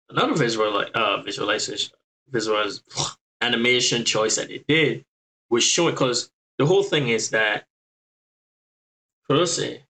another 0.08 0.34
visual 0.34 0.84
uh, 0.94 1.20
visualization, 1.22 1.92
visualiz- 2.32 2.80
animation 3.42 4.04
choice 4.04 4.36
that 4.36 4.48
they 4.48 4.64
did 4.68 5.04
was 5.50 5.64
showing 5.64 5.94
because 5.94 6.30
the 6.58 6.64
whole 6.64 6.84
thing 6.84 7.08
is 7.08 7.30
that 7.30 7.66
Kurose 9.28 9.80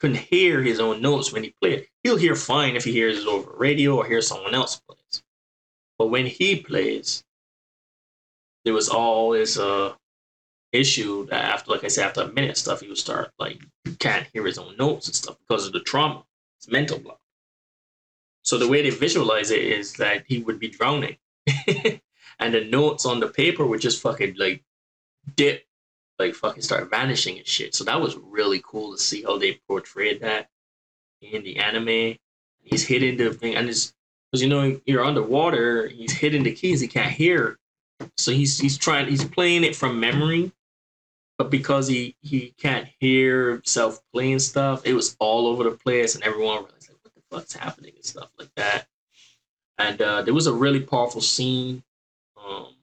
couldn't 0.00 0.16
hear 0.16 0.62
his 0.62 0.80
own 0.80 1.00
notes 1.00 1.32
when 1.32 1.44
he 1.44 1.54
played. 1.60 1.86
He'll 2.02 2.16
hear 2.16 2.34
fine 2.34 2.76
if 2.76 2.84
he 2.84 2.92
hears 2.92 3.18
it 3.18 3.28
over 3.28 3.52
radio 3.56 3.96
or 3.96 4.06
hears 4.06 4.26
someone 4.26 4.54
else 4.54 4.80
plays. 4.88 5.22
But 5.98 6.08
when 6.08 6.26
he 6.26 6.60
plays, 6.60 7.22
there 8.64 8.74
was 8.74 8.88
always 8.88 9.58
a 9.58 9.96
issue 10.72 11.26
that 11.26 11.44
after, 11.44 11.70
like 11.70 11.84
I 11.84 11.88
said, 11.88 12.06
after 12.06 12.22
a 12.22 12.32
minute 12.32 12.56
stuff, 12.56 12.80
he 12.80 12.88
would 12.88 12.98
start 12.98 13.30
like 13.38 13.62
can't 13.98 14.26
hear 14.32 14.44
his 14.44 14.58
own 14.58 14.76
notes 14.76 15.06
and 15.06 15.14
stuff 15.14 15.38
because 15.38 15.66
of 15.66 15.72
the 15.72 15.80
trauma. 15.80 16.24
It's 16.64 16.72
mental 16.72 16.98
block. 16.98 17.20
So 18.42 18.56
the 18.56 18.68
way 18.68 18.80
they 18.80 18.90
visualize 18.90 19.50
it 19.50 19.62
is 19.62 19.92
that 19.94 20.24
he 20.26 20.38
would 20.38 20.58
be 20.58 20.68
drowning. 20.68 21.18
and 22.38 22.54
the 22.54 22.64
notes 22.64 23.04
on 23.04 23.20
the 23.20 23.28
paper 23.28 23.66
would 23.66 23.82
just 23.82 24.00
fucking 24.00 24.36
like 24.38 24.64
dip, 25.36 25.66
like 26.18 26.34
fucking 26.34 26.62
start 26.62 26.88
vanishing 26.88 27.36
and 27.36 27.46
shit. 27.46 27.74
So 27.74 27.84
that 27.84 28.00
was 28.00 28.16
really 28.16 28.62
cool 28.64 28.92
to 28.92 28.98
see 28.98 29.22
how 29.22 29.36
they 29.36 29.60
portrayed 29.68 30.22
that 30.22 30.48
in 31.20 31.42
the 31.42 31.58
anime. 31.58 32.16
He's 32.62 32.86
hitting 32.86 33.18
the 33.18 33.34
thing, 33.34 33.56
and 33.56 33.68
it's 33.68 33.92
because 34.32 34.42
you 34.42 34.48
know 34.48 34.80
you're 34.86 35.04
underwater. 35.04 35.88
He's 35.88 36.12
hitting 36.12 36.44
the 36.44 36.52
keys. 36.52 36.80
He 36.80 36.88
can't 36.88 37.12
hear, 37.12 37.58
so 38.16 38.32
he's 38.32 38.58
he's 38.58 38.78
trying. 38.78 39.06
He's 39.08 39.24
playing 39.24 39.64
it 39.64 39.76
from 39.76 40.00
memory, 40.00 40.50
but 41.38 41.50
because 41.50 41.88
he 41.88 42.16
he 42.20 42.54
can't 42.58 42.88
hear 43.00 43.50
himself 43.50 44.00
playing 44.12 44.38
stuff, 44.38 44.86
it 44.86 44.94
was 44.94 45.16
all 45.18 45.46
over 45.46 45.64
the 45.64 45.72
place, 45.72 46.14
and 46.14 46.24
everyone 46.24 46.64
was 46.64 46.88
like, 46.88 46.98
"What 47.02 47.14
the 47.14 47.22
fuck's 47.30 47.54
happening?" 47.54 47.92
and 47.96 48.04
stuff 48.04 48.30
like 48.38 48.54
that. 48.56 48.86
And 49.78 50.00
uh, 50.00 50.22
there 50.22 50.34
was 50.34 50.46
a 50.46 50.52
really 50.52 50.80
powerful 50.80 51.20
scene 51.20 51.82
um, 52.46 52.74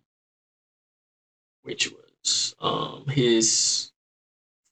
which 1.64 1.92
was 1.92 2.56
um, 2.60 3.06
his 3.08 3.92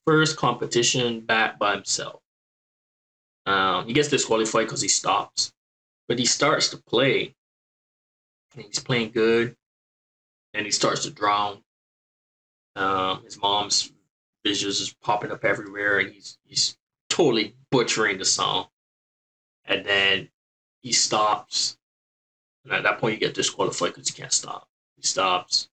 first 0.06 0.38
competition 0.38 1.22
back 1.22 1.60
by 1.60 1.76
himself. 1.76 2.22
Um, 3.46 3.88
he 3.88 3.94
gets 3.94 4.10
disqualified 4.10 4.66
because 4.66 4.82
he 4.82 4.88
stops, 4.88 5.54
but 6.08 6.20
he 6.20 6.26
starts 6.26 6.70
to 6.70 6.78
play, 6.78 7.36
and 8.56 8.66
he's 8.66 8.80
playing 8.80 9.12
good, 9.12 9.56
and 10.54 10.66
he 10.66 10.72
starts 10.72 11.04
to 11.04 11.12
drown. 11.12 11.64
Um, 12.80 13.24
his 13.26 13.38
mom's 13.38 13.92
visuals 14.46 14.82
is 14.82 14.96
popping 15.02 15.32
up 15.32 15.44
everywhere, 15.44 16.00
and 16.00 16.14
he's 16.14 16.38
he's 16.46 16.78
totally 17.10 17.56
butchering 17.72 18.18
the 18.18 18.26
song. 18.26 18.68
And 19.66 19.86
then 19.86 20.30
he 20.82 20.94
stops, 20.94 21.78
and 22.64 22.74
at 22.74 22.84
that 22.84 23.00
point, 23.00 23.16
you 23.16 23.20
get 23.20 23.36
disqualified 23.36 23.94
because 23.94 24.10
you 24.10 24.16
can't 24.16 24.32
stop. 24.32 24.68
He 24.96 25.04
stops. 25.04 25.70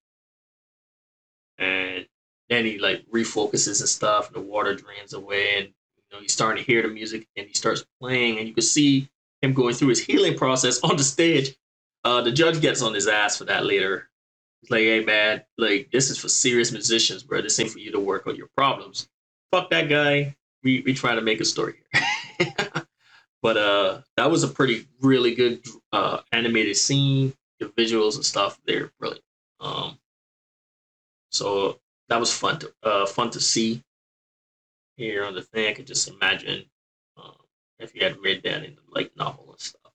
And 1.59 2.07
then 2.49 2.64
he 2.64 2.79
like 2.79 3.07
refocuses 3.07 3.81
and 3.81 3.88
stuff, 3.88 4.27
and 4.27 4.37
the 4.37 4.40
water 4.40 4.75
drains 4.75 5.12
away, 5.12 5.59
and 5.59 5.66
you 5.66 6.03
know, 6.12 6.21
he's 6.21 6.33
starting 6.33 6.62
to 6.62 6.71
hear 6.71 6.83
the 6.83 6.88
music 6.88 7.27
and 7.37 7.47
he 7.47 7.55
starts 7.55 7.85
playing, 8.01 8.38
and 8.38 8.49
you 8.49 8.55
can 8.55 8.62
see 8.62 9.09
him 9.42 9.55
going 9.55 9.75
through 9.75 9.88
his 9.88 10.05
healing 10.05 10.37
process 10.37 10.81
on 10.83 10.97
the 10.97 11.05
stage. 11.05 11.57
Uh, 12.05 12.21
the 12.21 12.33
judge 12.33 12.61
gets 12.61 12.83
on 12.83 12.95
his 12.95 13.07
ass 13.07 13.37
for 13.37 13.45
that 13.45 13.64
later. 13.64 14.09
Like, 14.70 14.83
hey 14.83 15.05
man, 15.05 15.42
like 15.59 15.90
this 15.92 16.11
is 16.11 16.18
for 16.18 16.29
serious 16.29 16.72
musicians, 16.72 17.22
bro. 17.22 17.42
This 17.42 17.59
ain't 17.61 17.70
for 17.70 17.79
you 17.79 17.92
to 17.92 18.00
work 18.00 18.26
on 18.26 18.37
your 18.37 18.48
problems. 18.57 19.09
Fuck 19.52 19.70
that 19.70 19.88
guy. 19.88 20.37
We 20.62 20.83
we 20.85 20.94
trying 20.94 21.16
to 21.16 21.22
make 21.22 21.40
a 21.40 21.44
story 21.44 21.74
here. 22.38 22.52
but 23.42 23.57
uh 23.57 24.00
that 24.16 24.31
was 24.31 24.42
a 24.42 24.48
pretty 24.48 24.87
really 25.00 25.35
good 25.35 25.64
uh 25.92 26.20
animated 26.33 26.76
scene 26.76 27.33
the 27.59 27.66
visuals 27.66 28.16
and 28.16 28.24
stuff 28.24 28.59
they're 28.66 28.92
brilliant. 28.98 29.24
Um, 29.61 29.98
so 31.31 31.81
that 32.09 32.20
was 32.20 32.33
fun 32.33 32.59
to 32.61 32.72
uh, 32.83 33.07
fun 33.07 33.31
to 33.31 33.40
see 33.40 33.83
here 34.96 35.24
on 35.24 35.35
the 35.35 35.42
thing. 35.42 35.68
I 35.68 35.72
could 35.72 35.87
just 35.87 36.09
imagine 36.09 36.64
um, 37.16 37.37
if 37.79 37.94
you 37.94 38.02
had 38.02 38.18
read 38.18 38.42
that 38.44 38.64
in 38.64 38.74
the 38.74 38.83
light 38.94 39.12
novel 39.16 39.50
and 39.50 39.61
stuff. 39.61 39.92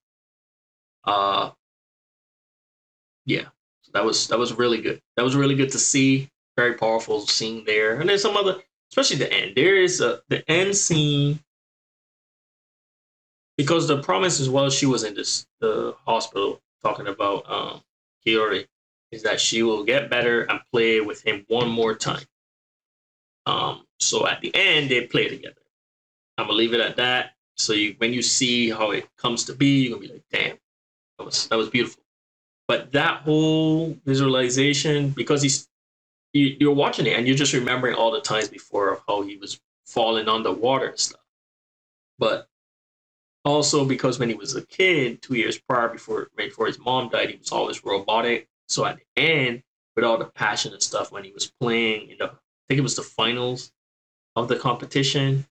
Uh, 1.03 1.51
yeah, 3.25 3.45
that 3.93 4.05
was 4.05 4.27
that 4.27 4.39
was 4.39 4.53
really 4.53 4.81
good. 4.81 5.01
That 5.17 5.23
was 5.23 5.35
really 5.35 5.55
good 5.55 5.71
to 5.71 5.79
see. 5.79 6.29
Very 6.57 6.73
powerful 6.75 7.25
scene 7.27 7.63
there, 7.65 7.99
and 7.99 8.09
there's 8.09 8.21
some 8.21 8.35
other, 8.35 8.57
especially 8.91 9.17
the 9.17 9.31
end. 9.31 9.53
There 9.55 9.77
is 9.77 10.01
a 10.01 10.21
the 10.27 10.49
end 10.51 10.75
scene 10.75 11.39
because 13.57 13.87
the 13.87 14.01
promise 14.01 14.39
as 14.39 14.49
well. 14.49 14.69
she 14.69 14.85
was 14.85 15.03
in 15.03 15.13
this 15.13 15.45
the 15.59 15.95
hospital 16.05 16.61
talking 16.83 17.07
about 17.07 17.49
um, 17.49 17.81
Kaori 18.25 18.67
is 19.11 19.23
that 19.23 19.39
she 19.39 19.63
will 19.63 19.83
get 19.83 20.09
better 20.09 20.43
and 20.43 20.59
play 20.71 21.01
with 21.01 21.25
him 21.25 21.45
one 21.47 21.69
more 21.69 21.93
time. 21.95 22.23
Um, 23.45 23.85
so 23.99 24.27
at 24.27 24.41
the 24.41 24.53
end, 24.55 24.89
they 24.89 25.05
play 25.07 25.27
together. 25.27 25.55
I'm 26.37 26.45
gonna 26.45 26.57
leave 26.57 26.73
it 26.73 26.79
at 26.79 26.97
that. 26.97 27.31
So 27.57 27.73
you, 27.73 27.95
when 27.97 28.13
you 28.13 28.21
see 28.21 28.69
how 28.69 28.91
it 28.91 29.07
comes 29.17 29.45
to 29.45 29.53
be, 29.53 29.83
you're 29.83 29.97
gonna 29.97 30.07
be 30.07 30.13
like, 30.13 30.23
"Damn, 30.31 30.57
that 31.17 31.25
was 31.25 31.47
that 31.47 31.57
was 31.57 31.69
beautiful." 31.69 32.00
But 32.71 32.93
that 32.93 33.23
whole 33.23 33.97
visualization, 34.05 35.09
because 35.09 35.41
he's 35.41 35.67
you, 36.31 36.55
you're 36.57 36.73
watching 36.73 37.05
it 37.05 37.17
and 37.17 37.27
you're 37.27 37.35
just 37.35 37.51
remembering 37.51 37.95
all 37.95 38.11
the 38.11 38.21
times 38.21 38.47
before 38.47 38.93
of 38.93 39.01
how 39.09 39.23
he 39.23 39.35
was 39.35 39.59
falling 39.85 40.29
underwater 40.29 40.87
and 40.87 40.97
stuff. 40.97 41.19
But 42.17 42.47
also, 43.43 43.83
because 43.83 44.19
when 44.19 44.29
he 44.29 44.35
was 44.35 44.55
a 44.55 44.65
kid, 44.67 45.21
two 45.21 45.35
years 45.35 45.59
prior 45.59 45.89
before 45.89 46.29
right 46.37 46.47
before 46.47 46.67
his 46.67 46.79
mom 46.79 47.09
died, 47.09 47.31
he 47.31 47.35
was 47.35 47.51
always 47.51 47.83
robotic. 47.83 48.47
So 48.69 48.85
at 48.85 48.99
the 48.99 49.21
end, 49.21 49.63
with 49.97 50.05
all 50.05 50.17
the 50.17 50.23
passion 50.23 50.71
and 50.71 50.81
stuff, 50.81 51.11
when 51.11 51.25
he 51.25 51.33
was 51.33 51.51
playing, 51.59 52.09
you 52.09 52.17
know, 52.19 52.27
I 52.27 52.63
think 52.69 52.79
it 52.79 52.83
was 52.83 52.95
the 52.95 53.01
finals 53.01 53.73
of 54.37 54.47
the 54.47 54.55
competition, 54.55 55.45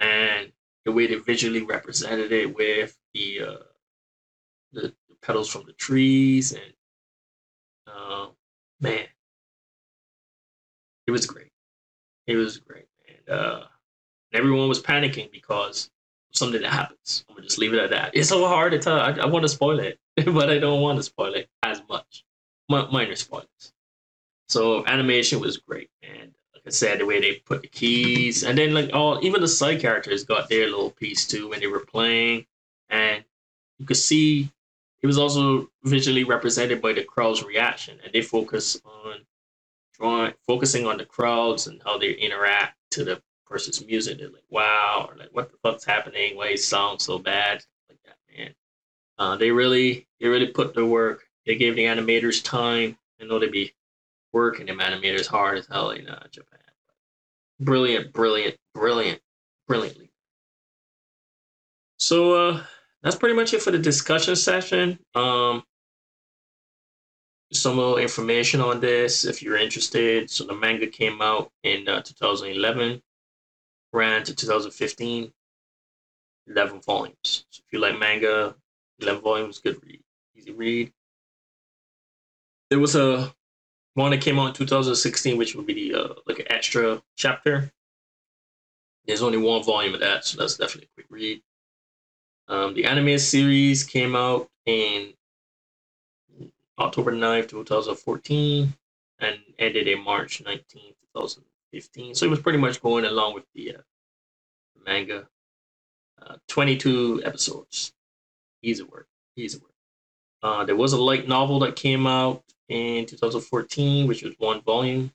and 0.00 0.52
the 0.86 0.92
way 0.92 1.06
they 1.06 1.16
visually 1.16 1.60
represented 1.60 2.32
it 2.32 2.56
with 2.56 2.96
the 3.12 3.42
uh, 3.42 3.56
the, 4.74 4.92
the 5.03 5.03
petals 5.24 5.50
from 5.50 5.64
the 5.66 5.72
trees, 5.72 6.52
and 6.52 6.72
uh, 7.86 8.26
man, 8.80 9.06
it 11.06 11.10
was 11.10 11.26
great. 11.26 11.50
It 12.26 12.36
was 12.36 12.58
great, 12.58 12.86
and 13.08 13.36
uh, 13.36 13.62
everyone 14.32 14.68
was 14.68 14.82
panicking 14.82 15.30
because 15.32 15.90
something 16.32 16.60
that 16.62 16.72
happens. 16.72 17.24
I'm 17.28 17.36
gonna 17.36 17.46
just 17.46 17.58
leave 17.58 17.72
it 17.74 17.80
at 17.80 17.90
that. 17.90 18.10
It's 18.14 18.28
so 18.28 18.46
hard 18.46 18.72
to 18.72 18.78
tell. 18.78 18.98
I, 19.00 19.12
I 19.12 19.26
want 19.26 19.44
to 19.44 19.48
spoil 19.48 19.78
it, 19.80 19.98
but 20.26 20.50
I 20.50 20.58
don't 20.58 20.82
want 20.82 20.98
to 20.98 21.02
spoil 21.02 21.34
it 21.34 21.48
as 21.62 21.82
much. 21.88 22.24
M- 22.70 22.88
minor 22.92 23.16
spoilers. 23.16 23.72
So 24.48 24.86
animation 24.86 25.40
was 25.40 25.58
great, 25.58 25.90
and 26.02 26.34
like 26.54 26.64
I 26.66 26.70
said, 26.70 27.00
the 27.00 27.06
way 27.06 27.20
they 27.20 27.36
put 27.36 27.62
the 27.62 27.68
keys, 27.68 28.44
and 28.44 28.58
then 28.58 28.74
like 28.74 28.90
all 28.92 29.24
even 29.24 29.40
the 29.40 29.48
side 29.48 29.80
characters 29.80 30.24
got 30.24 30.48
their 30.48 30.66
little 30.66 30.90
piece 30.90 31.26
too 31.26 31.48
when 31.48 31.60
they 31.60 31.66
were 31.66 31.84
playing, 31.86 32.46
and 32.90 33.24
you 33.78 33.86
could 33.86 33.96
see 33.96 34.50
it 35.04 35.06
was 35.06 35.18
also 35.18 35.68
visually 35.82 36.24
represented 36.24 36.80
by 36.80 36.94
the 36.94 37.04
crowd's 37.04 37.44
reaction, 37.44 37.98
and 38.02 38.10
they 38.14 38.22
focus 38.22 38.80
on 38.86 39.16
drawing, 39.92 40.32
focusing 40.46 40.86
on 40.86 40.96
the 40.96 41.04
crowds 41.04 41.66
and 41.66 41.82
how 41.84 41.98
they 41.98 42.12
interact 42.12 42.78
to 42.92 43.04
the 43.04 43.20
person's 43.46 43.84
music. 43.84 44.16
They're 44.16 44.30
like, 44.30 44.48
wow, 44.48 45.06
or 45.10 45.18
like, 45.18 45.28
what 45.32 45.50
the 45.50 45.58
fuck's 45.58 45.84
happening? 45.84 46.38
Why 46.38 46.46
it 46.46 46.60
sounds 46.60 47.04
so 47.04 47.18
bad? 47.18 47.62
Like 47.90 47.98
that, 48.06 48.16
man. 48.34 48.54
Uh, 49.18 49.36
they 49.36 49.50
really, 49.50 50.08
they 50.20 50.28
really 50.28 50.46
put 50.46 50.72
the 50.72 50.86
work. 50.86 51.24
They 51.44 51.56
gave 51.56 51.76
the 51.76 51.84
animators 51.84 52.42
time. 52.42 52.96
I 53.20 53.26
know 53.26 53.38
they'd 53.38 53.52
be 53.52 53.74
working 54.32 54.64
them 54.64 54.78
animators 54.78 55.26
hard 55.26 55.58
as 55.58 55.66
hell 55.66 55.90
in 55.90 56.08
uh, 56.08 56.26
Japan. 56.30 56.60
Brilliant, 57.60 58.14
brilliant, 58.14 58.56
brilliant, 58.74 59.20
brilliantly. 59.68 60.10
So 61.98 62.32
uh, 62.32 62.62
that's 63.04 63.16
pretty 63.16 63.34
much 63.34 63.52
it 63.52 63.60
for 63.60 63.70
the 63.70 63.78
discussion 63.78 64.34
session. 64.34 64.98
Um, 65.14 65.62
some 67.52 67.76
little 67.76 67.98
information 67.98 68.62
on 68.62 68.80
this 68.80 69.26
if 69.26 69.42
you're 69.42 69.58
interested. 69.58 70.30
So 70.30 70.44
the 70.44 70.54
manga 70.54 70.86
came 70.86 71.20
out 71.20 71.52
in 71.62 71.86
uh, 71.86 72.00
2011, 72.00 73.02
ran 73.92 74.24
to 74.24 74.34
2015, 74.34 75.30
11 76.48 76.80
volumes. 76.80 77.44
So 77.50 77.62
if 77.66 77.72
you 77.72 77.78
like 77.78 77.98
manga, 77.98 78.56
11 79.00 79.20
volumes, 79.22 79.58
good 79.58 79.78
read, 79.84 80.00
easy 80.34 80.52
read. 80.52 80.90
There 82.70 82.80
was 82.80 82.96
a 82.96 83.34
one 83.92 84.12
that 84.12 84.22
came 84.22 84.38
out 84.38 84.48
in 84.48 84.54
2016, 84.54 85.36
which 85.36 85.54
would 85.54 85.66
be 85.66 85.74
the 85.74 85.94
uh, 85.94 86.14
like 86.26 86.38
an 86.38 86.50
extra 86.50 87.02
chapter. 87.16 87.70
There's 89.06 89.22
only 89.22 89.36
one 89.36 89.62
volume 89.62 89.92
of 89.92 90.00
that, 90.00 90.24
so 90.24 90.38
that's 90.38 90.56
definitely 90.56 90.88
a 90.90 90.94
quick 90.94 91.06
read. 91.10 91.42
Um, 92.48 92.74
the 92.74 92.84
anime 92.84 93.18
series 93.18 93.84
came 93.84 94.14
out 94.14 94.50
in 94.66 95.14
October 96.78 97.12
9th, 97.12 97.48
2014, 97.48 98.72
and 99.20 99.38
ended 99.58 99.88
in 99.88 100.04
March 100.04 100.42
19th, 100.44 100.96
2015. 101.14 102.14
So 102.14 102.26
it 102.26 102.30
was 102.30 102.40
pretty 102.40 102.58
much 102.58 102.82
going 102.82 103.04
along 103.06 103.34
with 103.34 103.44
the, 103.54 103.76
uh, 103.76 103.80
manga. 104.84 105.26
Uh, 106.20 106.36
22 106.48 107.22
episodes. 107.24 107.92
Easy 108.62 108.82
work. 108.82 109.08
Easy 109.36 109.58
work. 109.58 109.72
Uh, 110.42 110.64
there 110.64 110.76
was 110.76 110.92
a 110.92 111.00
light 111.00 111.26
novel 111.26 111.58
that 111.60 111.76
came 111.76 112.06
out 112.06 112.42
in 112.68 113.06
2014, 113.06 114.06
which 114.06 114.22
was 114.22 114.34
one 114.38 114.60
volume. 114.62 115.12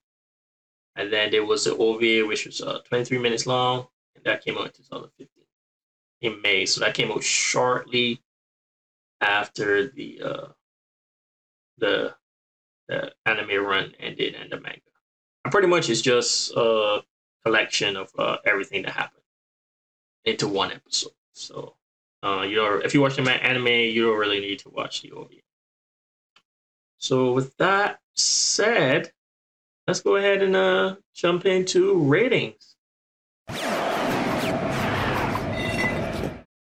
And 0.95 1.13
then 1.13 1.31
there 1.31 1.45
was 1.45 1.63
the 1.63 1.75
OVA, 1.75 2.27
which 2.27 2.45
was 2.45 2.61
uh, 2.61 2.79
23 2.87 3.19
minutes 3.19 3.47
long, 3.47 3.87
and 4.15 4.23
that 4.25 4.43
came 4.43 4.57
out 4.57 4.65
in 4.65 4.71
2015 4.71 5.27
in 6.21 6.41
May. 6.41 6.65
So 6.65 6.81
that 6.81 6.93
came 6.93 7.11
out 7.11 7.23
shortly 7.23 8.21
after 9.21 9.87
the 9.87 10.21
uh, 10.23 10.47
the 11.77 12.15
the 12.87 13.13
anime 13.25 13.63
run 13.63 13.93
ended 13.99 14.35
and 14.35 14.51
the 14.51 14.59
manga. 14.59 14.81
And 15.43 15.51
pretty 15.51 15.67
much 15.67 15.89
it's 15.89 16.01
just 16.01 16.51
a 16.55 17.03
collection 17.45 17.95
of 17.95 18.11
uh, 18.17 18.37
everything 18.45 18.83
that 18.83 18.91
happened 18.91 19.23
into 20.25 20.47
one 20.47 20.71
episode. 20.71 21.11
So 21.33 21.75
uh, 22.23 22.41
you 22.41 22.57
know, 22.57 22.81
if 22.83 22.93
you 22.93 23.01
watch 23.01 23.15
the 23.15 23.29
anime, 23.29 23.67
you 23.67 24.07
don't 24.07 24.17
really 24.17 24.39
need 24.39 24.59
to 24.59 24.69
watch 24.69 25.01
the 25.01 25.11
OVA. 25.11 25.35
So 26.97 27.31
with 27.31 27.55
that 27.57 28.01
said, 28.13 29.11
let's 29.87 30.01
go 30.01 30.17
ahead 30.17 30.43
and 30.43 30.55
uh, 30.55 30.95
jump 31.13 31.45
into 31.45 31.97
ratings. 31.97 32.75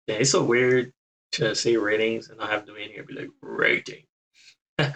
Yeah, 0.07 0.17
it's 0.17 0.31
so 0.31 0.43
weird 0.45 0.93
to 1.33 1.55
say 1.55 1.77
ratings 1.77 2.29
and 2.31 2.41
I 2.41 2.47
have 2.51 2.67
to 2.67 2.73
be 2.75 2.85
in 2.85 2.91
here 2.91 3.05
be 3.05 3.15
like 3.15 3.31
rating. 3.41 4.05
All 4.79 4.87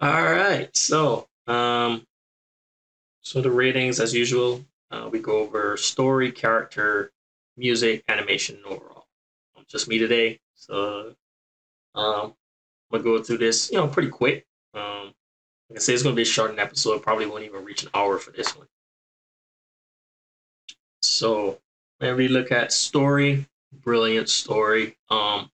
right, 0.00 0.68
so 0.76 1.28
um, 1.46 2.04
so 3.22 3.40
the 3.40 3.50
ratings 3.50 4.00
as 4.00 4.12
usual, 4.14 4.64
uh, 4.90 5.08
we 5.10 5.18
go 5.20 5.38
over 5.38 5.76
story, 5.76 6.30
character, 6.32 7.12
music, 7.56 8.04
animation, 8.08 8.56
and 8.56 8.66
overall. 8.66 9.06
Just 9.68 9.88
me 9.88 9.98
today, 9.98 10.40
so 10.54 11.14
um, 11.94 12.34
I'm 12.92 13.00
gonna 13.00 13.04
go 13.04 13.22
through 13.22 13.38
this, 13.38 13.70
you 13.70 13.78
know, 13.78 13.88
pretty 13.88 14.10
quick. 14.10 14.46
Um, 14.74 15.14
like 15.70 15.78
I 15.78 15.80
say, 15.80 15.94
it's 15.94 16.02
gonna 16.04 16.16
be 16.16 16.22
a 16.22 16.26
short 16.26 16.58
episode. 16.58 17.02
Probably 17.02 17.26
won't 17.26 17.44
even 17.44 17.64
reach 17.64 17.84
an 17.84 17.90
hour 17.94 18.18
for 18.18 18.32
this 18.32 18.56
one. 18.56 18.68
So 21.02 21.58
when 22.02 22.16
we 22.16 22.26
look 22.26 22.50
at 22.50 22.72
story, 22.72 23.46
brilliant 23.72 24.28
story. 24.28 24.96
Um, 25.08 25.50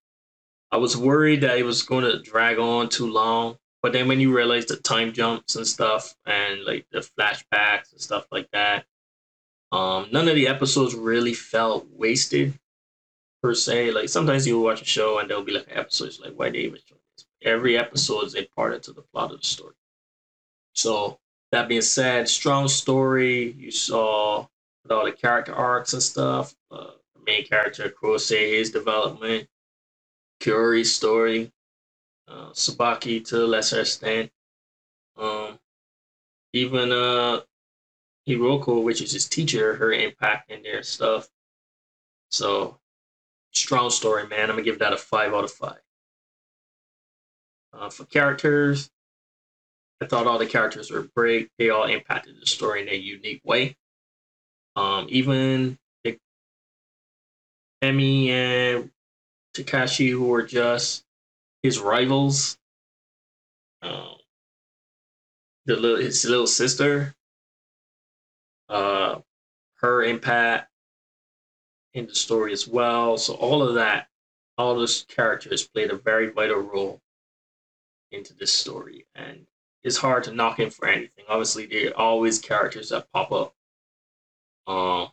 I 0.73 0.79
was 0.79 0.97
worried 0.97 1.43
that 1.43 1.59
it 1.59 1.63
was 1.63 1.83
going 1.83 2.05
to 2.05 2.23
drag 2.23 2.59
on 2.59 2.89
too 2.89 3.07
long, 3.07 3.59
but 3.83 3.93
then 3.93 4.09
when 4.09 4.19
you 4.19 4.35
realize 4.35 4.65
the 4.65 4.77
time 4.77 5.13
jumps 5.13 5.57
and 5.57 5.67
stuff, 5.67 6.15
and 6.25 6.65
like 6.65 6.87
the 6.91 7.01
flashbacks 7.01 7.93
and 7.93 8.01
stuff 8.01 8.27
like 8.33 8.49
that, 8.53 8.87
um, 9.73 10.09
none 10.11 10.27
of 10.27 10.35
the 10.35 10.49
episodes 10.49 10.95
really 10.95 11.35
felt 11.35 11.87
wasted 11.91 12.59
per 13.43 13.55
se. 13.55 13.91
Like 13.91 14.09
sometimes 14.09 14.47
you 14.47 14.59
watch 14.59 14.81
a 14.81 14.87
show 14.87 15.19
and 15.19 15.29
there'll 15.29 15.43
be 15.45 15.53
like 15.53 15.69
episodes 15.71 16.19
like 16.19 16.33
why 16.33 16.49
David 16.49 16.81
every 17.43 17.79
episode 17.79 18.25
is 18.25 18.35
a 18.35 18.49
part 18.57 18.83
to 18.83 18.93
the 18.93 19.03
plot 19.03 19.33
of 19.33 19.41
the 19.41 19.47
story. 19.47 19.75
So 20.75 21.19
that 21.53 21.69
being 21.69 21.83
said, 21.83 22.29
strong 22.29 22.69
story. 22.69 23.53
You 23.53 23.71
saw 23.71 24.49
all 24.91 25.05
the 25.05 25.13
character 25.13 25.55
arcs 25.55 25.93
and 25.93 26.03
stuff. 26.03 26.55
Uh, 26.71 26.93
the 27.15 27.23
main 27.25 27.47
character, 27.47 27.91
Kousei, 27.91 28.59
his 28.59 28.71
development, 28.71 29.49
Kaori's 30.41 30.95
story, 30.95 31.53
uh, 32.29 32.51
Tsubaki 32.51 33.25
to 33.29 33.45
a 33.45 33.47
lesser 33.47 33.81
extent. 33.81 34.31
Um, 35.17 35.59
even 36.53 36.93
uh, 36.93 37.41
Hiroko, 38.29 38.83
which 38.83 39.01
is 39.01 39.13
his 39.13 39.29
teacher, 39.29 39.77
her 39.77 39.93
impact 39.93 40.51
in 40.51 40.63
their 40.63 40.83
stuff. 40.83 41.29
So 42.31 42.79
strong 43.53 43.91
story, 43.91 44.27
man. 44.27 44.43
I'm 44.51 44.57
gonna 44.57 44.63
give 44.63 44.81
that 44.81 44.93
a 44.93 44.99
five 44.99 45.33
out 45.33 45.45
of 45.45 45.53
five. 45.53 45.81
Uh, 47.73 47.91
for 47.91 48.05
characters, 48.05 48.91
I 50.01 50.07
thought 50.07 50.27
all 50.27 50.39
the 50.39 50.47
characters 50.47 50.91
were 50.91 51.09
great. 51.17 51.51
They 51.59 51.71
all 51.71 51.85
impacted 51.85 52.37
the 52.41 52.47
story 52.47 52.83
in 52.83 52.89
a 52.89 52.95
unique 52.95 53.41
way. 53.45 53.78
Um, 54.79 55.07
even 55.09 55.77
Emi 57.83 58.29
and 58.29 58.91
Takashi, 59.53 60.11
who 60.11 60.33
are 60.33 60.45
just 60.45 61.05
his 61.65 61.81
rivals. 61.81 62.57
Um, 63.83 64.15
the 65.67 65.75
little 65.75 65.97
his 65.97 66.25
little 66.25 66.47
sister. 66.47 67.17
Uh, 68.69 69.19
her 69.81 70.05
impact 70.05 70.71
in 71.95 72.07
the 72.07 72.15
story 72.15 72.53
as 72.53 72.69
well. 72.69 73.19
So 73.19 73.35
all 73.35 73.65
of 73.65 73.75
that, 73.75 74.07
all 74.59 74.77
those 74.77 75.05
characters 75.09 75.67
played 75.67 75.91
a 75.91 75.97
very 75.97 76.31
vital 76.31 76.61
role 76.61 77.01
into 78.13 78.33
this 78.33 78.53
story, 78.53 79.07
and 79.17 79.45
it's 79.83 79.97
hard 79.97 80.23
to 80.25 80.33
knock 80.33 80.61
him 80.61 80.71
for 80.71 80.87
anything. 80.87 81.25
Obviously, 81.29 81.67
there 81.67 81.91
are 81.91 81.97
always 81.97 82.39
characters 82.39 82.91
that 82.91 83.11
pop 83.13 83.33
up, 83.33 83.55
um, 84.69 85.09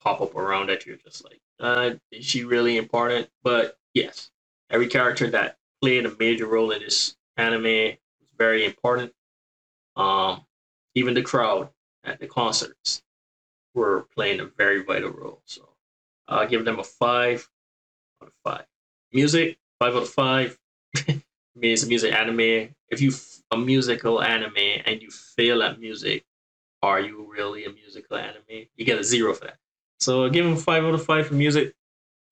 pop 0.00 0.20
up 0.20 0.34
around 0.34 0.68
that 0.68 0.86
you're 0.86 0.96
just 0.96 1.24
like, 1.24 1.40
uh, 1.60 1.90
is 2.10 2.24
she 2.24 2.44
really 2.44 2.76
important? 2.76 3.28
But 3.42 3.76
yes, 3.94 4.30
every 4.70 4.88
character 4.88 5.30
that 5.30 5.58
played 5.80 6.06
a 6.06 6.16
major 6.18 6.46
role 6.46 6.70
in 6.72 6.80
this 6.80 7.16
anime 7.36 7.66
is 7.66 7.98
very 8.36 8.64
important. 8.64 9.12
Um, 9.96 10.44
even 10.94 11.14
the 11.14 11.22
crowd 11.22 11.68
at 12.04 12.18
the 12.18 12.26
concerts 12.26 13.02
were 13.74 14.08
playing 14.14 14.40
a 14.40 14.46
very 14.46 14.82
vital 14.82 15.10
role. 15.10 15.42
So 15.44 15.68
I'll 16.26 16.48
give 16.48 16.64
them 16.64 16.80
a 16.80 16.84
five 16.84 17.48
out 18.22 18.28
of 18.28 18.34
five. 18.42 18.66
Music, 19.12 19.58
five 19.78 19.94
out 19.94 20.02
of 20.02 20.08
five. 20.08 20.58
mean, 21.60 21.72
it's 21.72 21.84
a 21.84 21.86
music 21.86 22.14
anime. 22.14 22.74
If 22.88 23.00
you 23.00 23.12
a 23.50 23.56
musical 23.56 24.22
anime 24.22 24.82
and 24.84 25.02
you 25.02 25.10
fail 25.10 25.62
at 25.62 25.78
music, 25.78 26.24
are 26.82 27.00
you 27.00 27.30
really 27.30 27.64
a 27.64 27.72
musical 27.72 28.16
anime? 28.16 28.66
You 28.76 28.84
get 28.84 28.98
a 28.98 29.04
zero 29.04 29.34
for 29.34 29.46
that. 29.46 29.58
So 29.98 30.28
give 30.30 30.46
him 30.46 30.56
five 30.56 30.84
out 30.84 30.94
of 30.94 31.04
five 31.04 31.26
for 31.26 31.34
music. 31.34 31.74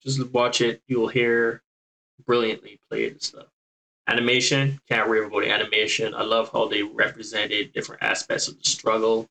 Just 0.03 0.31
watch 0.31 0.61
it. 0.61 0.83
You'll 0.89 1.09
hear 1.09 1.63
brilliantly 2.25 2.81
played 2.89 3.23
stuff. 3.23 3.47
Animation, 4.07 4.81
can't 4.89 5.09
rave 5.09 5.27
about 5.27 5.43
the 5.43 5.51
animation. 5.51 6.15
I 6.15 6.23
love 6.23 6.51
how 6.53 6.67
they 6.67 6.83
represented 6.83 7.73
different 7.73 8.03
aspects 8.03 8.49
of 8.49 8.57
the 8.57 8.69
struggle. 8.69 9.29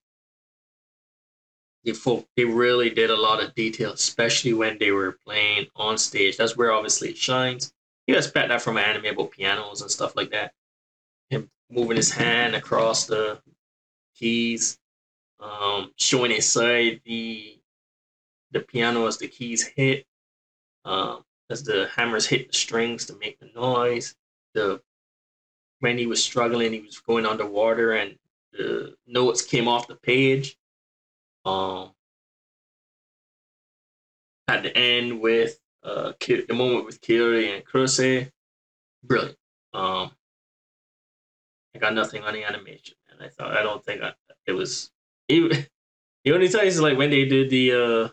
They, 1.83 1.93
they 2.35 2.45
really 2.45 2.89
did 2.89 3.09
a 3.09 3.15
lot 3.15 3.41
of 3.41 3.55
detail, 3.55 3.93
especially 3.93 4.53
when 4.53 4.77
they 4.77 4.91
were 4.91 5.17
playing 5.25 5.67
on 5.75 5.97
stage. 5.97 6.37
That's 6.37 6.55
where 6.55 6.71
obviously 6.71 7.09
it 7.09 7.17
shines 7.17 7.73
you 8.07 8.15
expect 8.15 8.49
that 8.49 8.61
from 8.61 8.77
an 8.77 8.85
anime 8.85 9.05
about 9.05 9.31
pianos 9.31 9.81
and 9.81 9.91
stuff 9.91 10.15
like 10.15 10.31
that. 10.31 10.53
Him 11.29 11.49
moving 11.69 11.97
his 11.97 12.11
hand 12.11 12.55
across 12.55 13.05
the 13.05 13.39
keys, 14.15 14.79
um, 15.39 15.91
showing 15.97 16.31
inside 16.31 17.01
the 17.05 17.59
the 18.51 18.61
piano 18.61 19.05
as 19.07 19.17
the 19.17 19.27
keys 19.27 19.63
hit, 19.63 20.05
um, 20.85 21.23
as 21.49 21.63
the 21.63 21.89
hammers 21.95 22.25
hit 22.25 22.51
the 22.51 22.57
strings 22.57 23.05
to 23.05 23.17
make 23.17 23.39
the 23.39 23.49
noise. 23.55 24.15
The 24.53 24.81
he 25.81 26.07
was 26.07 26.23
struggling, 26.23 26.73
he 26.73 26.79
was 26.81 26.99
going 26.99 27.25
underwater 27.25 27.93
and 27.93 28.17
the 28.51 28.95
notes 29.05 29.41
came 29.43 29.67
off 29.67 29.87
the 29.87 29.95
page. 29.95 30.57
Um, 31.45 31.91
at 34.47 34.63
the 34.63 34.75
end 34.75 35.21
with 35.21 35.59
uh 35.83 36.13
the 36.19 36.53
moment 36.53 36.85
with 36.85 37.01
Kaori 37.01 37.55
and 37.55 37.65
Kousei, 37.65 38.31
brilliant. 39.03 39.37
Um, 39.73 40.11
I 41.75 41.79
got 41.79 41.93
nothing 41.93 42.23
on 42.23 42.33
the 42.33 42.43
animation, 42.43 42.95
and 43.09 43.21
I 43.21 43.29
thought 43.29 43.55
I 43.55 43.61
don't 43.61 43.83
think 43.85 44.01
I, 44.01 44.13
it 44.45 44.53
was 44.53 44.91
The 46.27 46.33
only 46.33 46.49
times 46.49 46.73
is 46.73 46.81
like 46.81 46.97
when 46.97 47.09
they 47.09 47.23
did 47.23 47.49
the, 47.49 47.71
uh, 47.71 48.09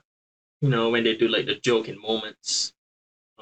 you 0.61 0.69
know, 0.69 0.91
when 0.91 1.03
they 1.03 1.17
do 1.17 1.27
like 1.27 1.47
the 1.47 1.57
joking 1.57 2.01
moments. 2.01 2.73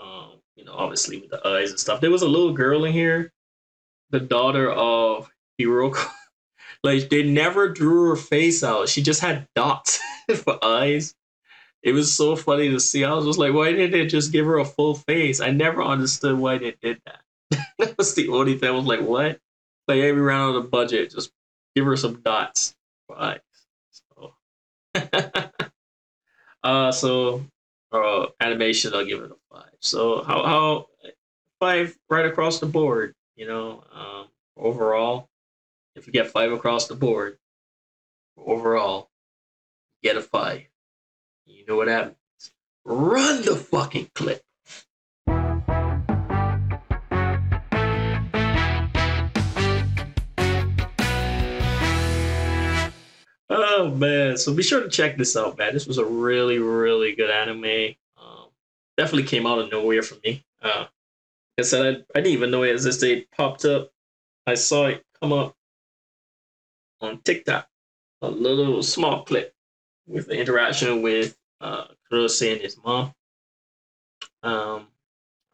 Um, 0.02 0.40
you 0.56 0.64
know, 0.64 0.72
obviously 0.72 1.18
with 1.18 1.28
the 1.28 1.46
eyes 1.46 1.68
and 1.68 1.78
stuff. 1.78 2.00
There 2.00 2.10
was 2.10 2.22
a 2.22 2.28
little 2.28 2.54
girl 2.54 2.86
in 2.86 2.92
here, 2.94 3.34
the 4.08 4.20
daughter 4.20 4.70
of 4.70 5.30
Hiroko. 5.60 6.06
like 6.82 7.10
they 7.10 7.22
never 7.22 7.68
drew 7.68 8.08
her 8.08 8.16
face 8.16 8.64
out. 8.64 8.88
She 8.88 9.02
just 9.02 9.20
had 9.20 9.46
dots 9.54 10.00
for 10.36 10.64
eyes. 10.64 11.14
It 11.82 11.92
was 11.92 12.14
so 12.14 12.34
funny 12.34 12.70
to 12.70 12.80
see. 12.80 13.04
I 13.04 13.12
was 13.12 13.26
just 13.26 13.38
like, 13.38 13.52
why 13.52 13.72
didn't 13.72 13.90
they 13.90 14.06
just 14.06 14.32
give 14.32 14.46
her 14.46 14.58
a 14.58 14.64
full 14.64 14.94
face? 14.94 15.40
I 15.40 15.50
never 15.50 15.82
understood 15.82 16.38
why 16.38 16.56
they 16.56 16.76
did 16.80 16.98
that. 17.04 17.20
that 17.78 17.98
was 17.98 18.14
the 18.14 18.28
only 18.28 18.56
thing. 18.56 18.70
I 18.70 18.72
was 18.72 18.86
like, 18.86 19.00
what? 19.02 19.38
Like, 19.86 20.00
ran 20.00 20.40
out 20.40 20.56
of 20.56 20.70
budget. 20.70 21.10
Just 21.10 21.30
give 21.74 21.84
her 21.84 21.96
some 21.96 22.22
dots 22.22 22.74
for 23.06 23.20
eyes. 23.20 23.40
Uh, 26.62 26.92
so 26.92 27.44
uh, 27.90 28.26
animation, 28.40 28.94
I'll 28.94 29.04
give 29.04 29.20
it 29.20 29.30
a 29.30 29.54
five. 29.54 29.70
So 29.80 30.22
how 30.22 30.44
how 30.44 30.86
five 31.58 31.96
right 32.08 32.26
across 32.26 32.60
the 32.60 32.66
board? 32.66 33.14
You 33.36 33.46
know, 33.46 33.84
um, 33.92 34.26
overall, 34.56 35.28
if 35.96 36.06
you 36.06 36.12
get 36.12 36.30
five 36.30 36.52
across 36.52 36.86
the 36.86 36.94
board, 36.94 37.38
overall, 38.36 39.10
get 40.02 40.16
a 40.16 40.22
five. 40.22 40.62
You 41.46 41.64
know 41.66 41.76
what 41.76 41.88
happens? 41.88 42.16
Run 42.84 43.44
the 43.44 43.56
fucking 43.56 44.10
clip. 44.14 44.42
Oh 53.74 53.88
man! 53.88 54.36
So 54.36 54.52
be 54.52 54.62
sure 54.62 54.82
to 54.82 54.90
check 54.90 55.16
this 55.16 55.34
out, 55.34 55.56
man. 55.56 55.72
This 55.72 55.86
was 55.86 55.96
a 55.96 56.04
really, 56.04 56.58
really 56.58 57.14
good 57.14 57.30
anime. 57.30 57.94
Um, 58.18 58.48
definitely 58.98 59.26
came 59.26 59.46
out 59.46 59.60
of 59.60 59.70
nowhere 59.70 60.02
for 60.02 60.16
me. 60.22 60.44
Uh, 60.60 60.80
like 61.56 61.60
I 61.60 61.62
said, 61.62 61.80
I, 61.86 62.18
I 62.18 62.22
didn't 62.22 62.34
even 62.34 62.50
know 62.50 62.64
it 62.64 62.72
existed. 62.72 63.10
It 63.10 63.30
popped 63.30 63.64
up. 63.64 63.90
I 64.46 64.56
saw 64.56 64.88
it 64.88 65.02
come 65.22 65.32
up 65.32 65.56
on 67.00 67.22
TikTok. 67.22 67.66
A 68.20 68.28
little 68.28 68.82
small 68.82 69.24
clip 69.24 69.54
with 70.06 70.26
the 70.26 70.38
interaction 70.38 71.00
with 71.00 71.34
uh 71.62 71.86
Kousei 72.12 72.52
and 72.52 72.60
his 72.60 72.76
mom. 72.84 73.14
Um, 74.42 74.86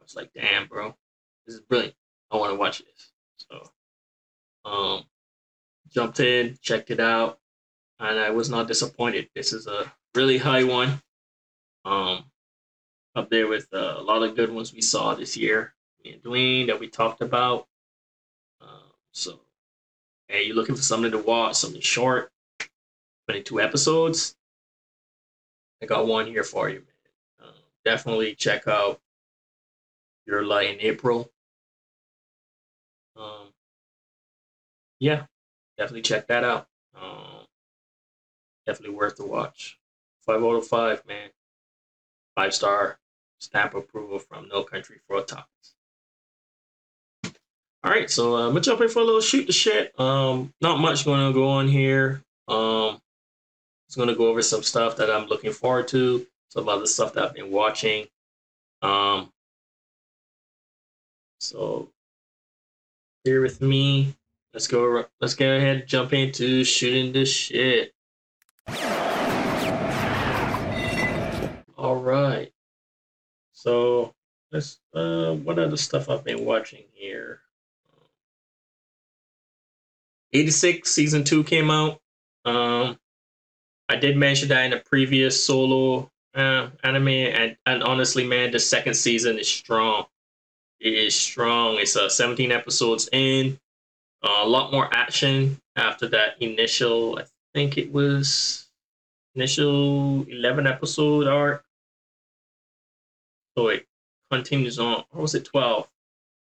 I 0.00 0.02
was 0.02 0.16
like, 0.16 0.32
damn, 0.34 0.66
bro, 0.66 0.92
this 1.46 1.54
is 1.54 1.60
brilliant. 1.60 1.94
I 2.32 2.36
want 2.36 2.52
to 2.52 2.58
watch 2.58 2.80
this. 2.80 3.12
So, 3.48 3.70
um, 4.68 5.04
jumped 5.88 6.18
in, 6.18 6.58
checked 6.60 6.90
it 6.90 6.98
out, 6.98 7.38
and 8.00 8.18
I 8.18 8.30
was 8.30 8.48
not 8.48 8.68
disappointed. 8.68 9.28
This 9.34 9.52
is 9.52 9.66
a 9.66 9.92
really 10.14 10.38
high 10.38 10.64
one. 10.64 11.00
Um, 11.84 12.24
up 13.14 13.30
there 13.30 13.48
with 13.48 13.66
uh, 13.72 13.96
a 13.98 14.02
lot 14.02 14.22
of 14.22 14.36
good 14.36 14.52
ones 14.52 14.72
we 14.72 14.80
saw 14.80 15.14
this 15.14 15.36
year. 15.36 15.74
Me 16.04 16.12
and 16.12 16.22
Dwayne 16.22 16.66
that 16.68 16.78
we 16.78 16.88
talked 16.88 17.20
about. 17.20 17.66
Um, 18.60 18.92
so, 19.12 19.40
hey, 20.28 20.44
you're 20.44 20.54
looking 20.56 20.76
for 20.76 20.82
something 20.82 21.10
to 21.10 21.18
watch, 21.18 21.56
something 21.56 21.80
short, 21.80 22.30
22 23.28 23.60
episodes. 23.60 24.36
I 25.82 25.86
got 25.86 26.06
one 26.06 26.26
here 26.26 26.44
for 26.44 26.68
you, 26.68 26.76
man. 26.76 27.48
Um, 27.48 27.54
definitely 27.84 28.34
check 28.34 28.68
out 28.68 29.00
Your 30.26 30.44
Lie 30.44 30.62
in 30.62 30.80
April. 30.80 31.30
Um, 33.16 33.48
yeah, 35.00 35.24
definitely 35.76 36.02
check 36.02 36.28
that 36.28 36.44
out. 36.44 36.68
Definitely 38.68 38.96
worth 38.96 39.16
the 39.16 39.24
watch. 39.24 39.78
Five 40.26 40.44
out 40.44 40.56
of 40.56 40.66
five, 40.66 41.02
man. 41.08 41.30
Five 42.34 42.52
star 42.52 42.98
stamp 43.38 43.72
approval 43.72 44.18
from 44.18 44.46
No 44.48 44.62
Country 44.62 44.98
for 45.06 45.22
Otakus. 45.22 45.72
All 47.82 47.90
right, 47.90 48.10
so 48.10 48.36
uh, 48.36 48.40
I'm 48.42 48.48
gonna 48.48 48.60
jump 48.60 48.82
in 48.82 48.90
for 48.90 48.98
a 48.98 49.04
little 49.04 49.22
shoot 49.22 49.46
the 49.46 49.54
shit. 49.54 49.98
Um, 49.98 50.52
not 50.60 50.80
much 50.80 51.06
going 51.06 51.26
to 51.26 51.32
go 51.32 51.48
on 51.48 51.66
here. 51.66 52.22
Um, 52.46 53.00
going 53.96 54.10
to 54.10 54.14
go 54.14 54.26
over 54.26 54.42
some 54.42 54.62
stuff 54.62 54.98
that 54.98 55.10
I'm 55.10 55.28
looking 55.28 55.52
forward 55.52 55.88
to, 55.88 56.26
some 56.50 56.68
other 56.68 56.84
stuff 56.84 57.14
that 57.14 57.24
I've 57.24 57.34
been 57.34 57.50
watching. 57.50 58.06
Um, 58.82 59.32
so 61.40 61.88
here 63.24 63.40
with 63.40 63.62
me. 63.62 64.14
Let's 64.52 64.68
go. 64.68 65.06
Let's 65.22 65.34
go 65.34 65.56
ahead 65.56 65.88
jump 65.88 66.12
into 66.12 66.64
shooting 66.64 67.14
the 67.14 67.24
shit. 67.24 67.94
Right. 72.08 72.52
So 73.52 74.14
let's. 74.52 74.80
Uh, 74.94 75.34
what 75.34 75.58
other 75.58 75.76
stuff 75.76 76.08
I've 76.08 76.24
been 76.24 76.44
watching 76.44 76.84
here? 76.92 77.40
86 80.32 80.90
season 80.90 81.24
two 81.24 81.44
came 81.44 81.70
out. 81.70 82.00
Um, 82.44 82.98
I 83.88 83.96
did 83.96 84.16
mention 84.16 84.48
that 84.48 84.66
in 84.66 84.72
a 84.72 84.78
previous 84.78 85.42
solo 85.42 86.10
uh, 86.34 86.68
anime, 86.84 87.08
and, 87.08 87.56
and 87.66 87.82
honestly, 87.82 88.26
man, 88.26 88.50
the 88.50 88.58
second 88.58 88.94
season 88.94 89.38
is 89.38 89.48
strong. 89.48 90.06
It 90.80 90.92
is 90.92 91.14
strong. 91.14 91.78
It's 91.78 91.96
uh, 91.96 92.08
17 92.08 92.52
episodes 92.52 93.08
in. 93.12 93.58
Uh, 94.22 94.42
a 94.42 94.46
lot 94.46 94.72
more 94.72 94.88
action 94.92 95.58
after 95.76 96.08
that 96.08 96.40
initial. 96.40 97.18
I 97.18 97.24
think 97.54 97.78
it 97.78 97.90
was 97.92 98.68
initial 99.34 100.24
11 100.28 100.66
episode 100.66 101.26
arc. 101.26 101.64
So 103.58 103.68
it 103.68 103.88
continues 104.30 104.78
on. 104.78 105.04
Or 105.12 105.22
was 105.22 105.34
it 105.34 105.44
12? 105.44 105.88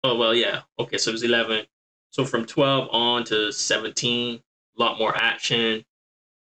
Oh 0.03 0.15
well, 0.17 0.35
yeah. 0.35 0.61
Okay, 0.79 0.99
so 0.99 1.09
it 1.09 1.13
was 1.13 1.23
11. 1.23 1.65
So 2.11 2.25
from 2.25 2.45
12 2.45 2.89
on 2.91 3.23
to 3.25 3.51
17, 3.51 4.35
a 4.35 4.81
lot 4.81 4.99
more 4.99 5.15
action 5.17 5.83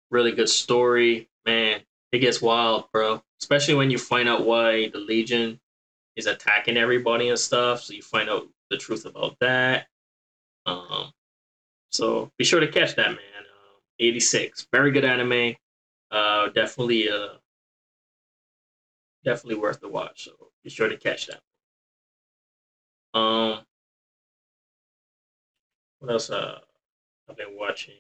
really 0.10 0.32
good 0.32 0.50
story. 0.50 1.30
Man, 1.46 1.82
it 2.12 2.20
gets 2.20 2.42
wild, 2.42 2.92
bro. 2.92 3.22
Especially 3.42 3.76
when 3.76 3.92
you 3.92 4.00
find 4.00 4.28
out 4.28 4.46
why 4.46 4.90
the 4.90 5.00
Legion 5.00 5.60
is 6.16 6.26
attacking 6.26 6.78
everybody 6.78 7.30
and 7.30 7.38
stuff. 7.40 7.84
So 7.84 7.94
you 7.94 8.02
find 8.02 8.30
out 8.30 8.48
the 8.72 8.78
truth 8.78 9.06
about 9.06 9.38
that. 9.42 9.88
Um, 10.66 11.12
so 11.92 12.32
be 12.38 12.46
sure 12.46 12.60
to 12.60 12.68
catch 12.68 12.96
that, 12.96 13.10
man. 13.10 13.18
Uh, 13.18 13.80
86, 14.00 14.68
very 14.72 14.92
good 14.92 15.06
anime. 15.06 15.56
Uh, 16.12 16.50
definitely, 16.50 17.10
uh, 17.10 17.36
definitely 19.24 19.60
worth 19.60 19.80
the 19.80 19.90
watch. 19.90 20.26
So 20.26 20.32
be 20.64 20.70
sure 20.70 20.90
to 20.90 20.98
catch 20.98 21.28
that. 21.28 21.42
Um, 23.18 23.60
what 26.00 26.12
else? 26.12 26.30
Uh, 26.30 26.60
I've 27.30 27.38
been 27.38 27.58
watching. 27.58 27.96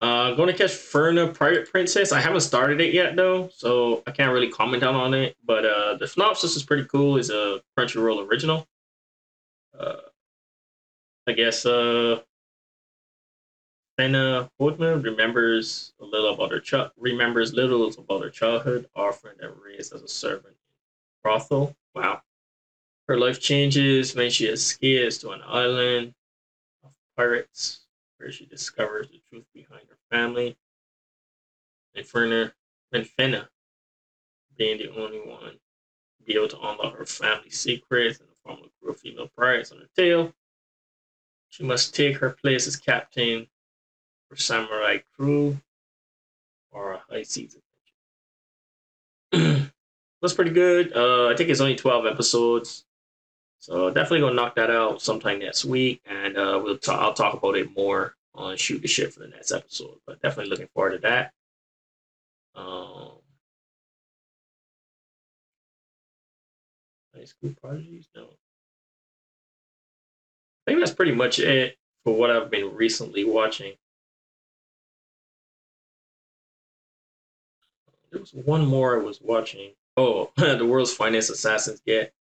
Uh, 0.00 0.32
going 0.34 0.48
to 0.48 0.54
catch 0.54 0.72
Fena 0.72 1.36
Pirate 1.36 1.70
Princess. 1.70 2.12
I 2.12 2.20
haven't 2.20 2.40
started 2.40 2.80
it 2.80 2.92
yet 2.92 3.16
though, 3.16 3.48
so 3.48 4.02
I 4.06 4.10
can't 4.10 4.32
really 4.32 4.50
comment 4.50 4.82
out 4.82 4.94
on 4.94 5.14
it. 5.14 5.36
But 5.44 5.64
uh, 5.64 5.96
the 5.96 6.06
synopsis 6.06 6.56
is 6.56 6.62
pretty 6.62 6.84
cool. 6.84 7.16
It's 7.16 7.30
a 7.30 7.62
Crunchyroll 7.78 8.28
original. 8.28 8.66
Uh, 9.78 9.96
I 11.26 11.32
guess 11.32 11.64
uh, 11.64 12.20
Anna 13.96 14.50
Houtman 14.60 14.96
uh, 14.96 15.00
remembers 15.00 15.92
a 16.00 16.04
little 16.04 16.34
about 16.34 16.50
her 16.50 16.60
ch- 16.60 16.90
remembers 16.96 17.52
little 17.52 17.86
about 17.96 18.22
her 18.22 18.30
childhood, 18.30 18.88
orphaned 18.94 19.40
and 19.40 19.54
raised 19.62 19.94
as 19.94 20.02
a 20.02 20.08
servant 20.08 20.48
in 20.48 20.54
brothel. 21.22 21.76
Wow. 21.94 22.22
Her 23.06 23.18
life 23.18 23.40
changes 23.40 24.16
when 24.16 24.30
she 24.30 24.46
escapes 24.46 25.18
to 25.18 25.30
an 25.30 25.42
island 25.46 26.14
of 26.82 26.90
pirates 27.16 27.86
where 28.16 28.32
she 28.32 28.46
discovers 28.46 29.08
the 29.08 29.20
truth 29.30 29.44
behind 29.54 29.82
her 29.88 29.98
family. 30.10 30.56
And 31.94 32.04
Ferner 32.04 32.52
and 32.92 33.06
Fenna 33.06 33.48
being 34.56 34.78
the 34.78 34.90
only 34.90 35.20
one 35.20 35.52
to 35.52 36.24
be 36.24 36.34
able 36.34 36.48
to 36.48 36.58
unlock 36.58 36.96
her 36.96 37.06
family 37.06 37.50
secrets 37.50 38.18
in 38.18 38.26
the 38.26 38.34
form 38.34 38.58
of 38.64 38.70
crew 38.80 38.90
of 38.90 38.98
female 38.98 39.30
pirates 39.36 39.70
on 39.70 39.78
her 39.78 39.88
tail. 39.94 40.32
She 41.50 41.62
must 41.62 41.94
take 41.94 42.16
her 42.16 42.30
place 42.30 42.66
as 42.66 42.74
captain 42.74 43.46
for 44.28 44.36
samurai 44.36 44.98
crew 45.16 45.58
or 46.72 47.00
high 47.08 47.22
Season. 47.22 47.62
That's 49.32 50.32
pretty 50.34 50.50
good. 50.50 50.96
Uh, 50.96 51.28
I 51.28 51.36
think 51.36 51.50
it's 51.50 51.60
only 51.60 51.76
12 51.76 52.06
episodes. 52.06 52.84
So 53.58 53.88
definitely 53.88 54.20
gonna 54.20 54.34
knock 54.34 54.56
that 54.56 54.70
out 54.70 55.00
sometime 55.00 55.38
next 55.38 55.64
week, 55.64 56.02
and 56.04 56.36
uh, 56.36 56.60
we'll 56.62 56.76
talk. 56.76 57.00
I'll 57.00 57.14
talk 57.14 57.32
about 57.32 57.56
it 57.56 57.74
more 57.74 58.14
on 58.34 58.58
shoot 58.58 58.82
the 58.82 58.88
shit 58.88 59.14
for 59.14 59.20
the 59.20 59.28
next 59.28 59.52
episode. 59.52 59.96
But 60.06 60.20
definitely 60.20 60.50
looking 60.50 60.68
forward 60.74 60.90
to 60.90 60.98
that. 60.98 61.32
Um, 62.54 63.12
high 67.16 67.24
school 67.24 67.54
prodigies, 67.58 68.06
no. 68.14 68.24
I 70.66 70.70
think 70.70 70.80
that's 70.80 70.92
pretty 70.92 71.12
much 71.12 71.38
it 71.38 71.78
for 72.04 72.14
what 72.14 72.30
I've 72.30 72.50
been 72.50 72.74
recently 72.74 73.24
watching. 73.24 73.74
There 78.14 78.20
was 78.20 78.32
one 78.32 78.64
more 78.64 79.00
I 79.00 79.02
was 79.02 79.20
watching. 79.20 79.72
Oh, 79.96 80.30
the 80.36 80.64
world's 80.64 80.94
finest 80.94 81.30
assassins 81.30 81.80
get 81.84 82.14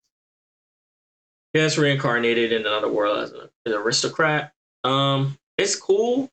gets 1.54 1.78
reincarnated 1.78 2.54
in 2.54 2.62
another 2.62 2.90
world 2.90 3.18
as 3.18 3.34
an 3.34 3.74
aristocrat. 3.74 4.54
Um, 4.86 5.38
it's 5.58 5.76
cool 5.76 6.30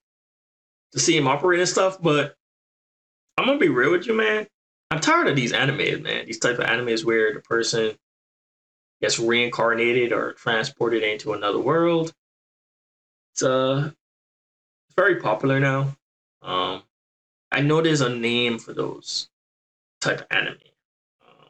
to 0.92 1.00
see 1.00 1.16
him 1.16 1.26
operate 1.26 1.58
and 1.58 1.68
stuff, 1.68 2.00
but 2.00 2.36
I'm 3.36 3.46
gonna 3.46 3.58
be 3.58 3.68
real 3.68 3.90
with 3.90 4.06
you, 4.06 4.14
man. 4.14 4.46
I'm 4.92 5.00
tired 5.00 5.26
of 5.26 5.34
these 5.34 5.52
animes, 5.52 6.00
man. 6.02 6.26
These 6.26 6.38
type 6.38 6.60
of 6.60 6.66
animes 6.66 7.04
where 7.04 7.34
the 7.34 7.40
person 7.40 7.96
gets 9.02 9.18
reincarnated 9.18 10.12
or 10.12 10.34
transported 10.34 11.02
into 11.02 11.32
another 11.32 11.58
world. 11.58 12.12
It's 13.32 13.42
uh 13.42 13.90
it's 14.86 14.94
very 14.94 15.16
popular 15.16 15.58
now. 15.58 15.96
Um, 16.42 16.84
I 17.50 17.60
know 17.60 17.82
there's 17.82 18.02
a 18.02 18.08
name 18.08 18.60
for 18.60 18.72
those 18.72 19.28
type 20.00 20.26
anime 20.30 20.58
uh, 21.22 21.48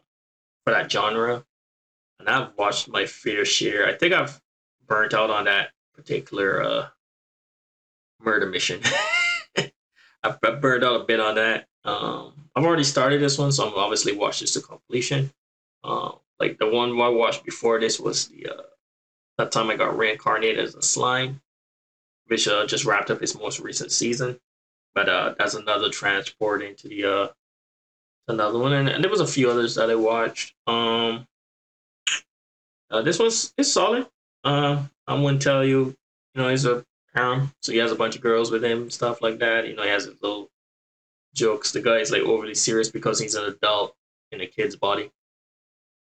for 0.65 0.73
that 0.73 0.91
genre, 0.91 1.45
and 2.21 2.29
I've 2.29 2.57
watched 2.57 2.89
my 2.89 3.07
fair 3.07 3.45
share. 3.45 3.87
I 3.87 3.95
think 3.95 4.15
I've 4.15 4.41
burnt 4.87 5.15
out 5.15 5.31
on 5.31 5.45
that 5.45 5.71
particular 5.95 6.63
uh, 6.63 6.89
murder 8.21 8.47
mission. 8.47 8.81
I've, 10.23 10.41
burned 10.61 10.85
out 10.85 11.01
a 11.01 11.05
bit 11.05 11.21
on 11.21 11.37
that. 11.37 11.67
Um, 11.85 12.49
I've 12.57 12.65
already 12.65 12.85
started 12.85 13.21
this 13.21 13.39
one, 13.39 13.53
so 13.53 13.69
I'm 13.69 13.75
obviously 13.75 14.17
watched 14.17 14.41
this 14.41 14.53
to 14.55 14.61
completion. 14.61 15.33
Um, 15.85 16.17
like 16.41 16.59
the 16.59 16.69
one 16.69 17.01
I 17.01 17.09
watched 17.09 17.45
before 17.45 17.79
this 17.81 18.01
was 18.01 18.29
the 18.29 18.49
uh, 18.49 18.63
that 19.39 19.53
time 19.53 19.71
I 19.71 19.77
got 19.77 19.97
reincarnated 19.97 20.59
as 20.59 20.75
a 20.75 20.83
slime, 20.83 21.41
which 22.27 22.49
uh, 22.49 22.67
just 22.67 22.85
wrapped 22.85 23.11
up 23.11 23.23
its 23.23 23.39
most 23.39 23.61
recent 23.61 23.93
season. 23.93 24.39
But 24.95 25.09
uh, 25.09 25.35
that's 25.39 25.55
another 25.55 25.91
transport 25.91 26.63
into 26.63 26.89
the 26.89 27.05
uh, 27.05 27.29
another 28.29 28.59
one, 28.59 28.73
and, 28.75 28.89
and 28.89 29.03
there 29.03 29.11
was 29.11 29.21
a 29.21 29.27
few 29.27 29.51
others 29.51 29.75
that 29.75 29.91
I 29.91 29.95
watched. 29.95 30.55
Um, 30.67 31.27
uh, 32.91 33.03
this 33.03 33.19
one's 33.19 33.53
it's 33.57 33.73
solid. 33.73 34.07
Uh, 34.45 34.85
I 35.07 35.15
wouldn't 35.15 35.43
tell 35.43 35.65
you, 35.65 35.97
you 36.35 36.43
know, 36.43 36.49
he's 36.49 36.65
a 36.65 36.85
harem, 37.15 37.53
so 37.61 37.73
he 37.73 37.79
has 37.79 37.93
a 37.93 37.97
bunch 37.97 38.17
of 38.17 38.23
girls 38.23 38.51
with 38.51 38.65
him, 38.65 38.91
stuff 38.91 39.21
like 39.23 39.39
that. 39.39 39.67
You 39.67 39.75
know, 39.75 39.83
he 39.83 39.89
has 39.89 40.05
his 40.05 40.23
little 40.23 40.51
jokes. 41.35 41.73
The 41.73 41.83
guy 41.83 41.99
is 41.99 42.11
like 42.11 42.23
overly 42.23 42.55
serious 42.55 42.91
because 42.91 43.19
he's 43.19 43.35
an 43.35 43.45
adult 43.45 43.95
in 44.33 44.41
a 44.41 44.47
kid's 44.47 44.77
body, 44.77 45.11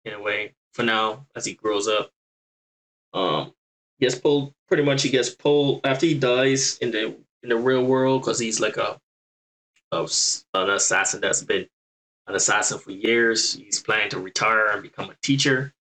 in 0.05 0.13
a 0.13 0.21
way. 0.21 0.53
For 0.73 0.83
now, 0.83 1.25
as 1.35 1.45
he 1.45 1.53
grows 1.53 1.87
up, 1.87 2.11
um, 3.13 3.53
gets 3.99 4.15
pulled. 4.15 4.53
Pretty 4.67 4.83
much, 4.83 5.03
he 5.03 5.09
gets 5.09 5.29
pulled 5.29 5.81
after 5.85 6.05
he 6.05 6.13
dies 6.13 6.77
in 6.77 6.91
the 6.91 7.15
in 7.43 7.49
the 7.49 7.57
real 7.57 7.83
world 7.83 8.21
because 8.21 8.39
he's 8.39 8.59
like 8.59 8.77
a, 8.77 8.99
a 9.91 10.07
an 10.53 10.69
assassin 10.69 11.19
that's 11.19 11.43
been 11.43 11.67
an 12.27 12.35
assassin 12.35 12.79
for 12.79 12.91
years. 12.91 13.53
He's 13.53 13.81
planning 13.81 14.09
to 14.11 14.19
retire 14.19 14.67
and 14.67 14.81
become 14.81 15.09
a 15.09 15.15
teacher. 15.21 15.73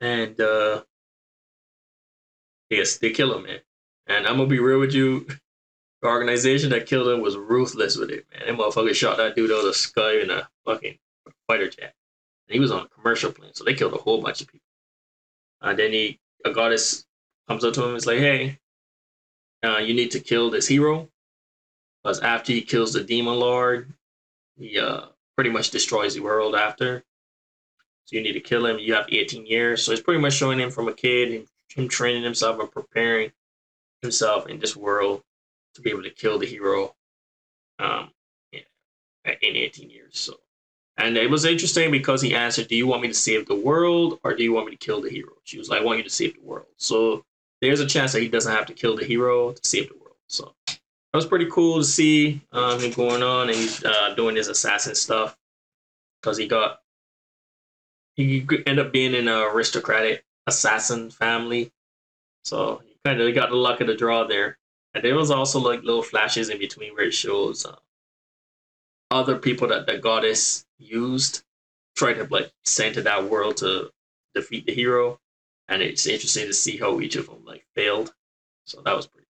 And 0.00 0.40
uh 0.40 0.84
yes, 2.70 2.98
they 2.98 3.10
kill 3.10 3.36
him, 3.36 3.44
man. 3.44 3.60
And 4.06 4.26
I'm 4.26 4.36
gonna 4.36 4.48
be 4.48 4.58
real 4.58 4.80
with 4.80 4.94
you. 4.94 5.26
The 6.02 6.08
organization 6.08 6.70
that 6.70 6.86
killed 6.86 7.08
him 7.08 7.20
was 7.20 7.36
ruthless 7.36 7.96
with 7.96 8.10
it, 8.10 8.26
man. 8.32 8.42
That 8.46 8.56
motherfucker 8.56 8.94
shot 8.94 9.18
that 9.18 9.36
dude 9.36 9.52
out 9.52 9.60
of 9.60 9.66
the 9.66 9.74
sky 9.74 10.18
in 10.20 10.30
a 10.30 10.48
fucking 10.64 10.98
fighter 11.46 11.68
jet. 11.68 11.94
And 12.48 12.54
he 12.54 12.60
was 12.60 12.72
on 12.72 12.86
a 12.86 12.88
commercial 12.88 13.30
plane, 13.30 13.54
so 13.54 13.64
they 13.64 13.74
killed 13.74 13.94
a 13.94 13.98
whole 13.98 14.20
bunch 14.20 14.40
of 14.40 14.48
people. 14.48 14.66
And 15.60 15.78
then 15.78 15.92
he, 15.92 16.18
a 16.44 16.50
goddess 16.50 17.04
comes 17.48 17.64
up 17.64 17.74
to 17.74 17.82
him 17.82 17.90
and 17.90 17.96
is 17.96 18.06
like, 18.06 18.18
"Hey, 18.18 18.58
uh, 19.62 19.78
you 19.78 19.94
need 19.94 20.10
to 20.10 20.20
kill 20.20 20.50
this 20.50 20.66
hero, 20.66 21.08
because 22.02 22.18
after 22.20 22.52
he 22.52 22.62
kills 22.62 22.92
the 22.92 23.04
demon 23.04 23.38
lord, 23.38 23.92
he 24.62 24.78
uh, 24.78 25.06
pretty 25.34 25.50
much 25.50 25.70
destroys 25.70 26.14
the 26.14 26.20
world 26.20 26.54
after. 26.54 27.04
So 28.04 28.16
you 28.16 28.22
need 28.22 28.32
to 28.32 28.40
kill 28.40 28.66
him. 28.66 28.78
You 28.78 28.94
have 28.94 29.06
18 29.08 29.46
years. 29.46 29.82
So 29.82 29.92
it's 29.92 30.02
pretty 30.02 30.20
much 30.20 30.34
showing 30.34 30.58
him 30.58 30.70
from 30.70 30.88
a 30.88 30.94
kid, 30.94 31.32
him, 31.32 31.46
him 31.68 31.88
training 31.88 32.22
himself 32.22 32.60
and 32.60 32.70
preparing 32.70 33.32
himself 34.02 34.48
in 34.48 34.58
this 34.58 34.76
world 34.76 35.22
to 35.74 35.80
be 35.80 35.90
able 35.90 36.02
to 36.02 36.10
kill 36.10 36.38
the 36.38 36.46
hero 36.46 36.94
um, 37.78 38.10
in 38.52 38.62
18 39.42 39.90
years. 39.90 40.18
So, 40.18 40.34
and 40.98 41.16
it 41.16 41.30
was 41.30 41.44
interesting 41.44 41.90
because 41.90 42.20
he 42.20 42.34
answered, 42.34 42.68
"Do 42.68 42.76
you 42.76 42.86
want 42.86 43.02
me 43.02 43.08
to 43.08 43.14
save 43.14 43.46
the 43.46 43.54
world 43.54 44.20
or 44.22 44.34
do 44.34 44.42
you 44.42 44.52
want 44.52 44.66
me 44.66 44.72
to 44.72 44.84
kill 44.84 45.00
the 45.00 45.08
hero?" 45.10 45.32
She 45.44 45.58
was 45.58 45.68
like, 45.68 45.80
"I 45.80 45.84
want 45.84 45.98
you 45.98 46.04
to 46.04 46.10
save 46.10 46.34
the 46.34 46.42
world." 46.42 46.66
So 46.76 47.24
there's 47.60 47.80
a 47.80 47.86
chance 47.86 48.12
that 48.12 48.20
he 48.20 48.28
doesn't 48.28 48.52
have 48.52 48.66
to 48.66 48.74
kill 48.74 48.96
the 48.96 49.04
hero 49.04 49.52
to 49.52 49.60
save 49.64 49.88
the 49.88 49.96
world. 49.96 50.16
So 50.26 50.54
that 51.12 51.18
was 51.18 51.26
pretty 51.26 51.48
cool 51.50 51.78
to 51.78 51.84
see 51.84 52.40
um, 52.52 52.80
him 52.80 52.90
going 52.92 53.22
on 53.22 53.50
and 53.50 53.84
uh, 53.84 54.14
doing 54.14 54.36
his 54.36 54.48
assassin 54.48 54.94
stuff 54.94 55.36
because 56.20 56.38
he 56.38 56.46
got 56.46 56.80
he 58.14 58.46
end 58.66 58.78
up 58.78 58.92
being 58.92 59.14
in 59.14 59.28
an 59.28 59.42
aristocratic 59.42 60.24
assassin 60.46 61.10
family, 61.10 61.70
so 62.44 62.82
he 62.84 62.96
kind 63.04 63.20
of 63.20 63.34
got 63.34 63.50
the 63.50 63.56
luck 63.56 63.80
of 63.80 63.86
the 63.86 63.94
draw 63.94 64.24
there. 64.24 64.58
And 64.94 65.02
there 65.02 65.14
was 65.14 65.30
also 65.30 65.58
like 65.58 65.82
little 65.82 66.02
flashes 66.02 66.50
in 66.50 66.58
between 66.58 66.94
where 66.94 67.06
it 67.06 67.14
shows 67.14 67.64
uh, 67.64 67.76
other 69.10 69.38
people 69.38 69.68
that 69.68 69.86
the 69.86 69.98
goddess 69.98 70.66
used, 70.78 71.42
tried 71.96 72.14
to 72.14 72.26
like 72.30 72.52
send 72.64 72.94
to 72.94 73.02
that 73.02 73.30
world 73.30 73.58
to 73.58 73.90
defeat 74.34 74.66
the 74.66 74.74
hero, 74.74 75.18
and 75.68 75.82
it's 75.82 76.06
interesting 76.06 76.46
to 76.46 76.52
see 76.52 76.76
how 76.76 77.00
each 77.00 77.16
of 77.16 77.26
them 77.26 77.44
like 77.44 77.64
failed. 77.74 78.12
So 78.66 78.82
that 78.82 78.96
was 78.96 79.06
pretty 79.06 79.21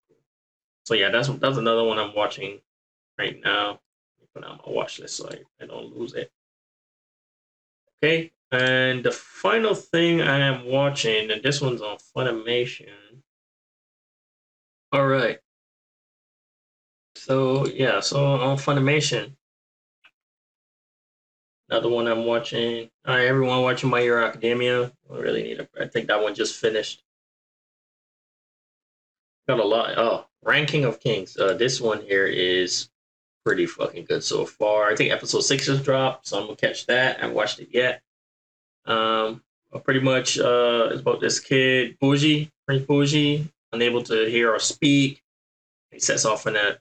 so 0.84 0.94
yeah, 0.94 1.10
that's 1.10 1.28
that's 1.28 1.58
another 1.58 1.84
one 1.84 1.98
I'm 1.98 2.14
watching 2.14 2.60
right 3.18 3.38
now. 3.42 3.80
Put 4.34 4.44
on 4.44 4.60
my 4.64 4.72
watch 4.72 4.98
list 4.98 5.16
so 5.16 5.28
I, 5.30 5.38
I 5.62 5.66
don't 5.66 5.96
lose 5.96 6.14
it. 6.14 6.32
Okay, 8.02 8.32
and 8.50 9.04
the 9.04 9.12
final 9.12 9.74
thing 9.74 10.22
I 10.22 10.38
am 10.38 10.66
watching, 10.66 11.30
and 11.30 11.42
this 11.42 11.60
one's 11.60 11.82
on 11.82 11.98
Funimation. 12.16 12.88
All 14.92 15.06
right. 15.06 15.38
So 17.16 17.66
yeah, 17.66 18.00
so 18.00 18.24
on 18.26 18.56
Funimation, 18.58 19.36
another 21.70 21.88
one 21.88 22.06
I'm 22.06 22.24
watching. 22.26 22.90
All 23.06 23.14
right, 23.14 23.26
everyone 23.26 23.62
watching 23.62 23.90
My 23.90 24.00
Hero 24.00 24.26
Academia. 24.26 24.92
I 25.12 25.16
really 25.18 25.42
need 25.42 25.60
a. 25.60 25.68
I 25.80 25.88
think 25.88 26.08
that 26.08 26.22
one 26.22 26.34
just 26.34 26.56
finished. 26.60 27.02
Got 29.48 29.60
a 29.60 29.64
lot. 29.64 29.94
Oh, 29.96 30.26
Ranking 30.42 30.84
of 30.84 31.00
Kings. 31.00 31.36
Uh, 31.36 31.54
this 31.54 31.80
one 31.80 32.00
here 32.02 32.26
is 32.26 32.88
pretty 33.44 33.66
fucking 33.66 34.04
good 34.04 34.22
so 34.22 34.44
far. 34.44 34.90
I 34.90 34.96
think 34.96 35.12
episode 35.12 35.40
six 35.40 35.66
has 35.66 35.82
dropped, 35.82 36.28
so 36.28 36.38
I'm 36.38 36.44
gonna 36.46 36.56
catch 36.56 36.86
that. 36.86 37.18
I 37.18 37.20
haven't 37.22 37.36
watched 37.36 37.58
it 37.58 37.68
yet. 37.72 38.02
Um, 38.84 39.42
pretty 39.84 40.00
much 40.00 40.38
uh, 40.38 40.90
it's 40.90 41.00
about 41.00 41.20
this 41.20 41.40
kid 41.40 41.98
Bojji, 42.00 42.50
Prince 42.66 42.86
Bojji, 42.86 43.48
unable 43.72 44.02
to 44.04 44.26
hear 44.26 44.52
or 44.52 44.58
speak. 44.58 45.22
He 45.90 45.98
sets 45.98 46.24
off 46.24 46.46
on 46.46 46.56
a 46.56 46.78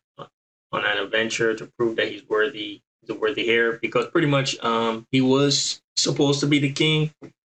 on 0.72 0.86
an 0.86 0.97
adventure 0.97 1.53
to 1.53 1.66
prove 1.78 1.97
that 1.97 2.09
he's 2.09 2.28
worthy, 2.30 2.82
he's 3.01 3.09
a 3.09 3.16
worthy 3.16 3.49
heir. 3.49 3.74
Because 3.74 4.07
pretty 4.07 4.28
much, 4.28 4.57
um, 4.64 5.05
he 5.12 5.22
was 5.22 5.82
supposed 5.97 6.39
to 6.41 6.47
be 6.47 6.59
the 6.59 6.72
king, 6.72 7.12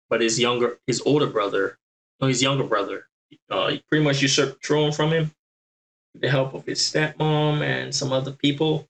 but 0.09 0.21
his 0.21 0.39
younger, 0.39 0.79
his 0.87 1.01
older 1.05 1.27
brother, 1.27 1.77
no, 2.19 2.27
his 2.27 2.41
younger 2.41 2.63
brother, 2.63 3.07
uh, 3.49 3.71
pretty 3.89 4.03
much 4.03 4.21
usurped 4.21 4.61
the 4.61 4.67
throne 4.67 4.91
from 4.91 5.11
him 5.11 5.31
with 6.13 6.21
the 6.21 6.29
help 6.29 6.53
of 6.53 6.65
his 6.65 6.79
stepmom 6.79 7.61
and 7.61 7.93
some 7.93 8.13
other 8.13 8.31
people. 8.31 8.87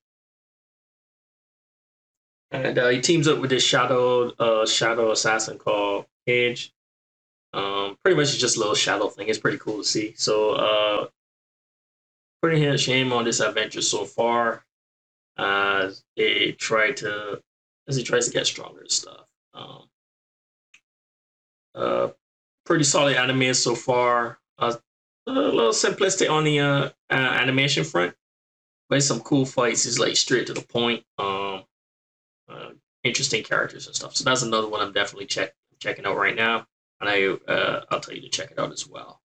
And 2.51 2.77
uh, 2.77 2.89
he 2.89 3.01
teams 3.01 3.27
up 3.27 3.39
with 3.39 3.49
this 3.49 3.63
shadow 3.63 4.29
uh, 4.29 4.65
shadow 4.65 5.11
assassin 5.11 5.57
called 5.57 6.05
Kage. 6.25 6.73
Um, 7.53 7.97
pretty 8.03 8.17
much 8.17 8.29
it's 8.29 8.37
just 8.37 8.57
a 8.57 8.59
little 8.59 8.75
shadow 8.75 9.07
thing. 9.07 9.27
It's 9.27 9.39
pretty 9.39 9.57
cool 9.57 9.77
to 9.77 9.83
see. 9.83 10.13
So 10.17 10.51
uh, 10.51 11.07
pretty 12.41 12.65
much 12.65 12.81
shame 12.81 13.11
on 13.11 13.25
this 13.25 13.39
adventure 13.39 13.81
so 13.81 14.05
far. 14.05 14.63
As 15.37 16.03
they 16.15 16.53
try 16.53 16.91
to 16.93 17.41
as 17.87 17.95
he 17.95 18.03
tries 18.03 18.27
to 18.27 18.33
get 18.33 18.47
stronger 18.47 18.81
and 18.81 18.91
stuff. 18.91 19.25
Um, 19.53 19.89
uh, 21.73 22.07
pretty 22.65 22.83
solid 22.83 23.17
anime 23.17 23.53
so 23.53 23.75
far. 23.75 24.39
Uh, 24.57 24.75
a 25.27 25.31
little 25.31 25.71
simplistic 25.71 26.29
on 26.29 26.43
the 26.43 26.59
uh, 26.59 26.89
animation 27.09 27.83
front, 27.83 28.15
but 28.89 29.01
some 29.03 29.21
cool 29.21 29.45
fights. 29.45 29.85
Is 29.85 29.99
like 29.99 30.15
straight 30.15 30.47
to 30.47 30.53
the 30.53 30.61
point. 30.61 31.03
Um, 31.17 31.63
uh, 32.49 32.69
interesting 33.03 33.43
characters 33.43 33.87
and 33.87 33.95
stuff. 33.95 34.15
So 34.15 34.23
that's 34.23 34.43
another 34.43 34.67
one 34.67 34.81
I'm 34.81 34.93
definitely 34.93 35.27
check 35.27 35.53
checking 35.79 36.05
out 36.05 36.17
right 36.17 36.35
now, 36.35 36.67
and 37.01 37.09
I 37.09 37.51
uh, 37.51 37.85
I'll 37.89 37.99
tell 37.99 38.15
you 38.15 38.21
to 38.21 38.29
check 38.29 38.51
it 38.51 38.59
out 38.59 38.71
as 38.71 38.87
well. 38.87 39.21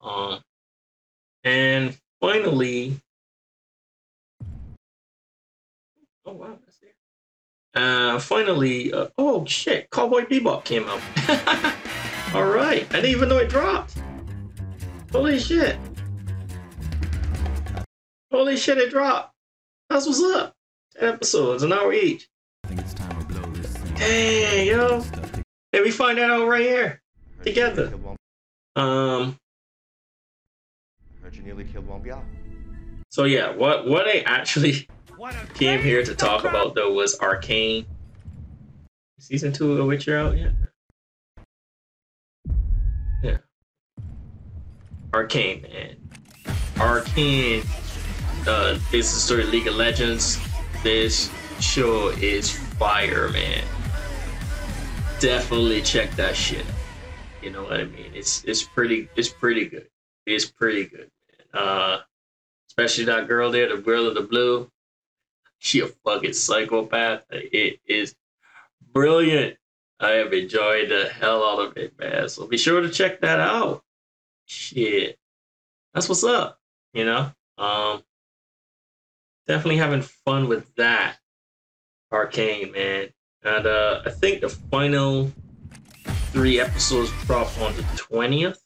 Um, 0.00 0.40
And 1.44 1.98
finally, 2.20 3.00
oh 6.26 6.32
wow. 6.32 6.58
Uh, 7.74 8.18
finally, 8.18 8.92
uh, 8.92 9.08
oh 9.18 9.44
shit, 9.46 9.90
Cowboy 9.90 10.24
Bebop 10.24 10.64
came 10.64 10.84
out. 10.88 11.74
All 12.34 12.44
right, 12.44 12.86
I 12.90 12.96
didn't 12.96 13.10
even 13.10 13.28
know 13.28 13.38
it 13.38 13.48
dropped. 13.48 13.96
Holy 15.10 15.38
shit! 15.38 15.78
Holy 18.30 18.56
shit, 18.56 18.76
it 18.78 18.90
dropped. 18.90 19.34
That's 19.88 20.06
what's 20.06 20.22
up. 20.22 20.54
Ten 20.94 21.14
episodes, 21.14 21.62
an 21.62 21.72
hour 21.72 21.92
each. 21.92 22.28
I 22.64 22.68
think 22.68 22.80
it's 22.80 22.92
time 22.92 23.18
to 23.18 23.24
blow 23.24 23.50
this 23.52 23.74
thing. 23.74 23.94
Dang, 23.94 24.66
yo. 24.66 25.04
Hey, 25.72 25.80
we 25.80 25.90
find 25.90 26.18
that 26.18 26.30
out 26.30 26.46
right 26.46 26.60
here. 26.60 27.00
Together. 27.42 27.92
Um. 28.76 29.38
Heard 31.22 31.34
you 31.34 31.42
nearly 31.42 31.64
killed 31.64 31.86
Wong 31.86 32.02
Biao. 32.02 32.22
So 33.08 33.24
yeah, 33.24 33.50
what 33.50 33.88
what 33.88 34.06
I 34.06 34.22
actually 34.26 34.86
came 35.54 35.80
here 35.80 36.04
to 36.04 36.14
talk 36.14 36.44
about 36.44 36.74
though 36.74 36.92
was 36.92 37.18
Arcane. 37.20 37.86
Season 39.18 39.52
two 39.52 39.72
of 39.72 39.86
Witcher 39.86 40.18
out 40.18 40.36
yet? 40.36 40.52
Arcane, 45.18 45.62
man. 45.62 45.96
Arcane. 46.78 47.64
Uh, 48.46 48.78
this 48.92 49.12
is 49.12 49.20
sort 49.20 49.40
of 49.40 49.48
League 49.48 49.66
of 49.66 49.74
Legends. 49.74 50.38
This 50.84 51.28
show 51.58 52.10
is 52.10 52.52
fire, 52.52 53.28
man. 53.30 53.64
Definitely 55.18 55.82
check 55.82 56.12
that 56.12 56.36
shit. 56.36 56.64
out. 56.64 56.72
You 57.42 57.50
know 57.50 57.64
what 57.64 57.80
I 57.80 57.84
mean? 57.86 58.12
It's 58.14 58.44
it's 58.44 58.62
pretty 58.62 59.08
it's 59.16 59.28
pretty 59.28 59.66
good. 59.66 59.88
It's 60.24 60.44
pretty 60.44 60.84
good, 60.86 61.10
man. 61.52 61.64
Uh, 61.64 61.98
especially 62.68 63.06
that 63.06 63.26
girl 63.26 63.50
there, 63.50 63.74
the 63.74 63.82
girl 63.82 64.06
in 64.06 64.14
the 64.14 64.22
blue. 64.22 64.70
She 65.58 65.80
a 65.80 65.88
fucking 65.88 66.34
psychopath. 66.34 67.24
It 67.30 67.80
is 67.86 68.14
brilliant. 68.92 69.56
I 69.98 70.10
have 70.10 70.32
enjoyed 70.32 70.90
the 70.90 71.08
hell 71.08 71.42
out 71.42 71.66
of 71.66 71.76
it, 71.76 71.98
man. 71.98 72.28
So 72.28 72.46
be 72.46 72.56
sure 72.56 72.80
to 72.80 72.88
check 72.88 73.20
that 73.22 73.40
out. 73.40 73.82
Shit, 74.48 75.18
that's 75.92 76.08
what's 76.08 76.24
up. 76.24 76.58
You 76.94 77.04
know, 77.04 77.30
um, 77.58 78.02
definitely 79.46 79.76
having 79.76 80.02
fun 80.02 80.48
with 80.48 80.74
that. 80.76 81.18
Arcane, 82.10 82.72
man, 82.72 83.08
and 83.42 83.66
uh, 83.66 84.00
I 84.06 84.10
think 84.10 84.40
the 84.40 84.48
final 84.48 85.30
three 86.32 86.58
episodes 86.58 87.10
drop 87.26 87.56
on 87.60 87.76
the 87.76 87.82
twentieth. 87.96 88.58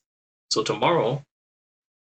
So 0.50 0.62
tomorrow, 0.62 1.24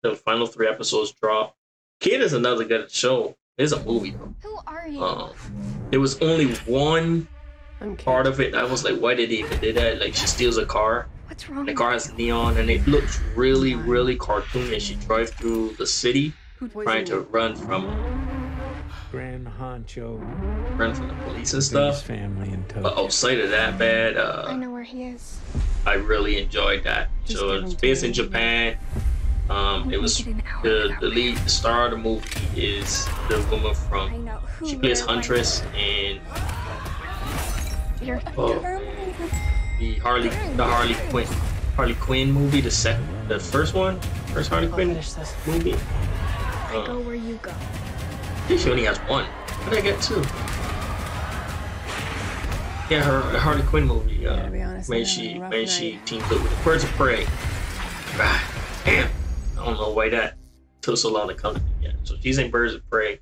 the 0.02 0.14
final 0.14 0.46
three 0.46 0.68
episodes 0.68 1.12
drop. 1.12 1.56
Kid 2.00 2.20
is 2.20 2.34
another 2.34 2.64
good 2.64 2.90
show. 2.90 3.36
It's 3.56 3.72
a 3.72 3.82
movie 3.82 4.10
though. 4.10 4.34
Who 4.42 4.58
are 4.66 4.86
you? 4.86 5.02
Um, 5.02 5.32
there 5.90 6.00
was 6.00 6.20
only 6.20 6.52
one 6.66 7.26
part 7.98 8.26
of 8.26 8.40
it. 8.40 8.54
I 8.54 8.64
was 8.64 8.84
like, 8.84 8.98
why 8.98 9.14
did 9.14 9.30
he 9.30 9.38
even 9.40 9.58
do 9.60 9.72
that? 9.72 10.00
Like, 10.00 10.14
she 10.14 10.26
steals 10.26 10.58
a 10.58 10.66
car. 10.66 11.08
What's 11.30 11.48
wrong? 11.48 11.64
The 11.64 11.74
car 11.74 11.92
has 11.92 12.12
neon, 12.14 12.56
and 12.56 12.68
it 12.68 12.84
looks 12.88 13.20
really, 13.36 13.76
really 13.76 14.16
cartoonish. 14.16 14.80
She 14.80 14.96
drives 14.96 15.30
through 15.30 15.74
the 15.78 15.86
city, 15.86 16.32
trying 16.82 17.04
to 17.04 17.20
run 17.20 17.54
from 17.54 17.86
Grand 19.12 19.46
Honcho, 19.46 20.18
run 20.76 20.92
from 20.92 21.06
the 21.06 21.14
police 21.22 21.52
and 21.54 21.62
stuff. 21.62 22.02
family 22.02 22.48
in 22.50 22.62
But 22.62 22.82
Tokyo. 22.82 23.04
outside 23.04 23.38
of 23.38 23.50
that, 23.50 23.78
bad, 23.78 24.16
I 24.16 24.20
uh, 24.20 24.56
know 24.56 24.72
where 24.72 24.82
he 24.82 25.04
is. 25.04 25.38
I 25.86 25.94
really 25.94 26.42
enjoyed 26.42 26.82
that. 26.82 27.10
Just 27.26 27.38
So 27.38 27.52
it's 27.52 27.74
based 27.74 28.02
in. 28.02 28.12
Japan. 28.12 28.76
Um, 29.48 29.92
it 29.92 30.00
was 30.00 30.18
make 30.26 30.36
it 30.36 30.40
an 30.40 30.46
hour 30.52 30.62
the 30.64 30.96
the 31.00 31.06
lead, 31.06 31.36
the 31.38 31.48
star 31.48 31.84
of 31.86 31.90
the 31.92 31.96
movie 31.96 32.60
is 32.60 33.06
the 33.28 33.38
woman 33.52 33.70
I 33.70 33.74
from. 33.74 34.24
know 34.24 34.32
who. 34.58 34.68
She 34.68 34.76
plays 34.76 34.98
where, 35.00 35.06
when. 35.06 35.14
Huntress 35.16 35.62
in 35.78 36.20
You're 38.02 38.20
Oh. 38.36 38.79
The 39.80 39.94
Harley 39.96 40.28
the 40.56 40.64
Harley 40.64 40.94
Quinn 41.10 41.26
Harley 41.74 41.94
Quinn 41.94 42.30
movie, 42.30 42.60
the 42.60 42.70
second, 42.70 43.06
the 43.28 43.40
first 43.40 43.74
one, 43.74 43.98
first 44.34 44.50
Harley 44.50 44.66
I'll 44.68 44.72
Quinn 44.74 44.88
finish 44.90 45.12
this. 45.14 45.34
movie. 45.46 45.74
I 45.74 46.76
Uh, 46.76 46.86
go 46.86 47.00
where 47.00 47.14
you 47.16 47.34
go. 47.42 47.50
I 47.50 47.54
think 48.46 48.60
she 48.60 48.70
only 48.70 48.84
has 48.84 48.98
one. 49.08 49.24
How 49.24 49.70
did 49.70 49.78
I 49.78 49.82
get 49.82 50.00
two? 50.02 50.20
Yeah, 52.90 53.02
her 53.04 53.38
Harley 53.38 53.62
Quinn 53.62 53.86
movie. 53.86 54.26
Uh, 54.26 54.48
be 54.50 54.60
honest, 54.62 54.88
when 54.90 55.04
she 55.04 55.26
having 55.28 55.36
a 55.38 55.40
rough 55.44 55.52
when 55.52 55.66
she 55.66 55.92
night. 55.92 56.06
teamed 56.06 56.24
up 56.24 56.30
with 56.42 56.64
Birds 56.64 56.84
of 56.84 56.90
Prey. 56.90 57.24
Damn, 58.84 59.08
I 59.58 59.64
don't 59.64 59.74
know 59.78 59.90
why 59.90 60.08
that 60.10 60.34
took 60.82 60.96
so 60.98 61.10
long 61.10 61.28
to 61.28 61.34
come 61.34 61.54
to 61.54 61.60
me 61.60 61.66
yet. 61.82 61.94
So 62.04 62.16
she's 62.20 62.38
in 62.38 62.50
Birds 62.50 62.74
of 62.74 62.88
Prey. 62.90 63.20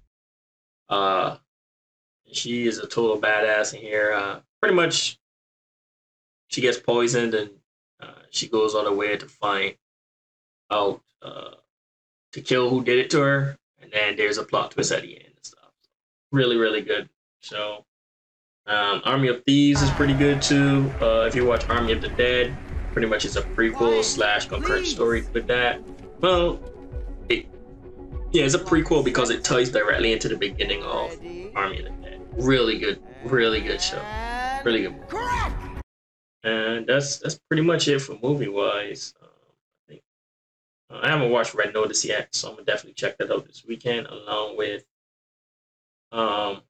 Uh, 0.88 1.36
she 2.32 2.66
is 2.66 2.78
a 2.78 2.86
total 2.86 3.20
badass 3.20 3.74
in 3.74 3.80
here. 3.80 4.12
Uh, 4.14 4.40
pretty 4.60 4.74
much, 4.74 5.17
she 6.48 6.60
gets 6.60 6.78
poisoned 6.78 7.34
and 7.34 7.50
uh, 8.00 8.22
she 8.30 8.48
goes 8.48 8.74
on 8.74 8.84
her 8.84 8.92
way 8.92 9.16
to 9.16 9.26
find 9.26 9.74
out 10.70 11.00
uh, 11.22 11.54
to 12.32 12.40
kill 12.40 12.68
who 12.68 12.84
did 12.84 12.98
it 12.98 13.10
to 13.10 13.20
her, 13.20 13.56
and 13.80 13.90
then 13.92 14.16
there's 14.16 14.38
a 14.38 14.44
plot 14.44 14.72
twist 14.72 14.92
at 14.92 15.02
the 15.02 15.14
end 15.16 15.32
and 15.36 15.44
stuff. 15.44 15.70
Really, 16.32 16.56
really 16.56 16.82
good 16.82 17.08
show. 17.40 17.84
Um, 18.66 19.00
Army 19.04 19.28
of 19.28 19.42
Thieves 19.44 19.80
is 19.80 19.90
pretty 19.90 20.12
good 20.12 20.42
too. 20.42 20.92
Uh, 21.00 21.24
if 21.26 21.34
you 21.34 21.46
watch 21.46 21.66
Army 21.68 21.92
of 21.92 22.02
the 22.02 22.08
Dead, 22.08 22.56
pretty 22.92 23.08
much 23.08 23.24
it's 23.24 23.36
a 23.36 23.42
prequel 23.42 24.04
slash 24.04 24.46
concurrent 24.46 24.86
story 24.86 25.24
with 25.32 25.46
that. 25.46 25.80
Well, 26.20 26.60
it, 27.30 27.46
yeah, 28.30 28.44
it's 28.44 28.54
a 28.54 28.58
prequel 28.58 29.02
because 29.04 29.30
it 29.30 29.42
ties 29.42 29.70
directly 29.70 30.12
into 30.12 30.28
the 30.28 30.36
beginning 30.36 30.82
of 30.82 31.12
Army 31.54 31.78
of 31.78 31.84
the 31.84 31.94
Dead. 32.02 32.20
Really 32.32 32.78
good, 32.78 33.00
really 33.24 33.62
good 33.62 33.80
show. 33.80 34.02
Really 34.64 34.82
good. 34.82 35.77
And 36.44 36.86
that's 36.86 37.18
that's 37.18 37.38
pretty 37.48 37.62
much 37.62 37.88
it 37.88 38.00
for 38.00 38.16
movie 38.22 38.48
wise. 38.48 39.14
Um, 39.20 39.28
I 39.28 39.92
think 39.92 40.02
uh, 40.90 41.00
I 41.02 41.08
haven't 41.10 41.30
watched 41.30 41.54
Red 41.54 41.74
Notice 41.74 42.04
yet, 42.04 42.34
so 42.34 42.48
I'm 42.48 42.54
gonna 42.54 42.64
definitely 42.64 42.94
check 42.94 43.18
that 43.18 43.30
out 43.30 43.46
this 43.46 43.64
weekend 43.66 44.06
along 44.06 44.56
with 44.56 44.84
um 46.12 46.62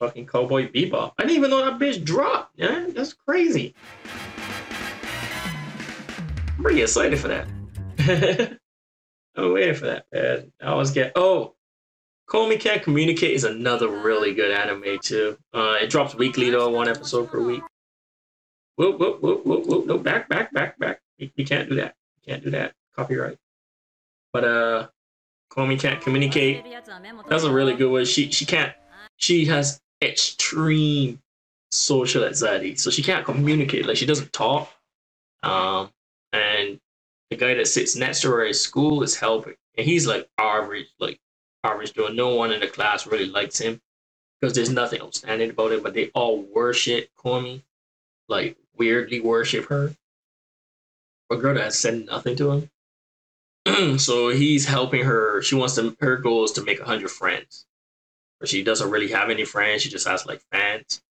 fucking 0.00 0.26
Cowboy 0.26 0.70
Bebop. 0.70 1.12
I 1.18 1.22
didn't 1.22 1.36
even 1.36 1.50
know 1.50 1.64
that 1.64 1.78
bitch 1.78 2.04
dropped. 2.04 2.58
Yeah, 2.58 2.86
that's 2.88 3.12
crazy. 3.12 3.74
I'm 6.56 6.62
pretty 6.62 6.82
excited 6.82 7.18
for 7.20 7.28
that. 7.28 7.46
I'm 9.36 9.52
waiting 9.52 9.74
for 9.74 9.86
that, 9.86 10.06
man. 10.12 10.52
I 10.60 10.66
always 10.66 10.90
get 10.90 11.12
oh. 11.14 11.52
Komi 12.28 12.58
Can't 12.58 12.82
Communicate 12.82 13.34
is 13.34 13.44
another 13.44 13.88
really 13.88 14.34
good 14.34 14.50
anime 14.50 14.98
too. 15.00 15.38
Uh, 15.54 15.76
it 15.80 15.90
drops 15.90 16.16
weekly 16.16 16.50
though, 16.50 16.68
one 16.68 16.88
episode 16.88 17.30
per 17.30 17.40
week. 17.40 17.62
Whoop 18.76 18.98
whoop 18.98 19.22
whoop 19.22 19.46
whoop 19.46 19.66
whoop. 19.66 19.86
No, 19.86 19.98
back 19.98 20.28
back 20.28 20.52
back 20.52 20.78
back. 20.78 21.00
You, 21.18 21.46
can't 21.46 21.68
do 21.68 21.76
that. 21.76 21.94
You 22.20 22.32
can't 22.32 22.44
do 22.44 22.50
that. 22.50 22.74
Copyright. 22.94 23.38
But 24.32 24.44
uh, 24.44 24.88
Call 25.48 25.74
Can't 25.76 26.00
Communicate. 26.00 26.64
That's 27.28 27.44
a 27.44 27.52
really 27.52 27.74
good 27.74 27.90
one. 27.90 28.04
She 28.04 28.30
she 28.30 28.44
can't. 28.44 28.72
She 29.16 29.46
has 29.46 29.80
extreme 30.02 31.22
social 31.70 32.24
anxiety, 32.24 32.76
so 32.76 32.90
she 32.90 33.02
can't 33.02 33.24
communicate. 33.24 33.86
Like 33.86 33.96
she 33.96 34.06
doesn't 34.06 34.32
talk. 34.32 34.70
Um, 35.42 35.90
and 36.34 36.78
the 37.30 37.36
guy 37.36 37.54
that 37.54 37.68
sits 37.68 37.96
next 37.96 38.20
to 38.22 38.30
her 38.30 38.44
at 38.44 38.56
school 38.56 39.02
is 39.02 39.16
helping, 39.16 39.54
and 39.78 39.86
he's 39.86 40.06
like 40.06 40.28
average, 40.36 40.88
like 40.98 41.18
average. 41.64 41.94
Though 41.94 42.08
no 42.08 42.34
one 42.34 42.52
in 42.52 42.60
the 42.60 42.68
class 42.68 43.06
really 43.06 43.26
likes 43.26 43.58
him 43.58 43.80
because 44.38 44.54
there's 44.54 44.70
nothing 44.70 45.00
outstanding 45.00 45.50
about 45.50 45.72
it, 45.72 45.82
but 45.82 45.94
they 45.94 46.10
all 46.14 46.42
worship 46.42 47.08
Komi, 47.16 47.62
like 48.28 48.58
weirdly 48.76 49.20
worship 49.20 49.66
her. 49.66 49.94
A 51.30 51.36
girl 51.36 51.54
that 51.54 51.64
has 51.64 51.78
said 51.78 52.06
nothing 52.06 52.36
to 52.36 52.68
him. 53.66 53.98
so 53.98 54.28
he's 54.28 54.66
helping 54.66 55.04
her. 55.04 55.42
She 55.42 55.54
wants 55.54 55.74
to. 55.74 55.96
Her 56.00 56.16
goal 56.16 56.44
is 56.44 56.52
to 56.52 56.62
make 56.62 56.80
a 56.80 56.84
hundred 56.84 57.10
friends 57.10 57.66
but 58.38 58.48
she 58.48 58.62
doesn't 58.62 58.90
really 58.90 59.10
have 59.10 59.30
any 59.30 59.44
friends. 59.44 59.82
She 59.82 59.88
just 59.88 60.06
has 60.06 60.26
like 60.26 60.42
fans. 60.52 61.02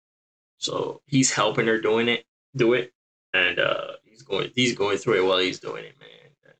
So 0.58 1.00
he's 1.06 1.32
helping 1.32 1.66
her 1.66 1.80
doing 1.80 2.08
it, 2.08 2.24
do 2.56 2.74
it, 2.74 2.92
and 3.32 3.58
uh, 3.58 3.92
he's 4.04 4.22
going 4.22 4.50
he's 4.54 4.74
going 4.74 4.98
through 4.98 5.18
it 5.18 5.26
while 5.26 5.38
he's 5.38 5.60
doing 5.60 5.84
it, 5.84 5.98
man. 5.98 6.30
And 6.44 6.54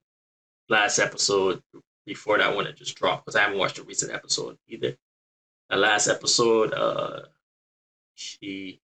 last 0.69 0.99
episode 0.99 1.63
before 2.07 2.39
that 2.39 2.55
one 2.55 2.67
it 2.67 2.77
just 2.77 2.97
dropped 2.97 3.25
because 3.25 3.37
I 3.37 3.43
haven't 3.43 3.59
watched 3.59 3.77
the 3.77 3.83
recent 3.83 4.13
episode 4.13 4.59
either. 4.69 4.97
The 5.71 5.77
last 5.77 6.09
episode, 6.09 6.75
uh, 6.75 7.23
she 8.15 8.81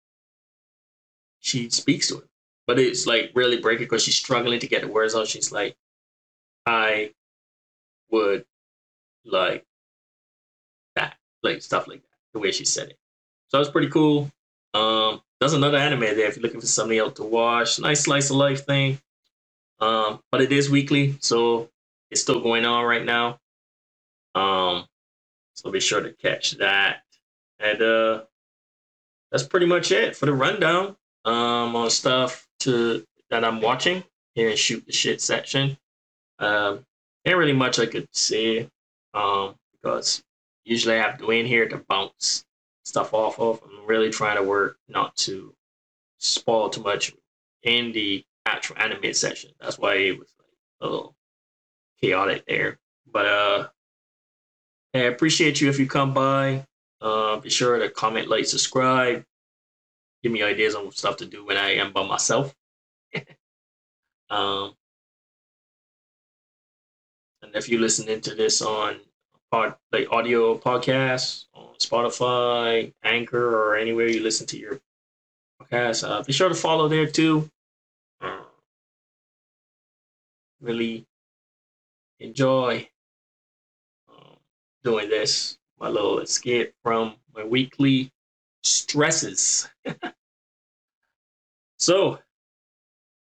she 1.41 1.69
speaks 1.71 2.09
to 2.09 2.17
him, 2.17 2.29
but 2.67 2.79
it's 2.79 3.07
like 3.07 3.33
really 3.35 3.61
breaking 3.61 3.85
because 3.87 4.03
she's 4.03 4.17
struggling 4.17 4.61
to 4.61 4.69
get 4.69 4.83
the 4.83 4.89
words 4.89 5.15
out. 5.15 5.27
She's 5.27 5.51
like, 5.53 5.77
I 6.67 7.13
would 8.11 8.45
like 9.25 9.65
that, 10.97 11.17
like 11.43 11.63
stuff 11.63 11.89
like 11.89 12.03
that, 12.03 12.09
the 12.35 12.41
way 12.41 12.53
she 12.53 12.65
said 12.65 12.91
it. 12.91 12.99
So 13.49 13.57
that 13.57 13.61
was 13.61 13.71
pretty 13.71 13.89
cool. 13.89 14.31
Um, 14.75 15.21
there's 15.41 15.55
another 15.55 15.79
anime 15.79 16.01
there 16.01 16.27
if 16.29 16.37
you're 16.37 16.43
looking 16.43 16.61
for 16.61 16.67
something 16.67 16.99
else 16.99 17.15
to 17.15 17.25
watch. 17.25 17.81
Nice 17.81 18.03
slice 18.03 18.31
of 18.31 18.37
life 18.37 18.67
thing. 18.67 19.01
Um, 19.81 20.21
but 20.31 20.43
it 20.43 20.53
is 20.53 20.71
weekly, 20.71 21.17
so 21.21 21.71
it's 22.11 22.21
still 22.21 22.41
going 22.41 22.67
on 22.67 22.85
right 22.85 23.05
now. 23.05 23.41
Um, 24.35 24.85
so 25.55 25.71
be 25.71 25.81
sure 25.81 26.03
to 26.03 26.13
catch 26.13 26.53
that. 26.53 27.03
And 27.59 27.81
uh, 27.81 28.23
that's 29.31 29.43
pretty 29.43 29.67
much 29.67 29.91
it 29.91 30.17
for 30.17 30.27
the 30.27 30.35
rundown 30.35 30.97
um, 31.25 31.77
on 31.77 31.91
stuff 31.91 32.47
to 32.61 33.05
that 33.31 33.45
I'm 33.45 33.61
watching 33.61 34.03
in 34.35 34.57
shoot 34.57 34.85
the 34.87 34.93
shit 34.93 35.21
section. 35.21 35.77
Um, 36.39 36.85
ain't 37.25 37.37
really 37.37 37.53
much 37.53 37.79
I 37.79 37.87
could 37.87 38.09
say 38.13 38.69
um, 39.15 39.55
because 39.73 40.23
usually 40.65 40.97
I 40.97 41.03
have 41.03 41.21
Dwayne 41.21 41.47
here 41.47 41.69
to 41.69 41.79
bounce 41.89 42.45
stuff 42.85 43.15
off 43.15 43.39
of. 43.39 43.63
I'm 43.65 43.87
really 43.87 44.11
trying 44.11 44.37
to 44.37 44.43
work 44.43 44.79
not 44.89 45.17
to 45.19 45.55
spoil 46.19 46.71
too 46.71 46.83
much 46.83 47.13
in 47.63 47.93
the 47.93 48.25
actual 48.47 48.77
anime 48.79 49.13
section. 49.13 49.51
That's 49.61 49.79
why 49.79 49.95
it 49.97 50.19
was 50.19 50.33
like 50.39 50.49
a 50.81 50.87
little 50.87 51.15
chaotic 52.01 52.45
there. 52.47 52.79
But 53.13 53.27
uh, 53.27 53.69
I 54.95 54.99
appreciate 55.01 55.61
you 55.61 55.69
if 55.69 55.79
you 55.79 55.87
come 55.87 56.15
by. 56.15 56.67
Uh, 57.01 57.37
be 57.37 57.51
sure 57.51 57.79
to 57.79 57.89
comment, 57.91 58.29
like, 58.29 58.45
subscribe. 58.47 59.25
Give 60.23 60.33
me 60.33 60.43
ideas 60.43 60.75
on 60.75 60.91
stuff 60.93 61.17
to 61.19 61.27
do 61.27 61.45
when 61.47 61.57
I 61.57 61.75
am 61.75 61.93
by 61.93 62.07
myself. 62.07 62.55
um, 64.31 64.75
and 67.43 67.55
if 67.55 67.69
you're 67.69 67.81
listening 67.81 68.21
to 68.23 68.35
this 68.35 68.61
on 68.61 69.01
pod, 69.51 69.75
like 69.93 70.13
audio 70.13 70.59
podcasts 70.59 71.47
on 71.55 71.75
Spotify, 71.79 72.93
Anchor, 73.03 73.57
or 73.57 73.77
anywhere 73.77 74.09
you 74.09 74.23
listen 74.23 74.47
to 74.49 74.59
your 74.59 74.81
podcast, 75.61 76.09
uh, 76.09 76.23
be 76.23 76.33
sure 76.33 76.49
to 76.49 76.55
follow 76.55 76.89
there 76.89 77.07
too. 77.07 77.51
Uh, 78.21 78.41
really 80.61 81.07
enjoy 82.19 82.87
um, 84.09 84.37
doing 84.85 85.09
this, 85.09 85.59
my 85.79 85.89
little 85.89 86.19
escape 86.19 86.75
from 86.83 87.15
my 87.35 87.43
weekly 87.43 88.13
stresses. 88.63 89.69
so, 91.79 92.19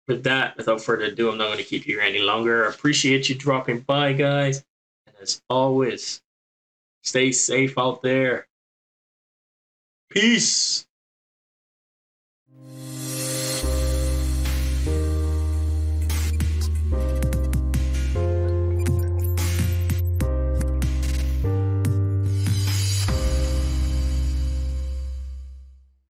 with 0.08 0.24
that, 0.24 0.58
without 0.58 0.82
further 0.82 1.06
ado, 1.06 1.30
I'm 1.30 1.38
not 1.38 1.46
going 1.46 1.58
to 1.58 1.64
keep 1.64 1.88
you 1.88 1.96
here 1.96 2.02
any 2.02 2.20
longer. 2.20 2.66
I 2.66 2.70
appreciate 2.70 3.30
you 3.30 3.36
dropping 3.36 3.82
by, 3.82 4.14
guys. 4.14 4.64
And 5.08 5.16
as 5.22 5.42
always, 5.50 6.22
stay 7.04 7.32
safe 7.32 7.78
out 7.78 8.02
there. 8.02 8.48
Peace. 10.10 10.86